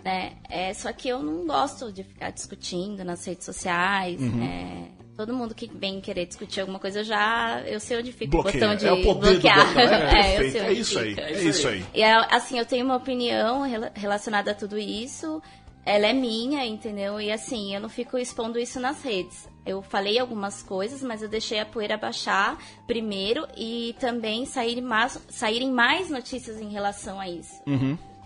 Né? 0.05 0.33
É, 0.49 0.73
só 0.75 0.93
que 0.93 1.09
eu 1.09 1.23
não 1.23 1.47
gosto 1.47 1.93
de 1.93 2.03
ficar 2.05 2.31
discutindo 2.31 3.05
nas 3.05 3.25
redes 3.27 3.45
sociais. 3.45 4.21
é, 4.23 4.89
todo 5.17 5.35
mundo 5.35 5.55
que 5.55 5.69
vem 5.75 6.01
querer 6.01 6.25
discutir 6.27 6.61
alguma 6.61 6.79
coisa, 6.79 7.01
eu 7.01 7.05
já 7.05 7.61
eu 7.67 7.81
sei 7.81 7.99
onde 7.99 8.13
fica 8.13 8.31
Bloqueia. 8.31 8.57
o 8.57 8.61
botão 8.61 8.77
de 8.77 8.87
é 8.87 8.93
o 8.93 9.03
poder 9.03 9.33
bloquear. 9.41 9.67
botão. 9.67 9.83
É, 9.83 10.35
É, 10.37 10.57
É 10.59 10.71
onde 10.71 10.81
isso 10.81 10.99
aí. 10.99 11.09
fica. 11.11 11.21
É 11.23 11.33
isso 11.43 11.69
aí. 11.69 11.85
E 11.95 12.03
é, 12.03 12.13
assim, 12.35 12.59
eu 12.59 12.65
tenho 12.65 12.85
uma 12.85 12.97
opinião 12.97 13.63
rela- 13.63 13.93
relacionada 13.95 14.53
a 14.53 14.55
tudo 14.55 14.79
isso. 14.79 15.43
Ela 15.85 16.07
é 16.09 16.13
minha, 16.13 16.65
entendeu? 16.67 17.21
E 17.21 17.33
assim, 17.33 17.75
eu 17.75 17.81
não 17.81 17.89
fico 17.89 18.17
expondo 18.19 18.59
isso 18.59 18.79
nas 18.79 19.03
redes. 19.03 19.49
Eu 19.67 19.83
falei 19.83 20.19
algumas 20.19 20.63
coisas, 20.63 21.03
mas 21.03 21.23
eu 21.23 21.29
deixei 21.29 21.59
a 21.61 21.67
poeira 21.67 21.97
baixar 21.97 22.57
primeiro 22.87 23.47
e 23.57 23.95
também 23.99 24.45
sair 24.47 24.81
mais, 24.81 25.19
saírem 25.29 25.71
mais 25.73 26.09
notícias 26.11 26.61
em 26.61 26.69
relação 26.71 27.19
a 27.19 27.29
isso. 27.29 27.55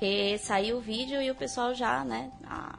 Porque 0.02 0.36
saiu 0.38 0.78
o 0.78 0.80
vídeo 0.80 1.22
e 1.22 1.30
o 1.30 1.34
pessoal 1.36 1.72
já, 1.72 2.04
né? 2.04 2.32
ah. 2.44 2.76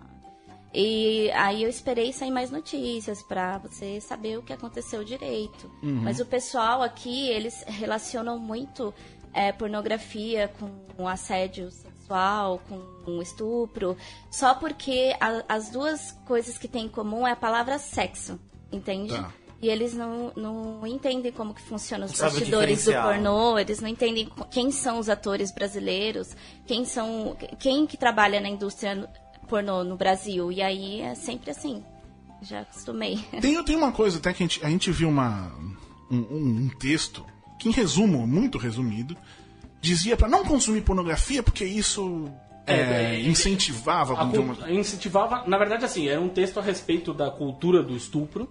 E 0.73 1.31
aí 1.31 1.63
eu 1.63 1.69
esperei 1.69 2.12
sair 2.12 2.31
mais 2.31 2.51
notícias 2.51 3.21
pra 3.23 3.59
você 3.59 4.01
saber 4.01 4.38
o 4.38 4.43
que 4.43 4.51
aconteceu 4.51 5.05
direito. 5.05 5.71
Mas 5.81 6.19
o 6.19 6.25
pessoal 6.25 6.81
aqui, 6.81 7.29
eles 7.29 7.63
relacionam 7.65 8.38
muito 8.38 8.93
é, 9.33 9.53
pornografia 9.53 10.51
com 10.97 11.07
assédio 11.07 11.71
sexual, 11.71 12.59
com 13.05 13.21
estupro, 13.21 13.95
só 14.29 14.53
porque 14.55 15.15
a- 15.21 15.45
as 15.47 15.69
duas 15.69 16.12
coisas 16.25 16.57
que 16.57 16.67
tem 16.67 16.88
em 16.88 16.89
comum 16.89 17.25
é 17.25 17.31
a 17.31 17.36
palavra 17.38 17.79
sexo, 17.79 18.38
entende? 18.71 19.13
Tá. 19.15 19.31
E 19.63 19.69
eles 19.69 19.93
não, 19.93 20.34
não 20.36 20.86
entendem 20.86 21.32
como 21.32 21.54
que 21.54 21.62
funcionam 21.62 22.06
os 22.06 22.12
sabe 22.12 22.34
bastidores 22.34 22.84
do 22.84 22.91
pornô, 22.93 23.58
eles 23.58 23.80
não 23.80 23.88
entendem 23.88 24.30
quem 24.52 24.71
são 24.71 24.99
os 24.99 25.08
atores 25.08 25.54
brasileiros, 25.54 26.36
quem 26.67 26.84
são 26.84 27.38
quem 27.60 27.88
que 27.88 27.95
trabalha 27.95 28.41
na 28.41 28.49
indústria 28.49 29.10
pornô 29.47 29.82
no 29.86 29.95
Brasil. 29.95 30.52
E 30.52 30.62
aí 30.62 30.99
é 30.99 31.15
sempre 31.15 31.49
assim. 31.52 31.82
Já 32.41 32.60
acostumei. 32.60 33.17
Tem, 33.39 33.63
tem 33.63 33.76
uma 33.78 33.93
coisa 33.93 34.17
até 34.17 34.34
que 34.34 34.43
a 34.43 34.45
gente, 34.45 34.65
a 34.65 34.69
gente 34.69 34.91
viu 34.91 35.08
uma, 35.08 35.49
um, 36.12 36.17
um- 36.17 36.63
um 36.65 36.69
texto 36.78 37.26
que, 37.58 37.69
em 37.69 37.71
resumo, 37.71 38.28
muito 38.28 38.58
resumido, 38.58 39.15
dizia 39.80 40.17
pra 40.17 40.28
não 40.28 40.43
consumir 40.43 40.82
pornografia 40.82 41.41
porque 41.41 41.63
isso 41.63 42.26
é, 42.67 42.73
É, 42.76 43.15
é, 43.15 43.21
incentivava. 43.21 44.13
A 44.19 44.23
uma- 44.26 44.69
incentivava, 44.69 45.47
na 45.47 45.58
verdade, 45.58 45.86
assim, 45.86 46.10
era 46.10 46.19
um 46.19 46.28
texto 46.28 46.60
a 46.60 46.62
respeito 46.62 47.13
da 47.13 47.32
cultura 47.32 47.82
do 47.82 47.95
estupro. 47.95 48.49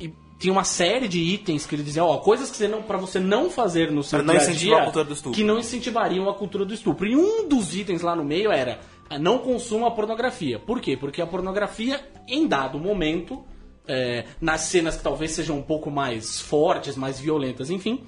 E 0.00 0.12
tinha 0.40 0.52
uma 0.52 0.64
série 0.64 1.06
de 1.06 1.20
itens 1.20 1.66
que 1.66 1.74
ele 1.74 1.82
dizia, 1.82 2.02
ó, 2.02 2.16
coisas 2.16 2.50
que 2.50 2.56
você 2.56 2.66
não, 2.66 2.82
para 2.82 2.96
você 2.96 3.20
não 3.20 3.50
fazer 3.50 3.92
no 3.92 4.02
seu 4.02 4.24
Pra 4.24 4.32
dia 4.32 4.42
a 4.42 4.50
dia, 4.50 4.76
a 4.78 4.82
cultura 4.84 5.04
do 5.04 5.12
estupro. 5.12 5.36
que 5.36 5.44
não 5.44 5.58
incentivariam 5.58 6.30
a 6.30 6.34
cultura 6.34 6.64
do 6.64 6.72
estupro. 6.72 7.06
E 7.06 7.14
um 7.14 7.46
dos 7.46 7.76
itens 7.76 8.00
lá 8.00 8.16
no 8.16 8.24
meio 8.24 8.50
era 8.50 8.80
ah, 9.10 9.18
não 9.18 9.38
consuma 9.38 9.88
a 9.88 9.90
pornografia. 9.90 10.58
Por 10.58 10.80
quê? 10.80 10.96
Porque 10.96 11.20
a 11.20 11.26
pornografia, 11.26 12.00
em 12.26 12.46
dado 12.46 12.78
momento, 12.78 13.44
é, 13.86 14.24
nas 14.40 14.62
cenas 14.62 14.96
que 14.96 15.02
talvez 15.02 15.32
sejam 15.32 15.58
um 15.58 15.62
pouco 15.62 15.90
mais 15.90 16.40
fortes, 16.40 16.96
mais 16.96 17.20
violentas, 17.20 17.68
enfim, 17.68 18.02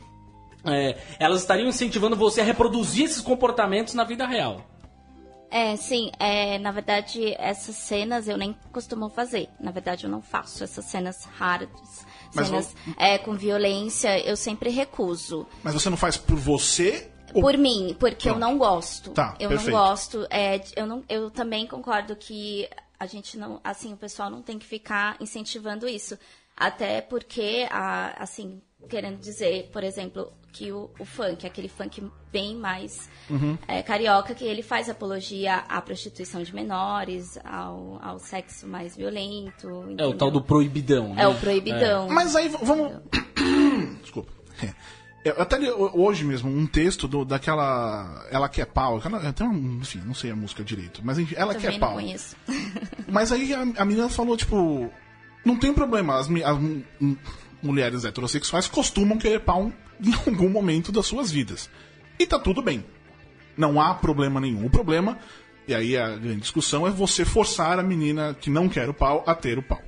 é, 0.65 0.97
elas 1.19 1.41
estariam 1.41 1.69
incentivando 1.69 2.17
você 2.17 2.41
a 2.41 2.45
reproduzir 2.45 3.05
esses 3.05 3.21
comportamentos 3.21 3.93
na 3.93 4.05
vida 4.05 4.27
real. 4.27 4.72
É, 5.53 5.77
sim, 5.77 6.11
é, 6.19 6.59
na 6.59 6.73
verdade, 6.73 7.35
essas 7.39 7.77
cenas 7.77 8.27
eu 8.27 8.39
nem 8.39 8.57
costumo 8.73 9.11
fazer. 9.11 9.51
Na 9.61 9.71
verdade, 9.71 10.05
eu 10.05 10.11
não 10.11 10.23
faço 10.23 10.65
essas 10.65 10.87
cenas 10.87 11.27
hard, 11.27 11.69
Mas 12.35 12.47
cenas 12.47 12.75
é, 12.97 13.19
com 13.19 13.35
violência, 13.35 14.19
eu 14.27 14.35
sempre 14.35 14.71
recuso. 14.71 15.47
Mas 15.63 15.75
você 15.75 15.91
não 15.91 15.97
faz 15.99 16.17
por 16.17 16.37
você? 16.39 17.11
Por 17.35 17.59
mim, 17.59 17.95
porque 18.01 18.31
eu 18.31 18.35
Pronto. 18.35 18.51
não 18.51 18.57
gosto. 18.57 19.11
Tá, 19.11 19.35
eu 19.39 19.51
perfeito. 19.51 19.71
não 19.71 19.79
gosto. 19.79 20.27
é, 20.31 20.59
eu, 20.75 20.87
não, 20.87 21.05
eu 21.07 21.31
também 21.31 21.67
concordo 21.67 22.17
que 22.17 22.67
a 22.99 23.05
gente 23.05 23.37
não. 23.37 23.61
Assim, 23.63 23.93
o 23.93 23.97
pessoal 23.97 24.31
não 24.31 24.41
tem 24.41 24.59
que 24.59 24.65
ficar 24.65 25.17
incentivando 25.21 25.87
isso. 25.87 26.19
Até 26.57 27.03
porque, 27.03 27.67
a, 27.71 28.23
assim, 28.23 28.63
querendo 28.89 29.19
dizer, 29.19 29.69
por 29.71 29.85
exemplo, 29.85 30.33
que 30.53 30.71
o, 30.71 30.91
o 30.99 31.05
funk, 31.05 31.47
aquele 31.47 31.69
funk 31.69 32.03
bem 32.31 32.55
mais 32.57 33.09
Uhum. 33.31 33.57
é, 33.67 33.83
carioca, 33.83 34.35
que 34.35 34.45
ele 34.45 34.63
faz 34.63 34.89
apologia 34.91 35.57
à 35.69 35.81
prostituição 35.81 36.43
de 36.43 36.55
menores, 36.55 37.39
ao, 37.45 37.99
ao 38.03 38.19
sexo 38.19 38.67
mais 38.67 38.95
violento. 38.97 39.67
É 39.69 39.73
o 39.73 39.83
entendeu? 39.85 40.17
tal 40.17 40.31
do 40.31 40.43
proibidão. 40.43 41.15
né? 41.15 41.23
É 41.23 41.29
o 41.29 41.35
proibidão. 41.35 42.09
Mas 42.11 42.37
aí 42.37 42.49
vamos. 42.63 42.93
Desculpa. 44.03 44.31
Eu 45.25 45.41
até 45.41 45.57
li 45.57 45.71
ho- 45.71 45.91
hoje 45.95 46.25
mesmo 46.25 46.51
um 46.51 46.67
texto 46.67 47.07
do, 47.07 47.25
daquela. 47.25 48.27
Ela 48.31 48.49
quer 48.49 48.67
pau. 48.67 49.01
Até 49.29 49.45
um, 49.45 49.79
enfim, 49.81 50.03
não 50.05 50.15
sei 50.15 50.33
a 50.33 50.37
música 50.37 50.65
direito. 50.65 51.01
Mas 51.05 51.17
enfim, 51.19 51.35
ela 51.39 51.55
Também 51.55 51.69
quer 51.71 51.73
não 51.75 51.81
pau. 51.81 51.95
conheço. 51.95 52.37
Mas 53.09 53.31
aí 53.31 53.55
a, 53.55 53.61
a 53.61 53.85
menina 53.85 54.09
falou, 54.09 54.37
tipo. 54.37 54.91
Não 55.45 55.57
tem 55.57 55.73
problema, 55.75 56.19
as, 56.21 56.29
as 56.29 56.59
mulheres 57.63 58.05
heterossexuais 58.05 58.67
costumam 58.67 59.19
querer 59.19 59.41
pau 59.41 59.73
em 60.01 60.15
algum 60.15 60.49
momento 60.49 60.91
das 60.91 61.07
suas 61.07 61.31
vidas. 61.31 61.71
E 62.19 62.27
tá 62.27 62.39
tudo 62.39 62.63
bem. 62.63 62.85
Não 63.57 63.81
há 63.81 63.95
problema 63.95 64.41
nenhum. 64.41 64.67
O 64.67 64.71
problema, 64.71 65.19
e 65.67 65.75
aí 65.75 65.97
a 65.97 66.17
grande 66.17 66.41
discussão, 66.41 66.87
é 66.87 66.91
você 66.91 67.25
forçar 67.25 67.79
a 67.79 67.83
menina 67.83 68.35
que 68.39 68.51
não 68.51 68.69
quer 68.69 68.89
o 68.89 68.95
pau 68.95 69.23
a 69.27 69.35
ter 69.35 69.59
o 69.59 69.63
pau. 69.63 69.81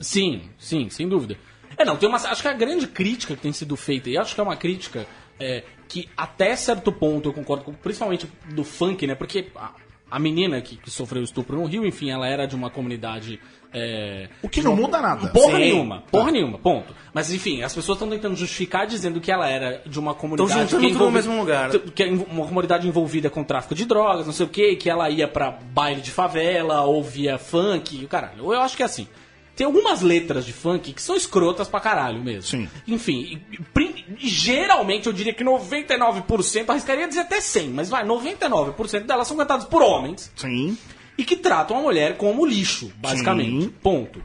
Sim, 0.00 0.50
sim, 0.58 0.88
sem 0.90 1.08
dúvida. 1.08 1.38
É, 1.76 1.84
não, 1.84 1.96
tem 1.96 2.08
uma. 2.08 2.16
Acho 2.16 2.42
que 2.42 2.48
a 2.48 2.52
grande 2.52 2.86
crítica 2.86 3.34
que 3.34 3.42
tem 3.42 3.52
sido 3.52 3.76
feita, 3.76 4.08
e 4.08 4.16
acho 4.16 4.34
que 4.34 4.40
é 4.40 4.44
uma 4.44 4.56
crítica 4.56 5.06
é, 5.38 5.64
que 5.88 6.08
até 6.16 6.54
certo 6.56 6.92
ponto 6.92 7.28
eu 7.28 7.32
concordo 7.32 7.64
com, 7.64 7.72
principalmente 7.72 8.28
do 8.50 8.64
funk, 8.64 9.06
né? 9.06 9.14
Porque 9.14 9.50
a, 9.56 9.72
a 10.10 10.18
menina 10.18 10.60
que, 10.60 10.76
que 10.76 10.90
sofreu 10.90 11.22
estupro 11.22 11.56
no 11.56 11.66
Rio, 11.66 11.84
enfim, 11.84 12.10
ela 12.10 12.26
era 12.26 12.46
de 12.46 12.54
uma 12.54 12.70
comunidade. 12.70 13.40
É, 13.74 14.28
O 14.40 14.48
que 14.48 14.62
não 14.62 14.76
muda 14.76 15.00
nada. 15.00 15.28
Porra 15.28 15.56
Sim. 15.56 15.58
nenhuma, 15.58 16.04
porra 16.10 16.30
nenhuma, 16.30 16.58
ponto. 16.58 16.94
Mas 17.12 17.32
enfim, 17.32 17.62
as 17.62 17.74
pessoas 17.74 17.96
estão 17.96 18.08
tentando 18.08 18.36
justificar 18.36 18.86
dizendo 18.86 19.20
que 19.20 19.32
ela 19.32 19.48
era 19.48 19.82
de 19.84 19.98
uma 19.98 20.14
comunidade 20.14 20.52
juntando 20.60 20.80
que 20.80 20.92
tudo 20.92 21.04
no 21.04 21.10
mesmo 21.10 21.36
lugar. 21.36 21.70
que 21.70 22.02
é 22.02 22.06
uma 22.06 22.46
comunidade 22.46 22.86
envolvida 22.86 23.28
com 23.28 23.42
tráfico 23.42 23.74
de 23.74 23.84
drogas, 23.84 24.26
não 24.26 24.32
sei 24.32 24.46
o 24.46 24.48
que, 24.48 24.76
que 24.76 24.88
ela 24.88 25.10
ia 25.10 25.26
pra 25.26 25.50
baile 25.50 26.00
de 26.00 26.12
favela, 26.12 26.82
ouvia 26.82 27.36
funk, 27.36 28.00
e 28.00 28.04
o 28.04 28.08
caralho. 28.08 28.52
Eu 28.52 28.60
acho 28.60 28.76
que 28.76 28.82
é 28.82 28.86
assim. 28.86 29.08
Tem 29.56 29.64
algumas 29.64 30.02
letras 30.02 30.44
de 30.44 30.52
funk 30.52 30.92
que 30.92 31.00
são 31.02 31.14
escrotas 31.14 31.68
pra 31.68 31.78
caralho 31.78 32.20
mesmo. 32.20 32.42
Sim. 32.42 32.68
Enfim, 32.88 33.40
geralmente 34.18 35.06
eu 35.06 35.12
diria 35.12 35.32
que 35.32 35.44
99%, 35.44 36.68
arriscaria 36.68 37.06
dizer 37.06 37.20
até 37.20 37.40
100, 37.40 37.68
mas 37.68 37.88
vai, 37.88 38.04
99% 38.04 39.04
delas 39.04 39.28
são 39.28 39.36
cantadas 39.36 39.64
por 39.64 39.80
homens 39.80 40.32
Sim. 40.34 40.76
E 41.16 41.24
que 41.24 41.36
tratam 41.36 41.78
a 41.78 41.80
mulher 41.82 42.16
como 42.16 42.44
lixo, 42.44 42.92
basicamente. 42.96 43.64
Sim. 43.64 43.74
Ponto. 43.82 44.24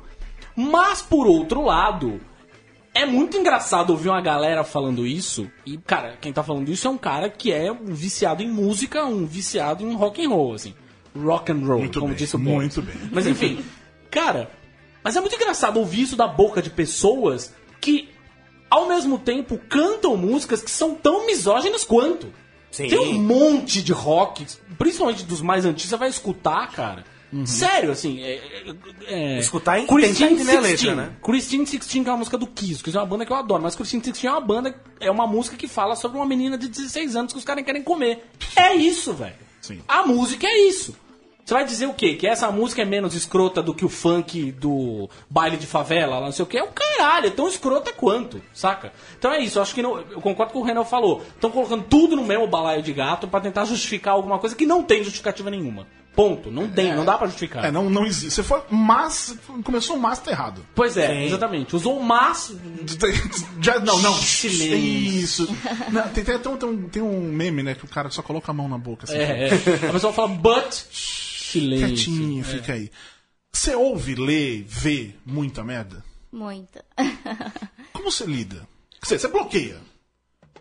Mas, 0.55 1.01
por 1.01 1.27
outro 1.27 1.63
lado, 1.63 2.19
é 2.93 3.05
muito 3.05 3.37
engraçado 3.37 3.91
ouvir 3.91 4.09
uma 4.09 4.21
galera 4.21 4.63
falando 4.63 5.05
isso. 5.05 5.49
E, 5.65 5.77
cara, 5.77 6.17
quem 6.19 6.33
tá 6.33 6.43
falando 6.43 6.69
isso 6.69 6.87
é 6.87 6.89
um 6.89 6.97
cara 6.97 7.29
que 7.29 7.51
é 7.51 7.71
um 7.71 7.93
viciado 7.93 8.43
em 8.43 8.49
música, 8.51 9.05
um 9.05 9.25
viciado 9.25 9.83
em 9.83 9.93
rock 9.95 10.25
and 10.25 10.29
roll, 10.29 10.53
assim. 10.53 10.73
Rock 11.15 11.51
and 11.51 11.65
roll, 11.65 11.79
Muito 11.79 11.99
como 11.99 12.09
bem, 12.09 12.17
disse 12.17 12.35
o 12.35 12.39
Boris. 12.39 12.75
muito 12.77 12.81
bem. 12.81 13.09
Mas 13.11 13.25
enfim, 13.25 13.63
cara, 14.11 14.51
mas 15.03 15.15
é 15.15 15.21
muito 15.21 15.35
engraçado 15.35 15.77
ouvir 15.77 16.01
isso 16.01 16.15
da 16.15 16.27
boca 16.27 16.61
de 16.61 16.69
pessoas 16.69 17.53
que, 17.81 18.09
ao 18.69 18.87
mesmo 18.87 19.17
tempo, 19.17 19.57
cantam 19.69 20.15
músicas 20.17 20.61
que 20.61 20.69
são 20.71 20.93
tão 20.93 21.25
misóginas 21.25 21.83
quanto. 21.83 22.31
Sim. 22.71 22.87
Tem 22.87 22.99
um 22.99 23.13
monte 23.21 23.81
de 23.81 23.91
rock, 23.91 24.45
principalmente 24.77 25.23
dos 25.23 25.41
mais 25.41 25.65
antigos, 25.65 25.89
você 25.89 25.97
vai 25.97 26.09
escutar, 26.09 26.71
cara. 26.71 27.03
Sério, 27.45 27.91
assim. 27.91 28.19
É, 28.23 28.35
é- 28.37 28.75
é- 29.35 29.39
Escutar 29.39 29.77
e 29.79 29.85
Christine 29.85 30.29
tentar 30.29 30.31
entender 30.33 30.51
a 30.57 30.61
letra, 30.61 30.71
16, 30.77 30.97
né? 30.97 31.11
Christine 31.23 31.63
16, 31.63 32.03
que 32.03 32.09
é 32.09 32.11
uma 32.11 32.17
música 32.17 32.37
do 32.39 32.47
Kiss, 32.47 32.83
que 32.83 32.89
é 32.89 32.99
uma 32.99 33.05
banda 33.05 33.23
que 33.25 33.31
eu 33.31 33.35
adoro, 33.35 33.61
mas 33.61 33.75
Christine 33.75 34.01
16 34.01 34.25
é 34.25 34.31
uma 34.31 34.41
banda, 34.41 34.75
é 34.99 35.11
uma 35.11 35.27
música 35.27 35.55
que 35.55 35.67
fala 35.67 35.95
sobre 35.95 36.17
uma 36.17 36.25
menina 36.25 36.57
de 36.57 36.67
16 36.67 37.15
anos 37.15 37.31
que 37.31 37.37
os 37.37 37.45
caras 37.45 37.63
querem 37.63 37.83
comer. 37.83 38.25
É 38.55 38.73
isso, 38.75 39.13
velho. 39.13 39.35
A 39.87 40.07
música 40.07 40.47
é 40.47 40.67
isso. 40.69 40.95
Você 41.49 41.55
vai 41.55 41.65
dizer 41.65 41.87
o 41.87 41.95
quê? 41.95 42.13
Que 42.13 42.27
essa 42.27 42.51
música 42.51 42.83
é 42.83 42.85
menos 42.85 43.15
escrota 43.15 43.59
do 43.63 43.73
que 43.73 43.83
o 43.83 43.89
funk 43.89 44.51
do 44.51 45.09
baile 45.27 45.57
de 45.57 45.65
favela, 45.65 46.19
lá 46.19 46.25
não 46.27 46.31
sei 46.31 46.43
o 46.43 46.45
quê? 46.45 46.59
É 46.59 46.63
o 46.63 46.67
caralho, 46.67 47.25
é 47.25 47.31
tão 47.31 47.47
escrota 47.47 47.91
quanto, 47.91 48.39
saca? 48.53 48.93
Então 49.17 49.31
é 49.33 49.39
isso, 49.39 49.57
eu 49.57 49.63
acho 49.63 49.73
que 49.73 49.81
não, 49.81 49.97
eu 49.97 50.21
concordo 50.21 50.53
com 50.53 50.59
o 50.59 50.63
Renan 50.63 50.83
falou. 50.85 51.23
Estão 51.33 51.49
colocando 51.49 51.85
tudo 51.89 52.15
no 52.15 52.23
mesmo 52.23 52.45
balaio 52.45 52.83
de 52.83 52.93
gato 52.93 53.27
pra 53.27 53.41
tentar 53.41 53.65
justificar 53.65 54.13
alguma 54.13 54.37
coisa 54.37 54.55
que 54.55 54.63
não 54.67 54.83
tem 54.83 55.03
justificativa 55.03 55.49
nenhuma. 55.49 55.87
Ponto. 56.15 56.51
Não 56.51 56.67
tem, 56.69 56.93
não 56.93 57.03
dá 57.05 57.17
pra 57.17 57.25
justificar. 57.25 57.65
É, 57.65 57.71
não, 57.71 57.89
não 57.89 58.05
existe. 58.05 58.29
Você 58.31 58.43
foi 58.43 58.61
mas. 58.69 59.35
Começou 59.63 59.95
o 59.95 59.99
mas 59.99 60.19
tá 60.19 60.29
errado. 60.29 60.63
Pois 60.75 60.97
é, 60.97 61.25
exatamente. 61.25 61.75
Usou 61.75 61.97
o 61.97 62.03
mas. 62.03 62.53
Já, 63.61 63.79
não, 63.79 63.99
não. 64.01 64.13
Silêncio. 64.13 64.75
Isso. 64.77 65.57
Não, 65.91 66.07
tem, 66.09 66.23
tem, 66.23 66.37
tem, 66.37 66.51
um- 66.69 66.89
tem 66.89 67.01
um 67.01 67.21
meme, 67.31 67.63
né? 67.63 67.73
Que 67.73 67.85
o 67.85 67.87
cara 67.87 68.09
só 68.11 68.21
coloca 68.21 68.51
a 68.51 68.53
mão 68.53 68.67
na 68.67 68.77
boca. 68.77 69.05
Assim, 69.05 69.17
É, 69.17 69.47
é. 69.47 69.89
A 69.89 69.93
pessoa 69.93 70.13
fala, 70.13 70.27
but. 70.27 70.83
Silêncio. 71.51 71.87
Quietinho, 71.87 72.43
fica 72.43 72.73
aí. 72.73 72.91
Você 73.51 73.75
ouve, 73.75 74.15
lê, 74.15 74.61
vê 74.65 75.15
muita 75.25 75.63
merda? 75.63 76.03
Muita. 76.31 76.85
Como 77.93 78.11
você 78.11 78.25
lida? 78.25 78.67
Quer 79.01 79.15
dizer, 79.15 79.19
você 79.19 79.27
bloqueia. 79.27 79.81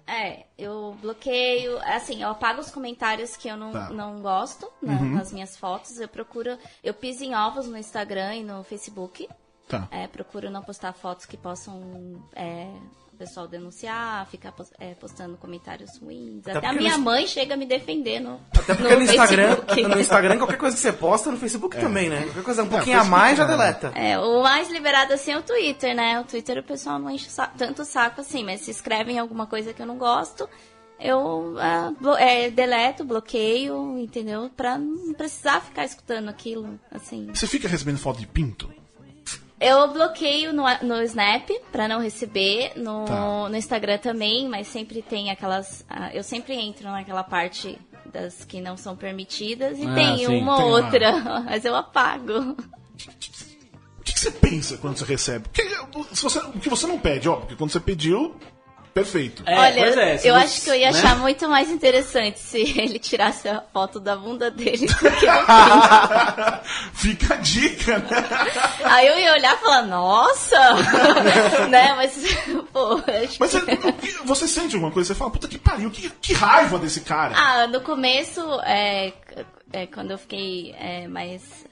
É, 0.06 0.46
eu 0.56 0.96
bloqueio, 1.02 1.78
assim, 1.82 2.22
eu 2.22 2.30
apago 2.30 2.60
os 2.62 2.70
comentários 2.70 3.36
que 3.36 3.46
eu 3.46 3.56
não, 3.58 3.72
Tá. 3.72 3.90
não 3.90 4.22
gosto 4.22 4.66
na- 4.80 4.98
nas 5.02 5.30
minhas 5.32 5.54
fotos. 5.56 6.00
Eu 6.00 6.08
procuro, 6.08 6.56
eu 6.82 6.94
piso 6.94 7.22
em 7.24 7.34
ovos 7.34 7.66
no 7.66 7.76
Instagram 7.76 8.36
e 8.36 8.42
no 8.42 8.64
Facebook. 8.64 9.28
Tá. 9.68 9.86
É, 9.90 10.06
procuro 10.06 10.50
não 10.50 10.62
postar 10.62 10.94
fotos 10.94 11.26
que 11.26 11.36
possam 11.36 12.22
é, 12.34 12.72
pessoal 13.18 13.48
denunciar, 13.48 14.26
ficar 14.30 14.54
é, 14.78 14.94
postando 14.94 15.36
comentários 15.36 15.98
ruins. 15.98 16.46
Até, 16.46 16.58
a 16.58 16.60
porque 16.60 16.78
minha 16.78 16.96
no- 16.96 17.04
mãe 17.04 17.26
chega 17.26 17.54
a 17.54 17.56
me 17.56 17.66
defender 17.66 18.20
no, 18.20 18.40
Até 18.56 18.74
porque 18.74 18.94
no, 18.94 19.02
Instagram, 19.02 19.46
Facebook. 19.56 19.82
no 19.82 20.00
Instagram, 20.00 20.36
qualquer 20.38 20.56
coisa 20.58 20.76
que 20.76 20.82
você 20.82 20.92
posta, 20.92 21.30
no 21.30 21.36
Facebook 21.36 21.76
também, 21.78 22.08
né? 22.08 22.22
Qualquer 22.24 22.42
coisa 22.44 22.62
um 22.62 22.68
pouquinho 22.68 23.00
a 23.00 23.04
mais 23.04 23.36
já 23.36 23.44
é. 23.44 23.46
deleta. 23.46 23.92
É, 23.94 24.18
o 24.18 24.42
mais 24.42 24.70
liberado 24.70 25.12
assim 25.12 25.32
é 25.32 25.38
o 25.38 25.42
Twitter, 25.42 25.94
né? 25.94 26.20
O 26.20 26.24
Twitter 26.24 26.58
o 26.58 26.62
pessoal 26.62 26.98
não 26.98 27.10
enche 27.10 27.26
o 27.26 27.30
sa- 27.30 27.48
tanto 27.48 27.82
o 27.82 27.84
saco 27.84 28.20
assim, 28.20 28.44
mas 28.44 28.60
se 28.60 28.70
escrevem 28.70 29.18
alguma 29.18 29.46
coisa 29.46 29.72
que 29.72 29.82
eu 29.82 29.86
não 29.86 29.98
gosto, 29.98 30.48
eu 31.00 31.56
ah, 31.58 31.92
blo- 32.00 32.16
é, 32.16 32.50
deleto, 32.50 33.04
bloqueio, 33.04 33.98
entendeu? 33.98 34.50
Pra 34.56 34.78
não 34.78 35.12
precisar 35.14 35.60
ficar 35.60 35.84
escutando 35.84 36.28
aquilo, 36.28 36.78
assim. 36.90 37.28
Você 37.32 37.46
fica 37.46 37.68
recebendo 37.68 37.98
foto 37.98 38.18
de 38.20 38.26
pinto? 38.26 38.68
Eu 39.60 39.92
bloqueio 39.92 40.52
no, 40.52 40.62
no 40.82 41.02
Snap 41.02 41.48
pra 41.72 41.88
não 41.88 42.00
receber, 42.00 42.72
no, 42.76 43.04
Tá. 43.06 43.48
no 43.48 43.56
Instagram 43.56 43.98
também, 43.98 44.48
mas 44.48 44.68
sempre 44.68 45.02
tem 45.02 45.30
aquelas. 45.30 45.84
ah, 45.88 46.10
eu 46.14 46.22
sempre 46.22 46.54
entro 46.54 46.88
naquela 46.90 47.24
parte 47.24 47.76
das 48.06 48.44
que 48.44 48.60
não 48.60 48.76
são 48.76 48.96
permitidas 48.96 49.78
e 49.78 49.86
Ah, 49.86 49.94
tem 49.94 50.16
sim, 50.18 50.26
uma 50.26 50.56
tem 50.56 50.64
ou 50.64 50.70
uma. 50.70 50.84
outra, 50.84 51.12
mas 51.44 51.64
eu 51.64 51.74
apago. 51.74 52.56
O 53.98 54.02
que, 54.04 54.12
que 54.14 54.20
você 54.20 54.30
pensa 54.30 54.78
quando 54.78 54.96
você 54.96 55.04
recebe? 55.04 55.48
Porque, 55.48 55.68
se 56.14 56.22
você, 56.22 56.38
o 56.38 56.52
que 56.52 56.68
você 56.70 56.86
não 56.86 56.98
pede, 56.98 57.28
ó, 57.28 57.36
porque 57.36 57.54
quando 57.56 57.70
você 57.70 57.80
pediu, 57.80 58.36
perfeito. 58.94 59.42
É, 59.46 59.58
Olha, 59.58 59.82
pois 59.82 59.96
é, 59.96 60.14
eu 60.16 60.18
você- 60.18 60.28
acho 60.30 60.62
que 60.62 60.70
eu 60.70 60.74
ia 60.74 60.90
né? 60.90 60.98
achar 60.98 61.16
muito 61.16 61.48
mais 61.48 61.70
interessante 61.70 62.38
se 62.38 62.58
ele 62.78 62.98
tirasse 62.98 63.48
a 63.48 63.62
foto 63.72 63.98
da 64.00 64.16
bunda 64.16 64.50
dele 64.50 64.86
do 64.86 64.94
que. 64.96 65.26
Fica 66.94 67.34
a 67.34 67.36
dica, 67.38 67.98
né? 67.98 68.06
Aí 68.84 69.06
eu 69.06 69.18
ia 69.18 69.32
olhar 69.34 69.54
e 69.54 69.58
falar, 69.58 69.82
nossa! 69.82 70.74
né? 71.68 71.94
Mas, 71.94 72.14
pô, 72.72 72.94
acho 73.22 73.36
Mas 73.38 73.50
que... 73.50 73.60
você, 73.60 73.92
que- 73.92 74.12
você 74.26 74.48
sente 74.48 74.74
alguma 74.74 74.92
coisa? 74.92 75.08
Você 75.08 75.18
fala, 75.18 75.30
puta 75.30 75.48
que 75.48 75.58
pariu, 75.58 75.90
que, 75.90 76.10
que 76.10 76.32
raiva 76.34 76.78
desse 76.78 77.00
cara. 77.00 77.34
Ah, 77.36 77.66
no 77.66 77.80
começo, 77.80 78.40
é, 78.64 79.12
é, 79.72 79.86
quando 79.86 80.10
eu 80.12 80.18
fiquei 80.18 80.74
é, 80.78 81.06
mais. 81.08 81.66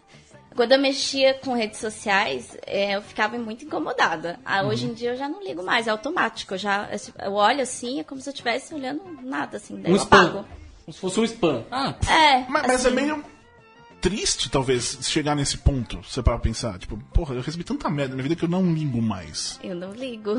Quando 0.57 0.73
eu 0.73 0.79
mexia 0.79 1.35
com 1.35 1.53
redes 1.55 1.79
sociais, 1.79 2.57
é, 2.67 2.97
eu 2.97 3.03
ficava 3.03 3.39
muito 3.39 3.65
incomodada. 3.65 4.41
Ah, 4.45 4.63
Uhum. 4.63 4.69
Hoje 4.71 4.87
em 4.87 4.95
dia 4.95 5.11
eu 5.11 5.17
já 5.17 5.29
não 5.29 5.43
ligo 5.43 5.63
mais, 5.63 5.87
é 5.87 5.91
automático. 5.91 6.55
Eu, 6.55 6.59
já, 6.59 6.89
eu 7.25 7.33
olho 7.35 7.61
assim, 7.63 8.01
é 8.01 8.05
como 8.05 8.21
se 8.21 8.29
eu 8.29 8.33
estivesse 8.33 8.75
olhando 8.75 9.03
nada, 9.23 9.59
assim, 9.59 9.77
daí 9.81 9.93
Um 9.93 9.97
eu 9.97 10.01
spam. 10.03 10.23
apago. 10.23 10.45
Como 10.85 10.93
se 10.95 11.01
fosse 11.01 11.21
um 11.21 11.25
spam. 11.25 11.65
Ah, 11.71 11.95
É, 12.09 12.39
Mas, 12.49 12.63
mas 12.63 12.71
é 12.71 12.75
assim, 12.89 12.91
meio 12.97 13.25
triste, 14.01 14.51
talvez, 14.51 14.99
chegar 15.03 15.35
nesse 15.35 15.59
ponto, 15.59 16.01
você 16.03 16.23
para 16.23 16.39
pensar. 16.39 16.79
Tipo, 16.79 16.97
porra, 17.13 17.35
eu 17.35 17.43
recebi 17.43 17.65
tanta 17.65 17.91
merda 17.91 18.11
na 18.11 18.15
minha 18.17 18.23
vida 18.23 18.37
que 18.37 18.45
eu 18.45 18.49
não 18.49 18.73
ligo 18.73 19.03
mais. 19.03 19.59
Eu 19.63 19.75
não 19.75 19.93
ligo. 19.93 20.33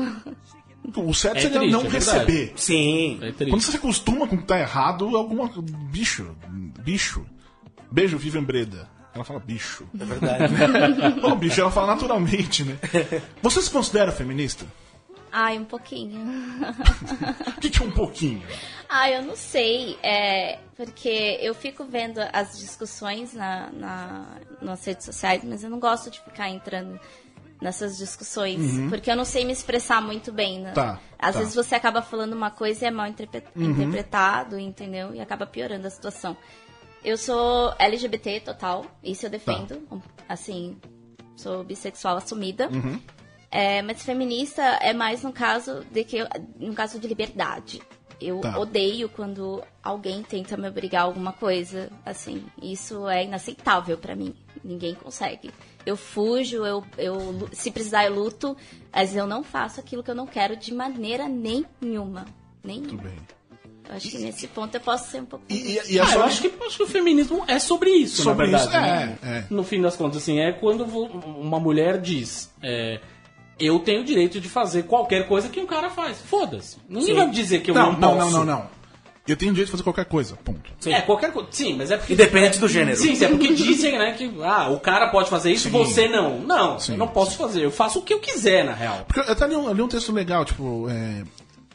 O 0.96 1.12
certo 1.12 1.38
É 1.38 1.40
seria 1.42 1.58
triste, 1.58 1.72
não 1.72 1.82
é 1.82 1.88
receber. 1.88 2.52
Sim. 2.56 3.18
é 3.20 3.32
triste. 3.32 3.50
Quando 3.50 3.60
você 3.62 3.72
se 3.72 3.76
acostuma 3.76 4.26
com 4.26 4.36
o 4.36 4.38
que 4.38 4.46
tá 4.46 4.58
errado, 4.58 5.16
alguma. 5.16 5.50
Bicho. 5.90 6.34
Bicho. 6.80 7.26
Beijo, 7.90 8.16
Vivian 8.16 8.44
Breda. 8.44 8.88
Ela 9.18 9.24
fala 9.24 9.40
bicho. 9.40 9.84
É 10.00 10.04
verdade. 10.04 10.44
Ô, 11.26 11.34
bicho, 11.34 11.60
ela 11.60 11.70
fala 11.70 11.88
naturalmente, 11.88 12.62
né? 12.64 12.78
Você 13.42 13.60
se 13.60 13.70
considera 13.70 14.12
feminista? 14.12 14.64
Ai, 15.30 15.58
um 15.58 15.64
pouquinho. 15.64 16.20
O 17.56 17.60
que, 17.60 17.68
que 17.68 17.82
é 17.82 17.84
um 17.86 17.90
pouquinho? 17.90 18.42
Ah, 18.88 19.10
eu 19.10 19.22
não 19.22 19.36
sei. 19.36 19.98
É, 20.02 20.58
porque 20.76 21.38
eu 21.42 21.54
fico 21.54 21.84
vendo 21.84 22.18
as 22.32 22.58
discussões 22.58 23.34
na, 23.34 23.68
na- 23.72 24.36
nas 24.62 24.84
redes 24.86 25.04
sociais, 25.04 25.42
mas 25.44 25.62
eu 25.62 25.68
não 25.68 25.78
gosto 25.78 26.10
de 26.10 26.18
ficar 26.20 26.48
entrando 26.48 26.98
nessas 27.60 27.98
discussões. 27.98 28.58
Porque 28.88 29.10
eu 29.10 29.16
não 29.16 29.24
sei 29.24 29.44
me 29.44 29.52
expressar 29.52 30.00
muito 30.00 30.32
bem. 30.32 30.60
Né? 30.60 30.68
Uhum. 30.68 30.74
Tá, 30.74 30.98
Às 31.18 31.34
tá. 31.34 31.40
vezes 31.40 31.54
você 31.54 31.74
acaba 31.74 32.00
falando 32.00 32.32
uma 32.32 32.50
coisa 32.50 32.84
e 32.84 32.88
é 32.88 32.90
mal 32.90 33.06
interpre- 33.08 33.42
Uhum. 33.54 33.70
interpretado, 33.72 34.58
entendeu? 34.58 35.14
E 35.14 35.20
acaba 35.20 35.44
piorando 35.44 35.86
a 35.86 35.90
situação. 35.90 36.36
Eu 37.04 37.16
sou 37.16 37.72
LGBT 37.78 38.40
total, 38.40 38.84
isso 39.02 39.26
eu 39.26 39.30
defendo. 39.30 39.76
Tá. 39.86 39.96
Assim, 40.28 40.76
sou 41.36 41.62
bissexual 41.64 42.16
assumida. 42.16 42.68
Uhum. 42.68 43.00
É, 43.50 43.80
mas 43.82 44.02
feminista 44.02 44.62
é 44.62 44.92
mais 44.92 45.22
no 45.22 45.32
caso 45.32 45.84
de 45.90 46.04
que 46.04 46.18
no 46.58 46.74
caso 46.74 46.98
de 46.98 47.06
liberdade. 47.08 47.80
Eu 48.20 48.40
Tá. 48.40 48.58
odeio 48.58 49.08
quando 49.08 49.62
alguém 49.80 50.24
tenta 50.24 50.56
me 50.56 50.68
obrigar 50.68 51.02
a 51.02 51.04
alguma 51.04 51.32
coisa, 51.32 51.88
assim. 52.04 52.44
Isso 52.60 53.08
é 53.08 53.24
inaceitável 53.24 53.96
pra 53.96 54.16
mim. 54.16 54.34
Ninguém 54.64 54.92
consegue. 54.96 55.52
Eu 55.86 55.96
fujo, 55.96 56.66
eu, 56.66 56.84
eu 56.98 57.48
se 57.52 57.70
precisar 57.70 58.06
eu 58.06 58.14
luto, 58.16 58.56
mas 58.92 59.14
eu 59.14 59.24
não 59.24 59.44
faço 59.44 59.78
aquilo 59.78 60.02
que 60.02 60.10
eu 60.10 60.16
não 60.16 60.26
quero 60.26 60.56
de 60.56 60.74
maneira 60.74 61.28
nenhuma. 61.28 62.26
Nenhuma. 62.62 62.88
Tudo 62.88 63.02
bem. 63.04 63.18
Eu 63.88 63.96
acho 63.96 64.08
que 64.10 64.18
nesse 64.18 64.46
ponto 64.48 64.74
eu 64.74 64.80
posso 64.80 65.10
ser 65.10 65.22
um 65.22 65.24
pouco. 65.24 65.44
E, 65.48 65.54
e, 65.54 65.80
e 65.94 65.98
Ah, 66.00 66.02
eu 66.04 66.06
sua- 66.08 66.24
acho 66.24 66.40
que, 66.42 66.52
acho 66.66 66.76
que 66.76 66.82
o 66.82 66.86
feminismo 66.86 67.42
é 67.48 67.58
sobre 67.58 67.90
isso, 67.90 68.22
Sobre 68.22 68.46
na 68.48 68.58
verdade. 68.58 68.64
isso, 68.64 68.72
né? 68.80 69.18
é, 69.22 69.28
é. 69.38 69.44
No 69.50 69.64
fim 69.64 69.80
das 69.80 69.96
contas, 69.96 70.18
assim, 70.22 70.38
é 70.40 70.52
quando 70.52 70.84
uma 70.84 71.58
mulher 71.58 71.98
diz. 72.00 72.50
é, 72.62 73.00
eu 73.60 73.78
tenho 73.80 74.02
o 74.02 74.04
direito 74.04 74.40
de 74.40 74.48
fazer 74.48 74.84
qualquer 74.84 75.26
coisa 75.26 75.48
que 75.48 75.58
um 75.58 75.66
cara 75.66 75.90
faz. 75.90 76.20
Foda-se. 76.20 76.76
Ninguém 76.88 77.14
vai 77.14 77.26
me 77.26 77.32
dizer 77.32 77.60
que 77.60 77.70
eu 77.70 77.74
não, 77.74 77.92
Não, 77.92 77.98
não, 77.98 78.14
não, 78.14 78.18
posso. 78.18 78.36
não, 78.38 78.44
não. 78.44 78.78
Eu 79.26 79.36
tenho 79.36 79.52
direito 79.52 79.66
de 79.66 79.72
fazer 79.72 79.82
qualquer 79.82 80.04
coisa, 80.06 80.36
ponto. 80.42 80.70
É, 80.86 81.00
qualquer 81.02 81.32
coisa. 81.32 81.48
Sim, 81.50 81.74
mas 81.76 81.90
é 81.90 81.96
porque. 81.98 82.12
Independente 82.14 82.58
do 82.58 82.66
gênero. 82.68 82.96
Sim, 82.96 83.14
sim, 83.14 83.24
é 83.24 83.28
porque 83.28 83.52
dizem, 83.52 83.98
né, 83.98 84.12
que 84.12 84.30
ah, 84.42 84.70
o 84.70 84.78
cara 84.80 85.08
pode 85.10 85.28
fazer 85.28 85.50
isso, 85.52 85.64
Sim. 85.64 85.70
você 85.70 86.08
não. 86.08 86.38
Não, 86.38 86.78
Sim, 86.78 86.92
eu 86.92 86.98
não 86.98 87.08
posso 87.08 87.36
fazer. 87.36 87.62
Eu 87.64 87.70
faço 87.70 87.98
o 87.98 88.02
que 88.02 88.14
eu 88.14 88.20
quiser, 88.20 88.64
na 88.64 88.72
real. 88.72 89.04
Porque 89.06 89.20
eu 89.20 89.32
até 89.32 89.46
li 89.46 89.54
um, 89.56 89.66
eu 89.68 89.74
li 89.74 89.82
um 89.82 89.88
texto 89.88 90.12
legal, 90.12 90.44
tipo, 90.46 90.86
é, 90.88 91.24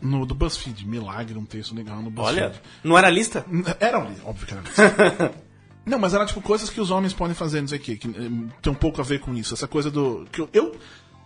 no, 0.03 0.25
do 0.25 0.35
BuzzFeed, 0.35 0.85
Milagre, 0.87 1.37
um 1.37 1.45
texto 1.45 1.73
legal 1.73 2.01
no 2.01 2.11
BuzzFeed. 2.11 2.41
Olha, 2.43 2.61
não 2.83 2.97
era 2.97 3.09
lista? 3.09 3.45
Era 3.79 3.99
um 3.99 4.07
livro, 4.09 4.27
óbvio 4.27 4.45
que 4.47 4.53
era 4.53 4.61
livro. 4.61 5.33
Não, 5.85 5.99
mas 5.99 6.13
era 6.13 6.25
tipo 6.25 6.39
coisas 6.41 6.69
que 6.69 6.79
os 6.79 6.89
homens 6.91 7.11
podem 7.11 7.35
fazer, 7.35 7.59
não 7.59 7.67
sei 7.67 7.77
o 7.77 7.81
quê, 7.81 7.97
que 7.97 8.07
eh, 8.07 8.51
tem 8.61 8.71
um 8.71 8.75
pouco 8.75 9.01
a 9.01 9.03
ver 9.03 9.19
com 9.19 9.33
isso. 9.33 9.53
Essa 9.53 9.67
coisa 9.67 9.91
do. 9.91 10.25
Que 10.31 10.39
eu, 10.39 10.49
eu, 10.53 10.75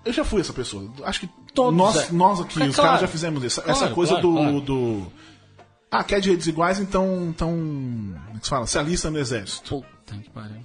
eu 0.04 0.12
já 0.12 0.26
fui 0.26 0.42
essa 0.42 0.52
pessoa. 0.52 0.92
Acho 1.04 1.20
que 1.20 1.30
Todos, 1.54 1.78
nós, 1.78 1.96
é. 1.96 2.12
nós 2.12 2.40
aqui, 2.42 2.60
É 2.64 2.66
os 2.66 2.74
claro. 2.76 2.88
caras 2.90 3.02
já 3.02 3.08
fizemos 3.08 3.44
isso. 3.44 3.60
essa 3.62 3.74
Claro, 3.82 3.94
coisa 3.94 4.14
claro, 4.14 4.28
do, 4.28 4.34
claro. 4.36 4.62
do. 4.62 5.08
Ah, 5.92 6.04
quer 6.04 6.20
direitos 6.20 6.48
iguais, 6.48 6.80
então. 6.80 7.28
então 7.30 7.50
como 7.52 8.16
é 8.36 8.40
que 8.40 8.46
se 8.46 8.50
fala? 8.50 8.66
Se 8.66 8.80
alista 8.80 9.12
no 9.12 9.20
exército. 9.20 9.70
Puta 9.76 10.16
que 10.24 10.30
pariu. 10.32 10.62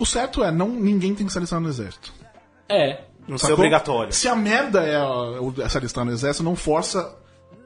O 0.00 0.04
certo 0.04 0.42
é, 0.42 0.50
não, 0.50 0.68
ninguém 0.68 1.14
tem 1.14 1.24
que 1.24 1.30
se 1.30 1.38
alistar 1.38 1.60
no 1.60 1.68
exército. 1.68 2.12
É. 2.68 3.02
Não 3.28 3.38
ser 3.38 3.42
Sacou? 3.42 3.58
obrigatório. 3.58 4.12
Se 4.12 4.26
a 4.26 4.34
merda 4.34 4.80
é 4.84 5.00
o- 5.00 5.54
se 5.68 5.78
alistar 5.78 6.04
no 6.04 6.10
exército, 6.10 6.42
não 6.42 6.56
força 6.56 7.14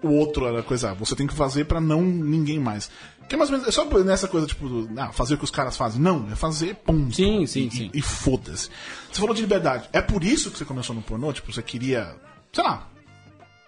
o 0.04 0.12
outro 0.12 0.46
a 0.56 0.62
coisa. 0.62 0.94
Você 0.94 1.14
tem 1.16 1.26
que 1.26 1.34
fazer 1.34 1.64
pra 1.64 1.80
não 1.80 2.02
ninguém 2.02 2.58
mais. 2.58 2.90
Que 3.28 3.34
é 3.34 3.38
mais 3.38 3.50
ou 3.50 3.56
menos. 3.56 3.68
É 3.68 3.72
só 3.72 3.84
nessa 4.04 4.28
coisa, 4.28 4.46
tipo, 4.46 4.68
do, 4.68 5.00
ah, 5.00 5.10
fazer 5.12 5.34
o 5.34 5.38
que 5.38 5.44
os 5.44 5.50
caras 5.50 5.76
fazem. 5.76 6.00
Não, 6.00 6.28
é 6.30 6.36
fazer 6.36 6.74
ponto. 6.76 7.14
Sim, 7.14 7.46
sim, 7.46 7.66
E- 7.66 7.70
sim. 7.70 7.90
E, 7.94 8.02
foda-se. 8.02 8.68
Você 9.10 9.20
falou 9.20 9.34
de 9.34 9.40
liberdade. 9.42 9.88
É 9.92 10.00
por 10.02 10.22
isso 10.22 10.50
que 10.50 10.58
você 10.58 10.64
começou 10.64 10.94
no 10.94 11.02
pornô? 11.02 11.32
Tipo, 11.32 11.52
você 11.52 11.62
queria. 11.62 12.14
Sei 12.52 12.62
lá. 12.62 12.88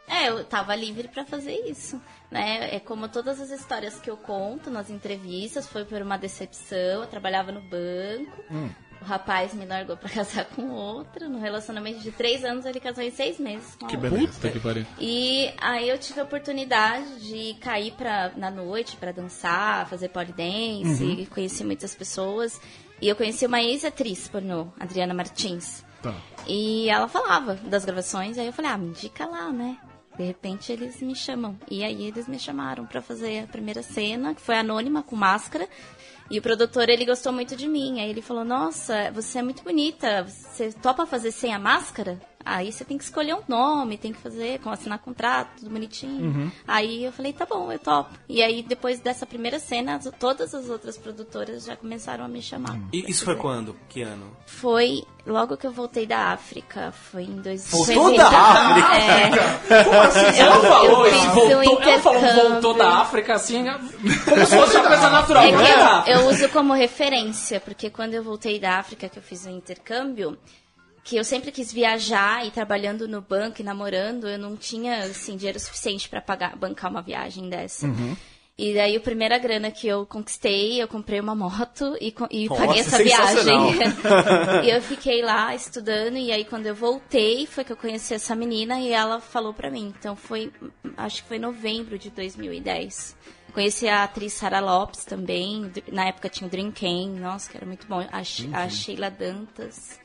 É, 0.09 0.28
eu 0.28 0.45
tava 0.45 0.72
livre 0.76 1.09
pra 1.09 1.24
fazer 1.24 1.53
isso, 1.68 2.01
né? 2.30 2.76
É 2.76 2.78
como 2.78 3.09
todas 3.09 3.41
as 3.41 3.51
histórias 3.51 3.99
que 3.99 4.09
eu 4.09 4.16
conto 4.16 4.70
nas 4.70 4.89
entrevistas, 4.89 5.66
foi 5.66 5.84
por 5.84 6.01
uma 6.01 6.16
decepção, 6.16 7.01
eu 7.03 7.07
trabalhava 7.09 7.51
no 7.51 7.61
banco, 7.62 8.41
Hum. 8.49 8.68
O 9.07 9.09
rapaz 9.09 9.54
me 9.54 9.64
largou 9.64 9.96
pra 9.96 10.09
casar 10.11 10.44
com 10.46 10.68
outra, 10.70 11.28
no 11.28 11.38
relacionamento 11.38 12.00
de 12.00 12.11
três 12.11 12.44
anos 12.44 12.66
ele 12.66 12.80
casou 12.80 13.02
em 13.04 13.11
seis 13.11 13.38
meses 13.38 13.74
com 13.76 13.86
a 13.86 13.88
Que 13.88 13.96
outra. 13.96 14.11
beleza. 14.11 14.50
Que 14.50 14.61
pariu. 14.61 14.86
E 14.98 15.50
aí 15.59 15.88
eu 15.88 15.96
tive 15.98 16.20
a 16.20 16.24
oportunidade 16.24 17.20
de 17.20 17.54
cair 17.61 17.92
pra, 17.92 18.32
na 18.36 18.50
noite 18.50 18.96
pra 18.96 19.12
dançar, 19.12 19.88
fazer 19.88 20.09
pole 20.09 20.32
dance, 20.32 21.04
Uhum. 21.04 21.26
conheci 21.26 21.64
muitas 21.64 21.94
pessoas. 21.94 22.61
E 23.00 23.09
eu 23.09 23.14
conheci 23.14 23.44
uma 23.46 23.62
ex-atriz 23.62 24.26
pornô, 24.26 24.68
Adriana 24.80 25.12
Martins. 25.14 25.84
Tá. 26.02 26.14
E 26.46 26.88
ela 26.88 27.09
falava 27.09 27.54
das 27.54 27.84
gravações, 27.84 28.38
aí 28.38 28.46
eu 28.46 28.52
falei, 28.52 28.70
ah, 28.70 28.78
me 28.78 28.86
indica 28.88 29.26
lá, 29.26 29.50
né? 29.52 29.76
De 30.16 30.24
repente 30.24 30.72
eles 30.72 31.02
me 31.02 31.14
chamam. 31.14 31.59
E 31.70 31.84
aí 31.84 32.07
eles 32.07 32.26
me 32.26 32.38
chamaram 32.38 32.86
pra 32.86 33.02
fazer 33.02 33.40
a 33.44 33.46
primeira 33.46 33.82
cena, 33.82 34.34
que 34.34 34.40
foi 34.40 34.57
anônima, 34.57 35.02
com 35.02 35.14
máscara. 35.14 35.68
E 36.31 36.39
o 36.39 36.43
produtor, 36.43 36.89
ele 36.89 37.05
gostou 37.05 37.33
muito 37.33 37.55
de 37.55 37.68
mim. 37.68 38.01
Aí 38.01 38.11
ele 38.11 38.22
falou, 38.22 38.45
nossa, 38.45 39.11
você 39.12 39.39
é 39.39 39.43
muito 39.43 39.62
bonita, 39.62 40.24
você 40.24 40.72
topa 40.72 41.07
fazer 41.07 41.31
sem 41.31 41.55
a 41.55 41.59
máscara? 41.59 42.20
Aí 42.47 42.70
você 42.70 42.84
tem 42.84 42.97
que 42.97 43.03
escolher 43.05 43.34
um 43.34 43.42
nome, 43.49 43.99
tem 43.99 44.12
que 44.12 44.20
fazer, 44.20 44.61
como 44.61 44.72
assinar 44.72 44.99
contrato, 45.01 45.49
tudo 45.59 45.70
bonitinho. 45.70 46.53
Aí 46.66 47.05
eu 47.05 47.11
falei, 47.12 47.32
tá 47.32 47.44
bom, 47.44 47.72
eu 47.72 47.78
topo. 47.78 48.11
E 48.28 48.40
aí, 48.42 48.62
depois 48.62 49.01
dessa 49.01 49.26
primeira 49.26 49.59
cena, 49.59 49.97
as- 49.97 50.09
todas 50.18 50.55
as 50.55 50.68
outras 50.68 50.97
produtoras 50.97 51.64
já 51.64 51.74
começaram 51.76 52.24
a 52.24 52.28
me 52.28 52.40
chamar. 52.40 52.78
E 52.92 53.03
pra 53.03 53.11
isso 53.11 53.24
foi 53.24 53.34
fazer. 53.34 53.42
quando? 53.42 53.76
Que 53.88 54.03
ano? 54.03 54.30
Foi 54.47 55.03
logo 55.26 55.57
que 55.57 55.66
eu 55.66 55.72
voltei 55.72 56.07
da 56.07 56.28
África. 56.32 56.92
Foi 56.92 57.24
em 57.24 57.36
dois... 57.42 57.68
Voltou 57.70 57.94
foi 58.05 58.14
em 58.14 58.16
da 58.16 58.28
África? 58.28 58.97
É. 58.97 59.82
Como 59.84 60.01
assim? 60.01 60.20
Eu- 60.38 60.47
Ela 60.47 60.61
falou 60.61 61.07
eu 61.07 61.12
isso, 61.16 61.30
voltou, 61.32 61.59
um 61.78 61.82
ela 61.82 62.01
falou 62.01 62.51
voltou 62.53 62.74
da 62.74 62.88
África 63.01 63.34
assim, 63.34 63.64
como 63.66 64.47
se 64.47 64.57
fosse 64.57 64.76
uma 64.76 64.86
coisa 64.88 65.11
natural. 65.11 65.42
É 65.44 65.51
é? 65.51 66.14
eu, 66.14 66.20
eu 66.20 66.28
uso 66.28 66.49
como 66.51 66.72
referência, 66.72 67.59
porque 67.61 67.90
quando 67.90 68.14
eu 68.14 68.22
voltei 68.22 68.61
da 68.61 68.78
África, 68.78 69.09
que 69.09 69.18
eu 69.18 69.22
fiz 69.22 69.44
um 69.47 69.51
intercâmbio, 69.51 70.38
que 71.07 71.16
eu 71.16 71.22
sempre 71.22 71.52
quis 71.52 71.72
viajar 71.72 72.44
e 72.44 72.50
trabalhando 72.50 73.07
no 73.07 73.20
banco 73.20 73.61
e 73.61 73.64
namorando, 73.64 74.28
eu 74.28 74.36
não 74.38 74.57
tinha 74.57 75.04
assim, 75.04 75.36
dinheiro 75.36 75.61
suficiente 75.61 76.09
para 76.09 76.20
pagar 76.20 76.57
bancar 76.57 76.90
uma 76.90 77.00
viagem 77.00 77.48
dessa. 77.48 77.86
E 78.59 78.72
daí 78.74 78.96
a 78.96 79.00
primeira 79.00 79.38
grana 79.38 79.70
que 79.70 79.86
eu 79.86 80.04
conquistei, 80.07 80.82
eu 80.82 80.88
comprei 80.88 81.20
uma 81.20 81.34
moto 81.34 81.94
e, 82.00 82.12
e 82.30 82.48
Nossa, 82.48 82.66
paguei 82.66 82.80
essa 82.80 83.04
viagem. 83.04 83.54
e 84.64 84.70
eu 84.70 84.80
fiquei 84.82 85.22
lá 85.22 85.54
estudando 85.54 86.16
e 86.16 86.32
aí 86.32 86.44
quando 86.44 86.66
eu 86.66 86.74
voltei 86.74 87.46
foi 87.46 87.62
que 87.64 87.72
eu 87.72 87.76
conheci 87.76 88.14
essa 88.14 88.34
menina 88.34 88.80
e 88.80 88.90
ela 88.92 89.20
falou 89.20 89.52
pra 89.54 89.70
mim. 89.70 89.92
Então 89.98 90.16
foi, 90.16 90.50
acho 90.96 91.22
que 91.22 91.28
foi 91.28 91.38
novembro 91.38 91.98
de 91.98 92.11
2010. 92.11 93.14
Conheci 93.52 93.86
a 93.88 94.04
atriz 94.04 94.32
Sarah 94.32 94.61
Lopes 94.61 95.04
também. 95.04 95.70
Na 95.92 96.07
época 96.07 96.28
tinha 96.28 96.48
o 96.48 96.50
Dream 96.50 96.72
Ken, 96.72 97.11
nossa, 97.20 97.50
que 97.50 97.57
era 97.59 97.64
muito 97.66 97.86
bom. 97.86 98.04
A, 98.11 98.24
She- 98.24 98.48
a 98.52 98.68
Sheila 98.68 99.11
Dantas. 99.11 99.98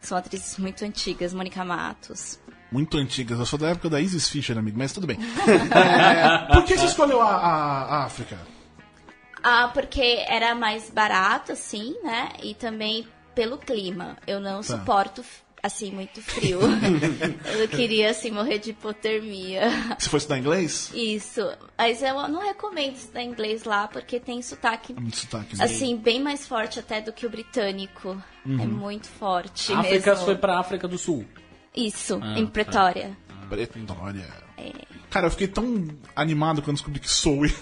São 0.00 0.16
atrizes 0.16 0.56
muito 0.58 0.84
antigas, 0.84 1.34
Mônica 1.34 1.64
Matos. 1.64 2.38
Muito 2.70 2.98
antigas. 2.98 3.38
Eu 3.38 3.46
sou 3.46 3.58
da 3.58 3.68
época 3.70 3.88
da 3.90 4.00
Isis 4.00 4.28
Fisher, 4.28 4.56
amigo, 4.58 4.78
mas 4.78 4.92
tudo 4.92 5.06
bem. 5.06 5.18
É, 5.74 6.52
por 6.54 6.64
que 6.64 6.76
você 6.76 6.86
escolheu 6.86 7.20
a, 7.22 7.30
a- 7.34 7.82
a 7.84 8.04
África? 8.04 8.38
Ah, 9.42 9.70
porque 9.72 10.24
era 10.28 10.54
mais 10.54 10.90
barato, 10.90 11.52
assim, 11.52 11.96
né? 12.02 12.30
E 12.42 12.54
também 12.54 13.06
pelo 13.34 13.56
clima. 13.56 14.16
Eu 14.26 14.40
não 14.40 14.62
suporto, 14.62 15.24
assim, 15.62 15.90
muito 15.90 16.20
frio. 16.22 16.60
eu 17.58 17.68
queria, 17.68 18.10
assim, 18.10 18.30
morrer 18.30 18.58
de 18.58 18.70
hipotermia. 18.70 19.70
Você 19.98 20.08
foi 20.08 20.18
estudar 20.18 20.38
inglês? 20.38 20.90
Isso. 20.94 21.40
Mas 21.76 22.02
eu 22.02 22.28
não 22.28 22.40
recomendo 22.44 22.96
estudar 22.96 23.22
inglês 23.22 23.64
lá, 23.64 23.88
porque 23.88 24.18
tem 24.20 24.40
sotaque, 24.42 24.92
Muito 24.94 25.16
sotaque. 25.16 25.56
né? 25.56 25.64
assim, 25.64 25.96
bem 25.96 26.20
mais 26.22 26.46
forte 26.46 26.78
até 26.78 27.00
do 27.00 27.12
que 27.12 27.26
o 27.26 27.30
britânico. 27.30 28.20
É 28.46 28.50
muito 28.66 29.08
forte 29.08 29.72
A 29.72 29.80
África 29.80 30.10
mesmo. 30.12 30.24
foi 30.24 30.36
pra 30.36 30.58
África 30.58 30.88
do 30.88 30.96
Sul. 30.96 31.26
Isso, 31.76 32.18
Ah, 32.22 32.38
em 32.38 32.46
tá. 32.46 32.52
Pretória. 32.52 33.16
Pretória. 33.66 34.26
É. 34.56 34.72
Cara, 35.10 35.26
eu 35.26 35.30
fiquei 35.30 35.46
tão 35.48 35.86
animado 36.16 36.62
quando 36.62 36.76
descobri 36.76 36.98
que 37.00 37.08
It, 37.44 37.54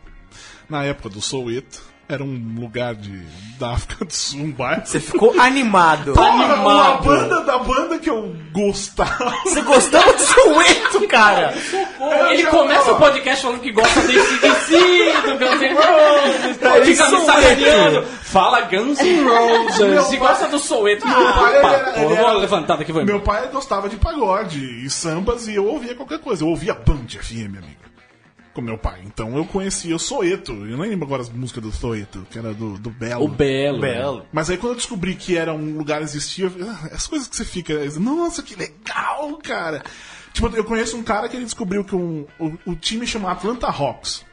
na 0.68 0.84
época 0.84 1.08
do 1.08 1.20
It, 1.48 1.66
era 2.08 2.24
um 2.24 2.54
lugar 2.58 2.94
de, 2.94 3.22
da 3.58 3.72
África 3.72 4.04
do 4.04 4.12
Sul, 4.12 4.40
um 4.40 4.50
bairro. 4.52 4.82
Você 4.86 4.98
ficou 4.98 5.38
animado. 5.38 6.12
Porra, 6.14 6.30
uma 6.30 6.44
animado. 6.54 7.04
banda 7.04 7.40
da 7.44 7.58
banda 7.58 7.98
que 7.98 8.08
eu 8.08 8.34
gostava. 8.52 9.30
Você 9.44 9.60
gostou 9.60 10.00
do 10.02 10.18
Sueto, 10.18 11.06
cara? 11.08 11.52
Ele 12.30 12.44
começa 12.46 12.92
o 12.92 12.96
podcast 12.98 13.42
falando 13.42 13.60
que 13.60 13.72
gosta 13.72 14.00
do 14.00 14.08
ACDC, 14.08 14.78
do 15.26 15.38
Guns 15.38 15.60
N' 15.60 15.74
Roses, 15.74 16.86
fica 16.86 17.04
Soweto. 17.10 17.26
sacaneando. 17.26 18.06
Fala 18.22 18.60
Guns 18.62 18.98
N' 19.00 19.24
Roses, 19.24 19.78
e 20.12 20.16
pai- 20.16 20.28
gosta 20.28 20.48
do 20.48 20.58
Soweto. 20.58 21.06
Meu 21.06 21.32
pai, 21.34 21.58
Opa, 21.58 21.92
ele 21.96 22.14
era- 22.14 22.22
vou 22.22 22.38
levantar 22.38 22.76
daqui 22.76 22.92
vou 22.92 23.04
Meu 23.04 23.20
pai 23.20 23.48
gostava 23.52 23.88
de 23.88 23.96
pagode 23.96 24.58
e 24.84 24.88
sambas 24.88 25.46
e 25.46 25.54
eu 25.54 25.66
ouvia 25.66 25.94
qualquer 25.94 26.18
coisa. 26.20 26.42
Eu 26.44 26.48
ouvia 26.48 26.72
Band 26.74 27.06
FM, 27.20 27.56
amigo. 27.58 27.87
Com 28.58 28.62
meu 28.62 28.76
pai. 28.76 29.02
Então 29.06 29.36
eu 29.36 29.44
conhecia 29.44 29.94
o 29.94 30.00
Soeto. 30.00 30.50
Eu 30.50 30.76
nem 30.76 30.90
lembro 30.90 31.06
agora 31.06 31.22
as 31.22 31.30
músicas 31.30 31.62
do 31.62 31.70
Soeto, 31.70 32.26
que 32.28 32.40
era 32.40 32.52
do, 32.52 32.76
do 32.76 32.90
Belo. 32.90 33.24
O 33.24 33.28
Belo. 33.28 33.80
Belo. 33.80 34.26
Mas 34.32 34.50
aí 34.50 34.56
quando 34.56 34.72
eu 34.72 34.76
descobri 34.76 35.14
que 35.14 35.36
era 35.36 35.54
um 35.54 35.78
lugar 35.78 36.02
existia, 36.02 36.50
ah, 36.60 36.88
as 36.92 37.06
coisas 37.06 37.28
que 37.28 37.36
você 37.36 37.44
fica, 37.44 37.74
nossa, 38.00 38.42
que 38.42 38.56
legal, 38.56 39.36
cara. 39.36 39.84
Tipo, 40.32 40.48
eu 40.56 40.64
conheço 40.64 40.96
um 40.96 41.04
cara 41.04 41.28
que 41.28 41.36
ele 41.36 41.44
descobriu 41.44 41.84
que 41.84 41.94
um, 41.94 42.26
o, 42.36 42.58
o 42.66 42.74
time 42.74 43.06
chama 43.06 43.30
Atlanta 43.30 43.68
Hawks. 43.68 44.26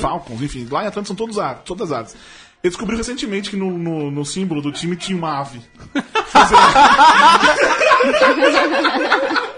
Falcons, 0.00 0.42
enfim, 0.42 0.66
lá 0.68 0.82
em 0.82 0.88
Atlanta 0.88 1.06
são 1.06 1.14
todos 1.14 1.38
ar, 1.38 1.62
todas 1.62 1.92
artes. 1.92 2.16
Ele 2.60 2.70
descobriu 2.70 2.98
recentemente 2.98 3.50
que 3.50 3.56
no, 3.56 3.78
no, 3.78 4.10
no 4.10 4.24
símbolo 4.24 4.60
do 4.60 4.72
time 4.72 4.96
tinha 4.96 5.16
uma 5.16 5.38
ave. 5.38 5.60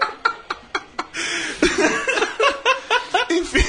Enfim. 3.29 3.61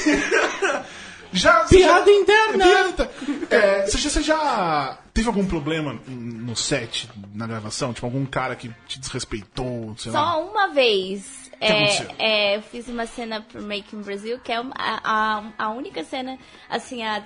Já, 1.31 1.63
você 1.63 1.64
Piada 1.77 2.05
já- 2.11 2.17
interna. 2.17 2.65
Piada 2.65 2.89
interna. 2.89 3.11
É, 3.49 3.85
você, 3.87 3.97
já, 3.97 4.09
você 4.09 4.21
já 4.21 4.97
teve 5.13 5.27
algum 5.27 5.45
problema 5.45 5.99
no 6.07 6.55
set, 6.55 7.09
na 7.33 7.45
gravação? 7.47 7.93
Tipo, 7.93 8.07
algum 8.07 8.25
cara 8.25 8.55
que 8.55 8.71
te 8.87 8.99
desrespeitou, 8.99 9.95
sei 9.97 10.11
lá? 10.11 10.31
Só 10.33 10.49
uma 10.49 10.67
vez. 10.69 11.51
aconteceu? 11.59 12.07
É, 12.19 12.53
é, 12.53 12.57
eu 12.57 12.61
fiz 12.61 12.87
uma 12.87 13.05
cena 13.05 13.41
pro 13.41 13.61
Make 13.61 13.95
in 13.95 14.01
Brasil, 14.01 14.39
que 14.39 14.51
é 14.51 14.57
a, 14.57 14.65
a, 14.77 15.43
a 15.57 15.69
única 15.69 16.03
cena, 16.03 16.37
assim, 16.69 17.03
a 17.03 17.23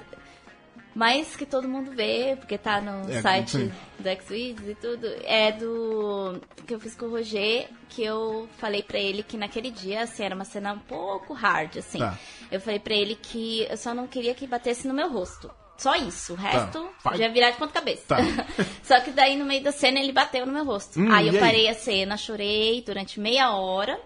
mais 0.95 1.35
que 1.35 1.45
todo 1.45 1.67
mundo 1.67 1.91
vê, 1.91 2.35
porque 2.37 2.57
tá 2.57 2.81
no 2.81 3.09
É, 3.11 3.21
site 3.21 3.51
sim. 3.51 3.71
do 3.99 4.23
Xvideos 4.23 4.67
e 4.69 4.75
tudo, 4.75 5.07
é 5.23 5.51
do 5.51 6.41
que 6.65 6.73
eu 6.73 6.79
fiz 6.79 6.95
com 6.95 7.05
o 7.05 7.11
Roger, 7.11 7.69
que 7.89 8.03
eu 8.03 8.47
falei 8.57 8.83
pra 8.83 8.99
ele 8.99 9.23
que 9.23 9.37
naquele 9.37 9.71
dia, 9.71 10.01
assim, 10.03 10.23
era 10.23 10.35
uma 10.35 10.45
cena 10.45 10.73
um 10.73 10.79
pouco 10.79 11.33
hard, 11.33 11.77
assim. 11.77 11.99
Tá. 11.99 12.17
Eu 12.51 12.59
falei 12.59 12.79
pra 12.79 12.93
ele 12.95 13.15
que 13.15 13.65
eu 13.69 13.77
só 13.77 13.93
não 13.93 14.07
queria 14.07 14.33
que 14.33 14.45
batesse 14.47 14.87
no 14.87 14.93
meu 14.93 15.09
rosto. 15.11 15.49
Só 15.77 15.95
isso. 15.95 16.33
O 16.33 16.35
resto 16.35 16.81
Vai. 17.01 17.13
podia 17.13 17.31
virar 17.31 17.51
de 17.51 17.57
ponta 17.57 17.71
cabeça. 17.71 18.03
Tá. 18.07 18.17
Só 18.83 18.99
que 18.99 19.11
daí 19.11 19.37
no 19.37 19.45
meio 19.45 19.63
da 19.63 19.71
cena 19.71 19.97
ele 19.97 20.11
bateu 20.11 20.45
no 20.45 20.51
meu 20.51 20.65
rosto. 20.65 20.99
Hum, 20.99 21.09
aí 21.09 21.27
eu 21.27 21.33
aí? 21.35 21.39
parei 21.39 21.69
a 21.69 21.73
cena, 21.73 22.17
chorei 22.17 22.81
durante 22.85 23.17
meia 23.17 23.51
hora. 23.53 23.97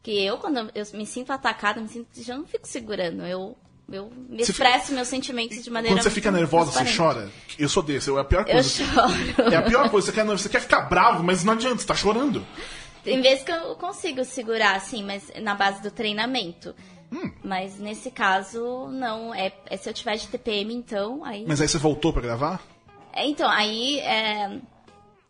Que 0.00 0.24
eu, 0.24 0.38
quando 0.38 0.70
eu 0.72 0.84
me 0.94 1.04
sinto 1.04 1.32
atacada, 1.32 1.80
me 1.80 1.88
sinto, 1.88 2.08
eu 2.24 2.38
não 2.38 2.46
fico 2.46 2.68
segurando. 2.68 3.26
Eu, 3.26 3.56
eu 3.90 4.10
me 4.28 4.44
Você 4.44 4.52
expresso 4.52 4.92
meus 4.92 5.08
sentimentos 5.08 5.62
de 5.64 5.70
maneira 5.70 5.96
Quando 5.96 6.02
você 6.02 6.10
fica 6.10 6.30
nervosa, 6.30 6.70
você 6.72 6.96
chora? 6.96 7.30
Eu 7.58 7.68
sou 7.68 7.82
desse, 7.82 8.10
é 8.14 8.18
a 8.20 8.24
pior 8.24 8.44
Eu 8.46 8.52
coisa. 8.54 8.68
choro. 8.68 9.52
É 9.52 9.56
a 9.56 9.62
pior 9.62 9.88
coisa, 9.90 10.06
você 10.06 10.12
quer, 10.12 10.24
você 10.24 10.48
quer 10.48 10.60
ficar 10.60 10.82
bravo, 10.82 11.22
mas 11.22 11.42
não 11.44 11.54
adianta, 11.54 11.78
você 11.78 11.86
tá 11.86 11.94
chorando. 11.94 12.44
Tem 13.02 13.20
vezes 13.22 13.42
que 13.44 13.50
eu 13.52 13.74
consigo 13.76 14.24
segurar, 14.24 14.76
assim, 14.76 15.02
mas 15.04 15.30
na 15.40 15.54
base 15.54 15.80
do 15.82 15.90
treinamento. 15.90 16.74
Hum. 17.10 17.30
Mas 17.42 17.78
nesse 17.78 18.10
caso, 18.10 18.88
não. 18.88 19.34
É, 19.34 19.50
é 19.66 19.76
se 19.78 19.88
eu 19.88 19.94
tiver 19.94 20.16
de 20.16 20.28
TPM, 20.28 20.74
então, 20.74 21.24
aí. 21.24 21.44
Mas 21.48 21.60
aí 21.60 21.66
você 21.68 21.78
voltou 21.78 22.12
pra 22.12 22.20
gravar? 22.20 22.60
É, 23.14 23.26
Então, 23.26 23.48
aí 23.48 23.98
é, 24.00 24.58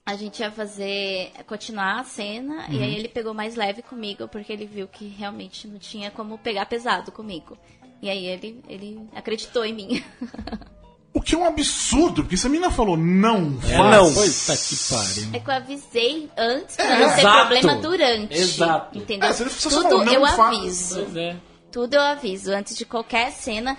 a 0.04 0.16
gente 0.16 0.40
ia 0.40 0.50
fazer. 0.50 1.30
continuar 1.46 2.00
a 2.00 2.04
cena 2.04 2.66
e 2.68 2.78
Uhum. 2.78 2.82
aí 2.82 2.94
ele 2.96 3.08
pegou 3.08 3.32
mais 3.32 3.54
leve 3.54 3.80
comigo, 3.82 4.26
porque 4.26 4.52
ele 4.52 4.66
viu 4.66 4.88
que 4.88 5.06
realmente 5.06 5.68
não 5.68 5.78
tinha 5.78 6.10
como 6.10 6.36
pegar 6.38 6.66
pesado 6.66 7.12
comigo. 7.12 7.56
E 8.02 8.08
aí 8.08 8.26
ele, 8.26 8.62
ele 8.68 9.00
acreditou 9.14 9.64
em 9.64 9.74
mim. 9.74 10.04
O 11.14 11.20
que 11.20 11.34
é 11.34 11.38
um 11.38 11.44
absurdo, 11.44 12.22
porque 12.22 12.36
se 12.36 12.46
a 12.46 12.50
mina 12.50 12.70
falou 12.70 12.96
não, 12.96 13.58
É, 13.64 13.76
faz. 13.76 13.90
não. 13.90 14.14
Puta 14.14 14.56
que 14.56 14.76
pariu. 14.94 15.28
É 15.32 15.40
que 15.40 15.50
eu 15.50 15.54
avisei 15.54 16.30
antes 16.36 16.76
pra 16.76 16.84
É, 16.84 16.98
não 17.00 17.08
ter 17.08 17.20
exato. 17.20 17.38
problema 17.38 17.74
durante. 17.76 18.34
Exato. 18.38 18.98
Entendeu? 18.98 19.28
É, 19.28 19.32
se 19.32 19.68
Tudo 19.68 20.04
não 20.04 20.12
eu 20.12 20.26
faz. 20.26 20.38
aviso. 20.38 21.18
É. 21.18 21.36
Tudo 21.72 21.94
eu 21.94 22.00
aviso. 22.02 22.52
Antes 22.52 22.76
de 22.76 22.84
qualquer 22.84 23.32
cena, 23.32 23.76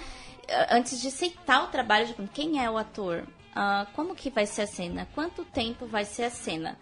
antes 0.70 1.00
de 1.00 1.08
aceitar 1.08 1.64
o 1.64 1.68
trabalho, 1.68 2.08
de 2.08 2.14
quem 2.34 2.62
é 2.62 2.70
o 2.70 2.78
ator? 2.78 3.24
Ah, 3.56 3.88
como 3.96 4.16
que 4.16 4.30
vai 4.30 4.46
ser 4.46 4.64
a 4.64 4.68
cena? 4.68 5.08
Quanto 5.16 5.46
tempo 5.46 5.86
vai 5.86 6.04
ser 6.04 6.24
a 6.24 6.30
cena? 6.32 6.78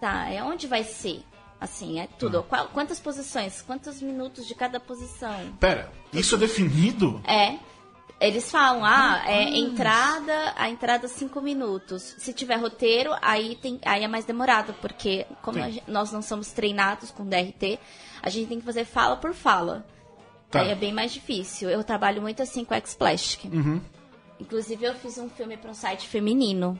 Tá, 0.00 0.30
é 0.30 0.40
onde 0.40 0.68
vai 0.68 0.84
ser? 0.84 1.22
Assim, 1.60 1.98
é 2.00 2.06
tudo. 2.18 2.42
Qual- 2.42 2.68
quantas 2.68 3.00
posições? 3.00 3.62
Quantos 3.62 4.02
minutos 4.02 4.46
de 4.46 4.54
cada 4.54 4.78
posição? 4.78 5.52
Pera, 5.58 5.90
isso 6.12 6.34
é 6.34 6.38
definido? 6.38 7.20
É. 7.26 7.56
Eles 8.18 8.50
falam, 8.50 8.82
ah, 8.84 9.22
é 9.26 9.42
entrada, 9.58 10.54
a 10.56 10.70
entrada 10.70 11.06
cinco 11.06 11.40
minutos. 11.40 12.14
Se 12.18 12.32
tiver 12.32 12.56
roteiro, 12.56 13.10
aí, 13.20 13.56
tem, 13.56 13.78
aí 13.84 14.04
é 14.04 14.08
mais 14.08 14.24
demorado, 14.24 14.74
porque 14.80 15.26
como 15.42 15.58
nós 15.86 16.12
não 16.12 16.22
somos 16.22 16.50
treinados 16.50 17.10
com 17.10 17.26
DRT, 17.26 17.78
a 18.22 18.30
gente 18.30 18.48
tem 18.48 18.58
que 18.58 18.64
fazer 18.64 18.84
fala 18.86 19.16
por 19.16 19.34
fala. 19.34 19.84
Tá. 20.50 20.60
Aí 20.62 20.70
é 20.70 20.74
bem 20.74 20.94
mais 20.94 21.12
difícil. 21.12 21.68
Eu 21.68 21.84
trabalho 21.84 22.22
muito 22.22 22.42
assim 22.42 22.64
com 22.64 22.74
X-Plastic. 22.74 23.52
Uhum. 23.52 23.80
Inclusive, 24.40 24.84
eu 24.84 24.94
fiz 24.94 25.18
um 25.18 25.28
filme 25.28 25.56
para 25.58 25.70
um 25.70 25.74
site 25.74 26.06
feminino. 26.08 26.78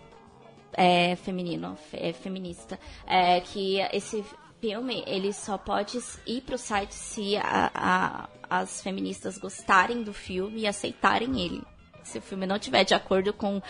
é, 0.79 1.17
feminino, 1.17 1.77
fe- 1.91 1.97
é, 1.99 2.13
feminista, 2.13 2.79
é 3.07 3.41
que 3.41 3.79
esse 3.95 4.23
filme 4.61 5.03
ele 5.07 5.33
só 5.33 5.57
pode 5.59 5.99
ir 6.27 6.41
pro 6.43 6.57
site 6.59 6.95
se 6.95 7.37
a- 7.37 7.71
a- 7.75 8.29
as 8.49 8.81
feministas 8.81 9.39
gostarem 9.39 10.03
do 10.03 10.13
filme 10.13 10.63
e 10.63 10.67
aceitarem 10.67 11.41
ele. 11.45 11.63
Se 12.05 12.19
o 12.19 12.23
filme 12.23 12.47
não 12.47 12.59
tiver 12.59 12.85
de 12.85 12.95
acordo 12.95 13.33
com 13.33 13.61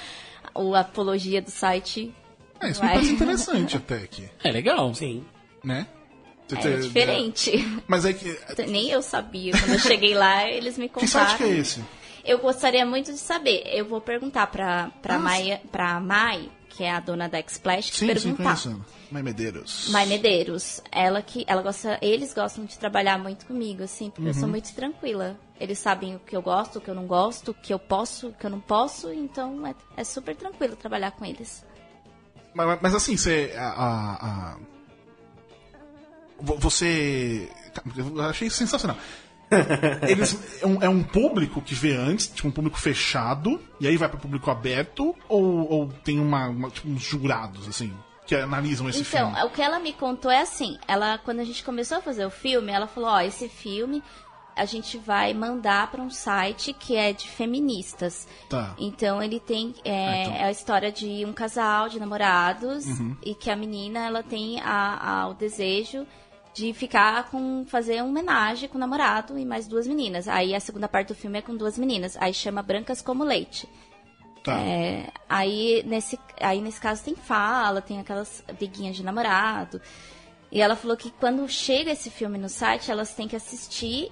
o- 0.54 0.74
a 0.74 0.80
apologia 0.80 1.40
do 1.40 1.50
site, 1.50 2.14
É, 2.60 2.70
isso 2.70 2.80
me 2.80 2.86
Vai. 2.88 2.96
parece 2.96 3.12
interessante 3.14 3.76
até 3.76 3.96
aqui, 3.96 4.28
É 4.42 4.50
legal. 4.50 4.94
Sim. 4.94 5.24
né? 5.64 5.86
é 6.50 6.76
diferente. 6.76 7.52
Mas 7.88 8.04
é 8.04 8.12
que. 8.12 8.38
Nem 8.68 8.88
eu 8.90 9.02
sabia. 9.02 9.52
Quando 9.52 9.72
eu 9.72 9.78
cheguei 9.80 10.14
lá, 10.14 10.48
eles 10.48 10.78
me 10.78 10.86
Que 10.88 10.94
contaram. 10.94 11.08
site 11.28 11.36
que 11.38 11.42
é 11.44 11.48
esse? 11.48 11.84
Eu 12.24 12.38
gostaria 12.38 12.86
muito 12.86 13.12
de 13.12 13.18
saber. 13.18 13.62
Eu 13.66 13.84
vou 13.84 14.00
perguntar 14.00 14.46
pra, 14.48 14.90
pra, 15.02 15.16
Ah, 15.16 15.18
Maia, 15.18 15.60
pra 15.72 15.98
Mai, 16.00 16.48
que 16.76 16.84
é 16.84 16.90
a 16.92 17.00
dona 17.00 17.28
da 17.28 17.38
X-Splash, 17.38 17.86
Sim, 17.92 17.92
sim, 17.92 18.06
perguntar. 18.06 18.42
conhecendo. 18.44 18.84
Mai 19.10 19.22
Medeiros. 19.22 19.88
Mai 19.90 20.04
Medeiros, 20.06 20.82
ela 20.92 21.22
que 21.22 21.44
ela 21.48 21.62
gosta, 21.62 21.98
eles 22.02 22.34
gostam 22.34 22.64
de 22.64 22.78
trabalhar 22.78 23.18
muito 23.18 23.46
comigo, 23.46 23.82
assim, 23.84 24.10
porque 24.10 24.28
eu 24.28 24.34
Uhum. 24.34 24.40
sou 24.40 24.48
muito 24.48 24.74
tranquila. 24.74 25.38
Eles 25.58 25.78
sabem 25.78 26.16
o 26.16 26.18
que 26.18 26.36
eu 26.36 26.42
gosto, 26.42 26.76
o 26.76 26.80
que 26.82 26.88
eu 26.90 26.94
não 26.94 27.06
gosto, 27.06 27.52
o 27.52 27.54
que 27.54 27.72
eu 27.72 27.78
posso, 27.78 28.28
o 28.28 28.32
que 28.34 28.44
eu 28.44 28.50
não 28.50 28.60
posso, 28.60 29.10
então 29.12 29.66
é, 29.66 29.74
é 29.96 30.04
super 30.04 30.36
tranquilo 30.36 30.76
trabalhar 30.76 31.12
com 31.12 31.24
eles. 31.24 31.64
Mas, 32.54 32.78
mas 32.82 32.94
assim, 32.94 33.16
você. 33.16 33.54
A, 33.56 33.68
a- 33.68 34.26
a- 34.52 34.56
Vo- 36.38 36.56
Você. 36.58 37.50
Eu 37.96 38.20
achei 38.22 38.50
sensacional. 38.50 38.96
Eles, 40.08 40.60
é, 40.62 40.66
um, 40.66 40.82
é 40.82 40.88
um 40.88 41.02
público 41.02 41.60
que 41.62 41.74
vê 41.74 41.94
antes, 41.94 42.26
tipo 42.28 42.48
um 42.48 42.50
público 42.50 42.78
fechado, 42.78 43.60
e 43.80 43.86
aí 43.86 43.96
vai 43.96 44.08
para 44.08 44.18
público 44.18 44.50
aberto, 44.50 45.14
ou, 45.28 45.70
ou 45.70 45.88
tem 46.04 46.18
uma, 46.18 46.48
uma- 46.48 46.70
tipo, 46.70 46.88
uns 46.88 47.02
jurados, 47.02 47.68
assim, 47.68 47.92
que 48.26 48.34
analisam 48.34 48.88
esse 48.88 49.00
Então, 49.02 49.32
filme? 49.32 49.46
o 49.46 49.50
que 49.50 49.62
ela 49.62 49.78
me 49.78 49.92
contou 49.92 50.30
é 50.30 50.40
assim, 50.40 50.78
ela 50.88 51.18
quando 51.18 51.40
a 51.40 51.44
gente 51.44 51.62
começou 51.64 51.98
a 51.98 52.02
fazer 52.02 52.26
o 52.26 52.30
filme, 52.30 52.72
ela 52.72 52.86
falou, 52.86 53.10
ó, 53.10 53.20
esse 53.20 53.48
filme 53.48 54.02
a 54.56 54.64
gente 54.64 54.96
vai 54.96 55.34
mandar 55.34 55.90
para 55.90 56.00
um 56.00 56.08
site 56.08 56.72
que 56.72 56.96
é 56.96 57.12
de 57.12 57.28
feministas. 57.28 58.26
Tá. 58.48 58.74
Então 58.78 59.22
ele 59.22 59.38
tem 59.38 59.74
é, 59.84 60.08
Ah, 60.08 60.16
então. 60.22 60.34
é 60.34 60.44
a 60.44 60.50
história 60.50 60.90
de 60.90 61.24
um 61.26 61.32
casal 61.34 61.90
de 61.90 62.00
namorados 62.00 62.86
Uhum. 62.86 63.14
e 63.22 63.34
que 63.34 63.50
a 63.50 63.54
menina 63.56 64.06
ela 64.06 64.22
tem 64.22 64.58
a, 64.62 65.22
a- 65.24 65.28
o 65.28 65.34
desejo 65.34 66.06
de 66.56 66.72
ficar 66.72 67.30
com 67.30 67.66
fazer 67.66 68.00
uma 68.00 68.08
homenagem 68.08 68.66
com 68.66 68.76
o 68.76 68.80
namorado 68.80 69.38
e 69.38 69.44
mais 69.44 69.68
duas 69.68 69.86
meninas. 69.86 70.26
Aí 70.26 70.54
a 70.54 70.60
segunda 70.60 70.88
parte 70.88 71.08
do 71.08 71.14
filme 71.14 71.38
é 71.38 71.42
com 71.42 71.54
duas 71.54 71.76
meninas. 71.76 72.16
Aí 72.18 72.32
chama 72.32 72.62
Brancas 72.62 73.02
como 73.02 73.22
Leite. 73.22 73.68
Tá. 74.42 74.58
É, 74.58 75.12
aí, 75.28 75.82
nesse, 75.84 76.18
aí 76.40 76.62
nesse 76.62 76.80
caso 76.80 77.04
tem 77.04 77.14
fala, 77.14 77.82
tem 77.82 78.00
aquelas 78.00 78.42
briguinhas 78.58 78.96
de 78.96 79.04
namorado. 79.04 79.82
E 80.50 80.62
ela 80.62 80.74
falou 80.76 80.96
que 80.96 81.10
quando 81.10 81.46
chega 81.46 81.90
esse 81.90 82.08
filme 82.08 82.38
no 82.38 82.48
site, 82.48 82.90
elas 82.90 83.12
têm 83.12 83.28
que 83.28 83.36
assistir 83.36 84.10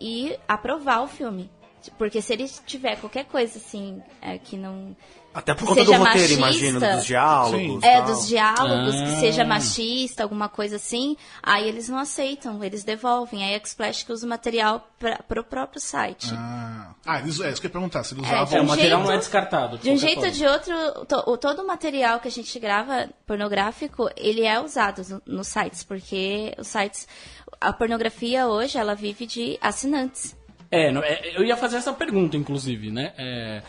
e 0.00 0.34
aprovar 0.48 1.02
o 1.02 1.08
filme. 1.08 1.50
Porque 1.98 2.22
se 2.22 2.32
ele 2.32 2.48
tiver 2.66 2.96
qualquer 2.96 3.24
coisa 3.24 3.58
assim, 3.58 4.00
é, 4.20 4.38
que 4.38 4.56
não. 4.56 4.94
Até 5.34 5.54
por 5.54 5.60
Que 5.60 5.66
conta 5.68 5.80
do 5.80 5.86
seja 5.86 5.98
roteiro, 5.98 6.18
machista. 6.40 6.66
imagino, 6.66 6.80
dos 6.96 7.06
diálogos. 7.06 7.82
É, 7.82 7.96
tal. 7.96 8.04
dos 8.04 8.28
diálogos, 8.28 8.94
que 8.94 9.02
Ah. 9.02 9.20
seja 9.20 9.44
machista, 9.46 10.22
alguma 10.22 10.46
coisa 10.46 10.76
assim, 10.76 11.16
aí 11.42 11.66
eles 11.66 11.88
não 11.88 11.98
aceitam, 11.98 12.62
eles 12.62 12.84
devolvem. 12.84 13.42
Aí 13.42 13.54
a 13.54 13.56
X-Splash 13.56 14.04
que 14.04 14.12
usa 14.12 14.26
o 14.26 14.28
material 14.28 14.86
pra, 14.98 15.16
pro 15.26 15.42
próprio 15.42 15.80
site. 15.80 16.28
Ah, 16.36 16.90
ah 17.06 17.18
eles, 17.18 17.40
é 17.40 17.50
isso 17.50 17.62
que 17.62 17.66
eu 17.66 17.70
ia 17.70 17.72
perguntar, 17.72 18.04
se 18.04 18.12
eles 18.14 18.24
É, 18.24 18.28
usavam. 18.28 18.58
É, 18.58 18.60
o 18.60 18.64
um 18.64 18.66
material 18.66 18.98
jeito- 18.98 19.06
não 19.08 19.14
é 19.14 19.18
descartado. 19.18 19.78
De 19.78 19.88
um 19.90 19.94
qualquer 19.94 20.06
jeito 20.06 20.24
ou 20.26 20.30
de 20.30 20.46
outro, 20.46 21.06
to- 21.06 21.30
o- 21.30 21.38
todo 21.38 21.62
o 21.62 21.66
material 21.66 22.20
que 22.20 22.28
a 22.28 22.30
gente 22.30 22.58
grava 22.60 23.08
pornográfico, 23.26 24.10
ele 24.16 24.42
é 24.44 24.60
usado 24.60 25.02
no- 25.08 25.22
nos 25.38 25.48
sites, 25.48 25.82
porque 25.82 26.54
os 26.58 26.66
sites, 26.68 27.08
a 27.58 27.72
pornografia 27.72 28.46
hoje, 28.48 28.76
ela 28.76 28.94
vive 28.94 29.24
de 29.24 29.58
assinantes. 29.62 30.36
É, 30.72 30.88
é, 30.90 31.32
eu 31.36 31.44
ia 31.44 31.56
fazer 31.56 31.76
essa 31.76 31.92
pergunta, 31.92 32.36
inclusive, 32.36 32.90
né? 32.90 33.12
É, 33.18 33.62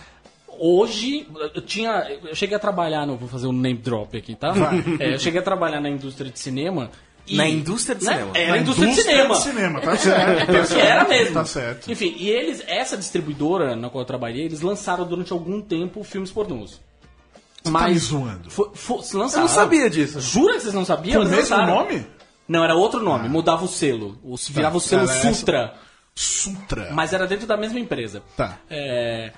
hoje, 0.48 1.28
eu 1.54 1.62
tinha. 1.62 2.08
Eu 2.24 2.34
cheguei 2.36 2.56
a 2.56 2.60
trabalhar, 2.60 3.06
não 3.06 3.18
vou 3.18 3.28
fazer 3.28 3.48
um 3.48 3.52
name 3.52 3.78
drop 3.80 4.18
aqui, 4.18 4.36
tá? 4.36 4.54
É, 5.00 5.14
eu 5.16 5.20
cheguei 5.20 5.40
a 5.40 5.44
trabalhar 5.44 5.82
na 5.82 5.90
indústria 5.90 6.32
de 6.32 6.40
cinema. 6.40 6.90
e- 7.28 7.36
Na 7.38 7.48
indústria 7.48 7.96
de 7.96 8.06
né? 8.06 8.12
cinema. 8.14 8.32
É, 8.38 8.46
Na 8.48 8.52
na 8.56 8.58
indústria, 8.62 8.88
de 8.90 8.96
cinema. 9.02 9.36
de 9.36 9.42
cinema, 9.42 9.80
tá 9.82 9.96
certo. 9.98 10.40
tá 10.40 10.46
Porque 10.46 10.58
era 10.58 10.66
certo, 11.06 11.10
mesmo. 11.10 11.34
Tá 11.34 11.46
certo. 11.46 11.92
Enfim, 11.92 12.16
e 12.18 12.30
eles, 12.30 12.64
essa 12.68 12.98
distribuidora 12.98 13.76
na 13.76 13.90
qual 13.90 14.02
eu 14.02 14.06
trabalhei, 14.06 14.46
eles 14.46 14.62
lançaram 14.62 15.06
durante 15.06 15.32
algum 15.34 15.62
tempo 15.62 16.04
filmes 16.04 16.32
pornôs. 16.32 16.82
Você 17.64 17.72
tá 17.72 17.88
me 17.88 17.98
zoando. 17.98 18.50
Foi, 18.50 18.70
foi, 18.74 18.98
lançaram. 19.14 19.46
Eu 19.46 19.48
não 19.48 19.48
sabia 19.48 19.90
disso. 19.90 20.20
Jura 20.20 20.56
que 20.56 20.62
vocês 20.62 20.74
não 20.74 20.84
sabiam? 20.84 21.22
Com 21.22 21.28
o 21.28 21.30
mesmo 21.30 21.56
lançaram. 21.56 21.76
nome? 21.76 22.06
Não, 22.46 22.62
era 22.62 22.76
outro 22.76 23.02
nome, 23.02 23.30
mudava 23.30 23.64
o 23.64 23.70
selo. 23.70 24.20
O, 24.22 24.36
virava 24.36 24.76
o 24.76 24.82
selo 24.82 25.04
era 25.04 25.12
essa- 25.12 25.22
Sutra. 26.16 26.92
Mas 26.94 27.14
era 27.14 27.26
dentro 27.28 27.48
da 27.48 27.58
mesma 27.58 27.80
empresa. 27.80 28.22
Tá. 28.38 28.60
É, 28.70 29.32